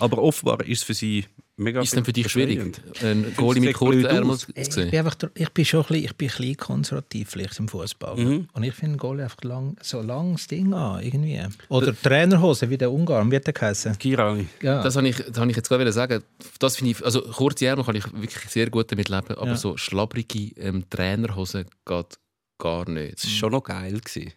[0.00, 1.24] Aber offenbar ist es für sie
[1.56, 2.60] mega Ist es denn für dich schwierig,
[3.02, 4.40] einen Goalie mit kurzen Ärmeln aus.
[4.40, 4.90] zu Ich sehen?
[4.90, 8.16] bin, einfach, ich bin schon ein bisschen, ich bin ein bisschen konservativ vielleicht im Fußball.
[8.16, 8.48] Mhm.
[8.52, 11.40] Und ich finde Goalie einfach lang, so langes Ding an, irgendwie.
[11.70, 13.96] Oder Trainerhose wie der Ungarn, wie der geheißen?
[13.98, 14.46] Kirani.
[14.60, 14.82] Ja.
[14.82, 16.22] Das habe ich, das habe ich jetzt gerade sagen.
[16.58, 19.56] Das finde ich, also kurze Ärmel kann ich wirklich sehr gut damit leben, aber Ja.
[19.56, 22.18] so schlabbrige ähm, Trainerhosen geht
[22.58, 23.14] gar nicht.
[23.14, 23.98] Das war schon noch geil.
[23.98, 24.32] Gewesen.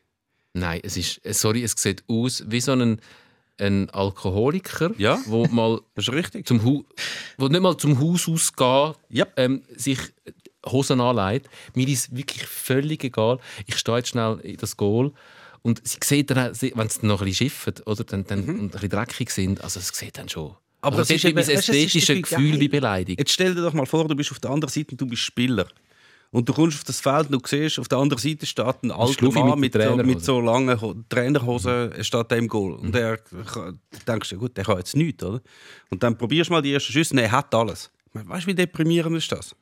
[0.54, 3.00] Nein, es ist, äh, sorry, es sieht aus wie so ein,
[3.60, 5.20] ein Alkoholiker, Ja.
[5.26, 6.84] wo mal Das ist zum Hu
[7.38, 9.28] wo nicht mal zum Haus ausgeht, Ja.
[9.38, 10.00] ähm, sich
[10.66, 11.50] Hosen anlegt.
[11.76, 13.40] Mir ist wirklich völlig egal.
[13.66, 15.12] Ich stehe jetzt schnell in das Goal
[15.62, 18.70] und sie sieht dann, wenn sie noch ein bisschen schiffen oder dann, dann, und ein
[18.70, 20.50] bisschen dreckig sind, also es sieht dann schon.
[20.50, 20.56] Mhm.
[20.82, 23.20] Aber also es ist dort wird eben- es ist ästhetisches irgendwie Gefühl wie beleidigt.
[23.20, 25.22] Jetzt stell dir doch mal vor, du bist auf der anderen Seite und du bist
[25.24, 25.68] Spieler.
[26.32, 28.92] Und du kommst auf das Feld und du siehst, auf der anderen Seite steht ein
[28.92, 32.48] alter Mann mit mit, der so, mit so langen Ho- Trainerhosen, er steht da im
[32.48, 32.74] Goal.
[32.74, 33.74] Und er, du
[34.08, 35.42] denkst, ja gut, der kann jetzt nichts, oder?
[35.90, 37.90] Und dann probierst du mal die ersten Schüsse und er hat alles.
[38.14, 39.56] Weißt du, wie deprimierend ist das?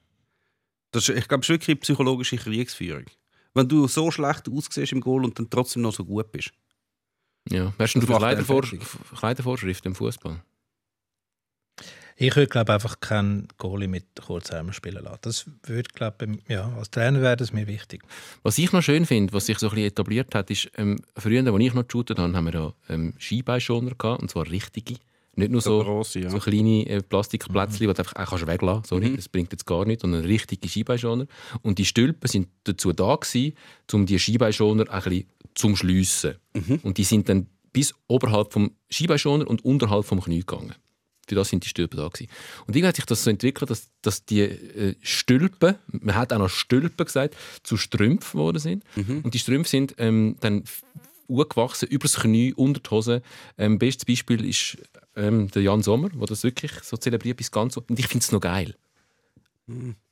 [0.91, 3.05] das ist, ich glaube, es ist wirklich psychologische Kriegsführung.
[3.53, 6.51] Wenn du so schlecht aussiehst im Goal und dann trotzdem noch so gut bist.
[7.49, 7.73] Ja.
[7.79, 8.87] Hast du einen Kleidervor fertig.
[9.17, 10.41] Kleidervorschriften im Fußball?
[12.19, 15.19] Ich würde glaube einfach keinen Goalie mit Kurzärmeln spielen lassen.
[15.21, 18.01] Das würde glaube ja, als Trainer wäre das mir wichtig.
[18.41, 21.45] Was ich noch schön finde, was sich so ein bisschen etabliert hat, ist, ähm, früher,
[21.45, 24.95] als ich noch geshootet habe, haben wir da ähm, Skibeinschoner gehabt, und zwar richtige.
[25.35, 26.31] Nicht nur so, grosse, ja.
[26.31, 28.89] so kleine äh, Plastikplätzchen, die du einfach auch kannst weglassen kannst.
[28.89, 31.27] Sorry, das bringt jetzt gar nichts, sondern richtige Skibeinschoner.
[31.61, 33.53] Und die Stülpen sind dazu da gewesen,
[33.93, 36.37] um die Skibeinschoner ein bisschen zum Schliessen.
[36.81, 40.73] Und die sind dann bis oberhalb vom Skibeinschoner und unterhalb vom Knie gegangen.
[41.27, 42.29] Für das sind die Stülpen da gewesen.
[42.65, 46.39] Und irgendwie hat sich das so entwickelt, dass, dass die äh, Stülpen, man hat auch
[46.39, 48.83] noch Stülpen gesagt, zu Strümpfen geworden sind.
[49.23, 50.63] Und die Strümpfe sind ähm, dann
[51.29, 53.21] angewachsen, übers Knie, unter die Hose.
[53.57, 54.77] Ähm, bestes Beispiel ist
[55.15, 57.83] ähm, der Jan Sommer, der das wirklich so zelebriert bis ganz so.
[57.87, 58.75] Und ich finde es noch geil.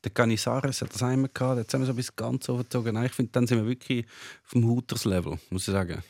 [0.03, 2.93] Der Canizares hat das einmal gehabt, jetzt haben wir so bis ganz overgezogen.
[2.93, 4.05] Nein, ich finde, dann sind wir wirklich
[4.43, 6.03] vom Hooters-Level, muss ich sagen.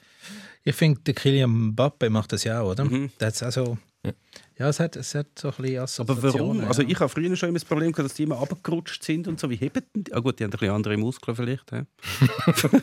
[0.63, 2.85] Ich finde, der Kylian Mbappe macht das ja auch, oder?
[3.19, 4.11] Der hat's also, Ja.
[4.59, 4.69] ja.
[4.69, 6.61] es hat, es hat so ein bisschen Aber warum?
[6.65, 6.89] Also ja.
[6.89, 9.49] ich habe früher schon immer das Problem gehabt, dass die immer abgerutscht sind und so.
[9.49, 10.13] Wie heben die?
[10.13, 11.71] Ah gut, die haben ein bisschen andere Muskeln vielleicht.
[11.71, 11.85] Ja.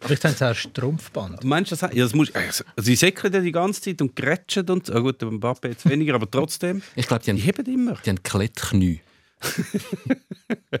[0.00, 1.44] Vielleicht haben sie auch Strumpfband.
[1.44, 1.94] Meinst du das?
[1.94, 4.92] Ja, das muss, also, sie säckeln ja die ganze Zeit und grätschen und so.
[4.94, 6.82] Ah gut, der Mbappe jetzt weniger, aber trotzdem.
[6.94, 7.94] Ich glaube, die Die haben, heben immer.
[8.04, 9.00] die haben Klettknie.
[9.40, 10.80] Ich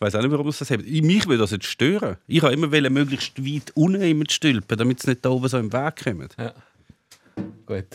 [0.00, 0.70] weiß auch nicht, warum sie das.
[0.70, 2.16] Ich- Mich würde das jetzt stören.
[2.26, 5.58] Ich habe immer wollen, möglichst weit unten immer stülpen, damit sie nicht da oben so
[5.58, 6.28] im Weg kommen.
[7.66, 7.86] Gut.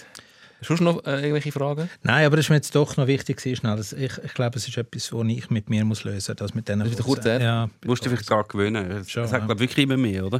[0.70, 1.89] Hast du noch äh, irgendwelche Fragen?
[2.01, 3.39] Nein, aber das ist mir jetzt doch noch wichtig.
[3.41, 3.76] Schnell.
[3.76, 6.38] Das- Ich, ich glaube, es ist etwas, was ich mit mir muss lösen muss.
[6.38, 7.41] Das mit diesen Das?
[7.41, 8.89] Ja, Du musst dich vielleicht gar gewöhnen.
[8.91, 9.38] Es Schon, es ja.
[9.38, 10.39] hat, glaube wirklich immer mehr, oder?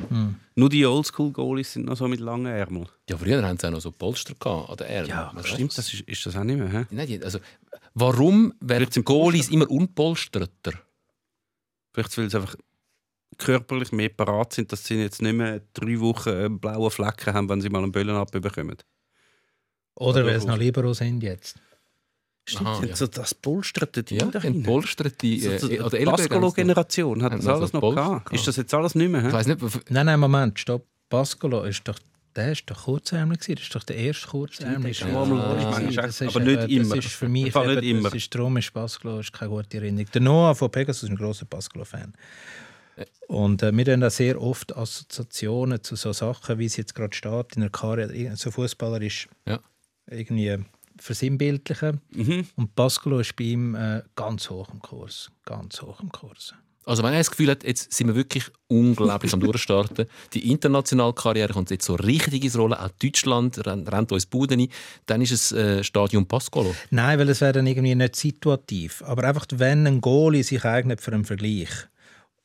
[0.56, 2.88] Nur die Oldschool-Goalies sind noch so mit langen Ärmeln.
[3.10, 5.10] Ja, früher haben sie auch noch so Polster gehabt an den Ärmeln.
[5.10, 6.70] Ja, Was stimmt, das ist, ist das auch nicht mehr.
[6.70, 6.86] Hä?
[6.92, 7.40] Nein, also,
[7.94, 10.74] warum werden Goalies immer unpolsterter?
[11.94, 12.56] Vielleicht, weil sie einfach
[13.38, 17.50] körperlich mehr parat sind, dass sie jetzt nicht mehr drei Wochen äh, blaue Flecken haben,
[17.50, 18.78] wenn sie mal einen Böllen abbekommen.
[19.96, 21.56] Oder weil Oder es noch Libero sind jetzt.
[22.46, 22.96] Stimmt, Aha, ja.
[22.96, 27.34] so das polsterte Ding Ja, da polsterte äh, So, äh, so, an die Pascolo-Generation hat
[27.34, 28.34] das alles noch Polster gehabt.
[28.34, 29.26] Ist das jetzt alles nicht mehr?
[29.28, 30.86] Ich weiß nicht, Nein, nein, Moment, stopp.
[31.10, 31.98] Pascolo ist doch,
[32.36, 33.56] der ist doch Kurzärmel gewesen.
[33.56, 34.92] Das ist doch der erste Kurzärmel.
[34.92, 36.96] ist Ja, mal Goalie das ist- Aber nicht eben- immer.
[36.98, 38.10] Das ist für mich Fall nicht eben, immer.
[38.10, 40.08] Das ist, darum ist Pascolo ist keine gute Erinnerung.
[40.14, 42.14] Der Noah von Pegasus ist ein grosser Pascolo-Fan.
[43.28, 47.16] Und äh, wir haben da sehr oft Assoziationen zu so Sachen, wie es jetzt gerade
[47.16, 49.60] steht in der Karriere, so fußballerisch Ja.
[50.10, 50.58] Irgendwie
[51.00, 52.02] versinnbildlichen.
[52.56, 55.32] Und Pascolo ist bei ihm äh, ganz hoch im Kurs.
[55.46, 56.54] Ganz hoch im Kurs.
[56.86, 61.14] Also wenn er das Gefühl hat, jetzt sind wir wirklich unglaublich am Durchstarten, die internationale
[61.14, 64.68] Karriere kommt jetzt so richtig ins Rollen, auch Deutschland rennt, rennt uns Buden ein,
[65.06, 66.76] dann ist es äh, Stadion Pascolo.
[66.90, 69.02] Nein, weil es wäre dann irgendwie nicht situativ.
[69.06, 71.70] Aber einfach, wenn ein Goalie sich eignet für einen Vergleich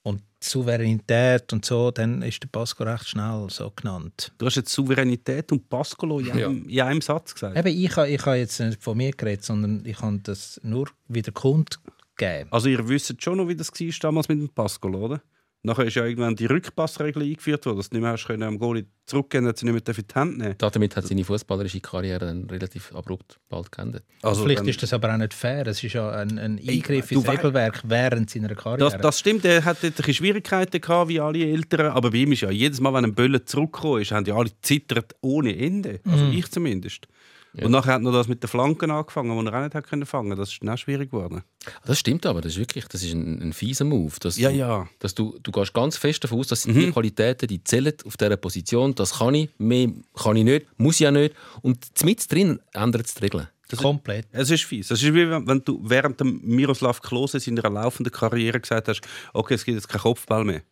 [0.09, 4.33] und Souveränität und so, dann ist der Pasco recht schnell so genannt.
[4.39, 7.57] Du hast jetzt Souveränität und Pascolo in einem, in einem Satz gesagt.
[7.57, 10.89] Eben, ich habe ich ha jetzt nicht von mir geredet, sondern ich habe das nur
[11.09, 12.53] wieder kundgegeben.
[12.53, 15.23] Also ihr wisst schon noch, wie das war damals mit dem Pascolo, oder?
[15.69, 18.59] Nachher ist ja irgendwann die Rückpassregel eingeführt worden, dass du nicht mehr hast können, am
[18.59, 22.27] Goalie zurückgehen, dass sie nicht mehr in die Hand nehmen Damit hat seine fußballerische Karriere
[22.27, 24.05] dann relativ abrupt bald geendet.
[24.23, 25.67] Also Vielleicht dann- ist das aber auch nicht fair.
[25.67, 28.91] Es ist ja ein, ein Eingriff du ins Regelwerk während seiner Karriere.
[28.91, 31.87] Das, das stimmt, er hat dort Schwierigkeiten gehabt, wie alle Eltern.
[31.93, 34.51] Aber bei ihm ist ja jedes Mal, wenn ein Böller zurückgekommen ist, haben die alle
[34.63, 36.01] zittert ohne Ende.
[36.05, 36.33] Also Mhm.
[36.33, 37.07] ich zumindest.
[37.55, 40.07] Und nachher hat noch das mit den Flanken angefangen, wo er auch nicht hat können
[40.07, 40.37] fangen.
[40.37, 41.43] Das ist dann auch schwierig geworden.
[41.85, 44.15] Das stimmt aber, das ist wirklich das ist ein, ein fieser Move.
[44.21, 44.79] Dass Ja, du, ja.
[44.81, 44.89] Mhm.
[44.99, 48.37] Dass du, du gehst ganz fest davon aus, dass die Qualitäten, die zählen auf dieser
[48.37, 51.35] Position, das kann ich, mehr kann ich nicht, muss ich ja nicht.
[51.63, 53.49] Und mit drin ändert es die Regeln.
[53.77, 54.27] Komplett.
[54.33, 54.91] Es ist fies.
[54.91, 58.89] Es ist wie wenn wenn du während dem Miroslav Klose in seiner laufenden Karriere gesagt
[58.89, 59.03] hast,
[59.35, 60.63] okay, es gibt jetzt keinen Kopfball mehr.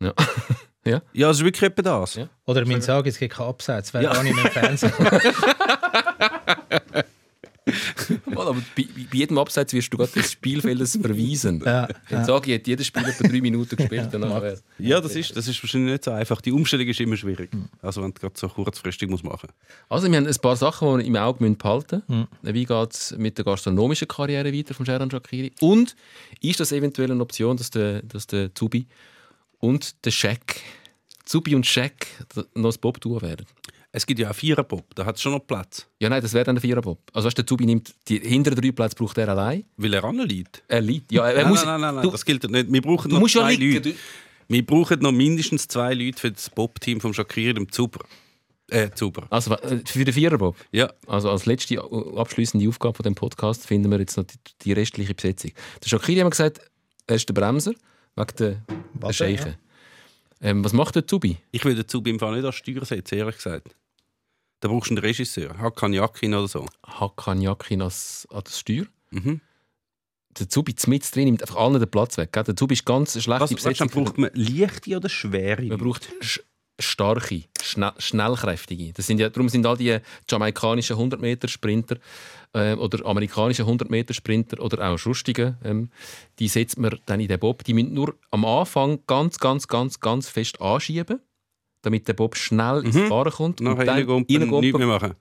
[0.00, 0.14] Ja.
[0.88, 1.02] ja.
[1.12, 2.14] Ja, es ist wirklich etwa das.
[2.14, 2.28] Ja.
[2.46, 4.12] Oder mein sagen, es gibt keinen Absatz, wäre Ja.
[4.12, 4.92] gar nicht mehr im Fernsehen.
[8.24, 11.62] Mal, aber bei, bei jedem Abseits wirst du gerade des Spielfeldes verweisen.
[11.66, 14.08] Ja, Jetzt sage ich, hat jeder Spieler etwa drei Minuten gespielt.
[14.10, 14.42] danach.
[14.78, 16.40] Ja, das ist, das ist wahrscheinlich nicht so einfach.
[16.40, 17.50] Die Umstellung ist immer schwierig.
[17.82, 19.50] Also wenn du gerade so kurzfristig musst machen
[19.90, 22.26] Also, wir haben ein paar Sachen, die wir im Auge behalten müssen.
[22.42, 25.52] Wie geht es mit der gastronomischen Karriere weiter von Sheran Shakiri?
[25.60, 25.94] Und
[26.40, 28.86] ist das eventuell eine Option, dass der, dass der Zubi
[29.58, 30.56] und der Shaq,
[31.28, 32.06] Zubi und Shaq,
[32.54, 33.44] noch das Bob-Duo werden?
[33.92, 35.86] Es gibt ja auch Viererpop, da hat es schon noch Platz.
[36.00, 36.98] Ja, nein, das wäre dann der Viererbob.
[37.12, 39.64] Also, weißt, du, der Zubi nimmt die hinteren drei Plätze braucht er allein.
[39.76, 40.62] Weil er anliegt.
[40.68, 41.12] Er liegt.
[41.12, 42.72] Ja, er Nein, muss, nein, nein, nein, du, das gilt nicht.
[42.72, 43.74] Wir brauchen noch ja zwei liegen.
[43.76, 43.90] Leute.
[43.92, 43.96] Du,
[44.48, 48.00] Wir brauchen noch mindestens zwei Leute für das Bob-Team von Shakiri, dem Zuber.
[48.70, 49.26] Äh, Zuber.
[49.30, 50.56] also, äh, für den Viererbob.
[50.72, 51.80] Ja, Also als letzte äh,
[52.16, 55.52] abschließende Aufgabe von dem Podcast finden wir jetzt noch die, die restliche Besetzung.
[55.82, 56.60] Der Shakiri hat gesagt,
[57.06, 57.72] er ist der Bremser
[58.16, 58.62] wegen
[59.00, 59.58] der, Scheiche.
[60.40, 61.36] Ähm, was macht der Zubi?
[61.50, 63.74] ich will den Zuber im Fall nicht als Steuer setzen, ehrlich gesagt.
[64.60, 66.66] Da brauchst du einen Regisseur, Hakan Yakin oder so.
[66.84, 68.86] Hakan Yakin als, an das Steuer.
[69.10, 69.40] Mhm.
[70.38, 72.32] Der Zubi mit drin nimmt einfach allen den Platz weg.
[72.32, 72.44] gell?
[72.44, 75.62] Der Zubi ist ganz eine schlechte Was, was dann braucht man leichte oder schwere?
[75.62, 76.40] man braucht sch
[76.78, 78.92] starke, schna schnellkräftige.
[78.92, 79.98] Das sind ja, darum sind all die
[80.28, 81.96] jamaikanischen 100-Meter-Sprinter
[82.52, 85.90] äh, oder amerikanischen 100-Meter-Sprinter oder auch Schustigen, ähm,
[86.38, 87.64] die setzt man dann in den Bob.
[87.64, 91.20] Die müssen nur am Anfang ganz, ganz, ganz, ganz fest anschieben,
[91.82, 93.60] damit der Bob schnell ins Fahren kommt.
[93.60, 95.14] Nachher dann reingumpen, reingumpen, nichts mehr machen.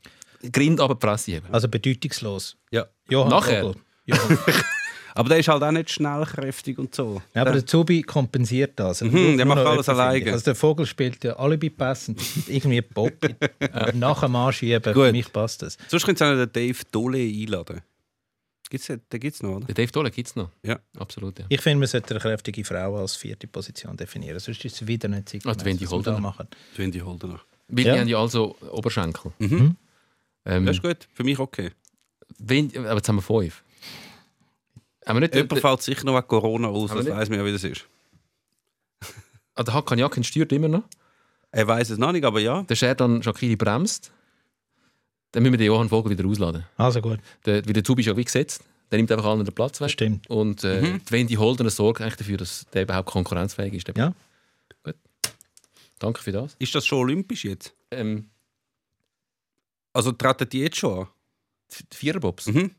[0.51, 1.47] Grind aber die Presse heben.
[1.51, 2.57] Also bedeutungslos.
[2.71, 2.85] Ja.
[3.09, 3.75] Johann Nachher?
[4.05, 4.37] Johann.
[5.18, 7.22] Aber der ist halt auch nicht schnellkräftig und so.
[7.34, 9.01] Ja, aber der Zubi kompensiert das.
[9.01, 10.32] Er Mhm, der macht alles alleine.
[10.32, 12.22] Also der Vogel spielt ja Alibi passend.
[12.47, 13.13] Irgendwie Bob.
[13.93, 15.11] Nach dem Anschieben, für Gut.
[15.11, 15.78] mich passt das.
[15.88, 17.82] Sonst könnt ihr auch den Dave Dole einladen.
[18.70, 19.65] Gibt's den, den gibt es noch, oder?
[19.65, 20.49] Den Dave Dolle gibt es noch.
[20.61, 20.78] Ja.
[20.99, 21.45] Absolut, ja.
[21.49, 24.39] Ich finde, man sollte eine kräftige Frau als vierte Position definieren.
[24.39, 26.20] Sonst ist es wieder nicht Ah, die Wendy was wir da Holdener.
[26.20, 26.47] machen.
[26.76, 27.39] Die Wendy Holdener.
[27.70, 27.93] Weil Ja.
[27.93, 29.32] die haben ja also Oberschenkel.
[29.39, 29.76] Mhm.
[30.45, 31.72] Ähm, Das ist gut, für mich okay.
[32.39, 33.63] wenn, aber jetzt haben wir fünf.
[35.07, 37.45] Haben wir nicht Jemand fällt sicher noch wegen Corona aus, Aber das weiß man ja,
[37.45, 37.85] wie das ist.
[39.55, 40.83] Ah, der Hakan Yakin steuert immer noch.
[41.51, 42.63] Er weiß es noch nicht, aber ja.
[42.63, 44.11] Der Sherdan Shakiri bremst.
[45.31, 46.65] Dann müssen wir den Johann Vogel wieder ausladen.
[46.77, 48.63] Also gut, Der, weil der Zubi ist ja wie gesetzt.
[48.91, 49.89] Der nimmt einfach allen den Platz weg.
[49.89, 50.29] stimmt.
[50.29, 53.91] Und äh, die Wendy Holdener sorgt eigentlich dafür, dass der überhaupt konkurrenzfähig ist.
[53.97, 54.13] Ja.
[55.99, 56.55] Danke für das.
[56.59, 57.73] Ist das schon olympisch jetzt?
[57.91, 58.29] Ähm,
[59.93, 61.07] Also treten die jetzt schon an?
[61.91, 62.45] die Viererbobs.
[62.47, 62.71] Mhm.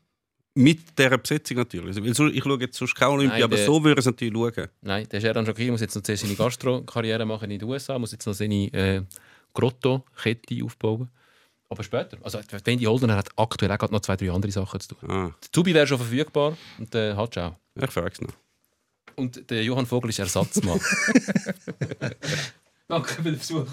[0.55, 1.95] Mit dieser Besetzung natürlich.
[1.97, 4.33] Also, ich schaue jetzt sonst keine Olympia, Nein, aber der- so würde ich es natürlich
[4.33, 4.67] schauen.
[4.81, 8.25] Nein, der Sherdan Shakiri muss jetzt noch seine Gastro-Karriere machen in den USA, muss jetzt
[8.25, 9.01] noch seine äh,
[9.53, 11.09] Grotto-Kette aufbauen.
[11.69, 12.17] Aber später.
[12.23, 15.09] Also, die Wendy Holdener hat aktuell auch noch zwei, drei andere Sachen zu tun.
[15.09, 17.55] Ah, Der Zubi wäre schon verfügbar und der hat auch.
[17.75, 18.33] ich frage es noch.
[19.15, 20.79] Und der Johann Vogel ist Ersatzmann.
[22.87, 23.65] Danke für den Besuch.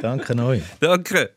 [0.00, 0.62] Danke euch.
[0.78, 1.34] Danke.